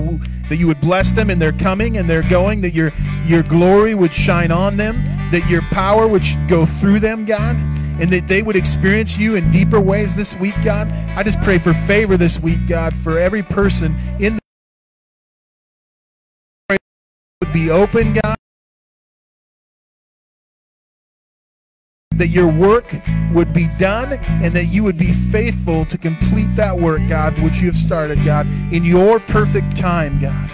that 0.49 0.57
you 0.57 0.67
would 0.67 0.81
bless 0.81 1.13
them 1.13 1.29
in 1.29 1.39
their 1.39 1.53
coming 1.53 1.99
and 1.99 2.09
their 2.09 2.23
going, 2.31 2.63
that 2.63 2.73
your 2.73 2.93
your 3.27 3.43
glory 3.43 3.95
would 3.95 4.13
shine 4.13 4.51
on 4.51 4.79
them, 4.79 5.05
that 5.31 5.47
your 5.51 5.61
power 5.63 6.09
would 6.09 6.23
go 6.49 6.65
through 6.65 7.01
them, 7.01 7.27
God, 7.27 7.57
and 8.01 8.11
that 8.11 8.27
they 8.27 8.43
would 8.43 8.57
experience 8.57 9.19
you 9.19 9.35
in 9.35 9.51
deeper 9.51 9.81
ways 9.81 10.17
this 10.17 10.35
week, 10.37 10.55
God. 10.65 10.89
I 11.15 11.23
just 11.23 11.39
pray 11.43 11.59
for 11.59 11.75
favor 11.75 12.17
this 12.17 12.41
week, 12.41 12.67
God, 12.67 12.95
for 12.95 13.19
every 13.19 13.43
person 13.43 13.95
in 14.19 14.39
the 16.69 16.79
would 17.43 17.53
be 17.53 17.71
open, 17.71 18.15
God. 18.15 18.37
That 22.19 22.29
your 22.29 22.49
work 22.49 22.85
would 23.33 23.55
be 23.55 23.69
done 23.79 24.13
and 24.43 24.53
that 24.55 24.67
you 24.67 24.83
would 24.83 24.99
be 24.99 25.13
faithful 25.13 25.85
to 25.87 25.97
complete 25.97 26.55
that 26.57 26.77
work, 26.77 27.01
God, 27.09 27.39
which 27.39 27.55
you 27.61 27.67
have 27.67 27.77
started, 27.77 28.23
God, 28.25 28.47
in 28.73 28.85
your 28.85 29.21
perfect 29.21 29.77
time, 29.77 30.21
God. 30.21 30.51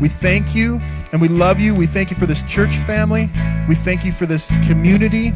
We 0.00 0.08
thank 0.08 0.54
you 0.54 0.80
and 1.12 1.20
we 1.20 1.28
love 1.28 1.60
you. 1.60 1.74
We 1.74 1.86
thank 1.86 2.10
you 2.10 2.16
for 2.16 2.26
this 2.26 2.42
church 2.44 2.76
family. 2.78 3.28
We 3.68 3.74
thank 3.74 4.04
you 4.04 4.12
for 4.12 4.26
this 4.26 4.48
community. 4.66 5.32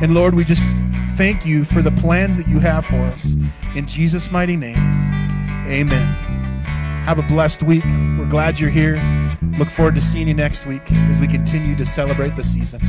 And 0.00 0.14
Lord, 0.14 0.34
we 0.34 0.44
just 0.44 0.62
thank 1.16 1.44
you 1.44 1.64
for 1.64 1.82
the 1.82 1.90
plans 1.90 2.36
that 2.36 2.46
you 2.48 2.58
have 2.60 2.86
for 2.86 2.96
us. 2.96 3.36
In 3.74 3.86
Jesus' 3.86 4.30
mighty 4.30 4.56
name, 4.56 4.76
amen. 5.66 6.06
Have 7.04 7.18
a 7.18 7.22
blessed 7.22 7.62
week. 7.62 7.84
We're 7.84 8.28
glad 8.28 8.58
you're 8.58 8.70
here. 8.70 9.00
Look 9.58 9.68
forward 9.68 9.94
to 9.94 10.00
seeing 10.00 10.28
you 10.28 10.34
next 10.34 10.66
week 10.66 10.82
as 10.92 11.18
we 11.18 11.26
continue 11.26 11.76
to 11.76 11.86
celebrate 11.86 12.36
the 12.36 12.44
season. 12.44 12.80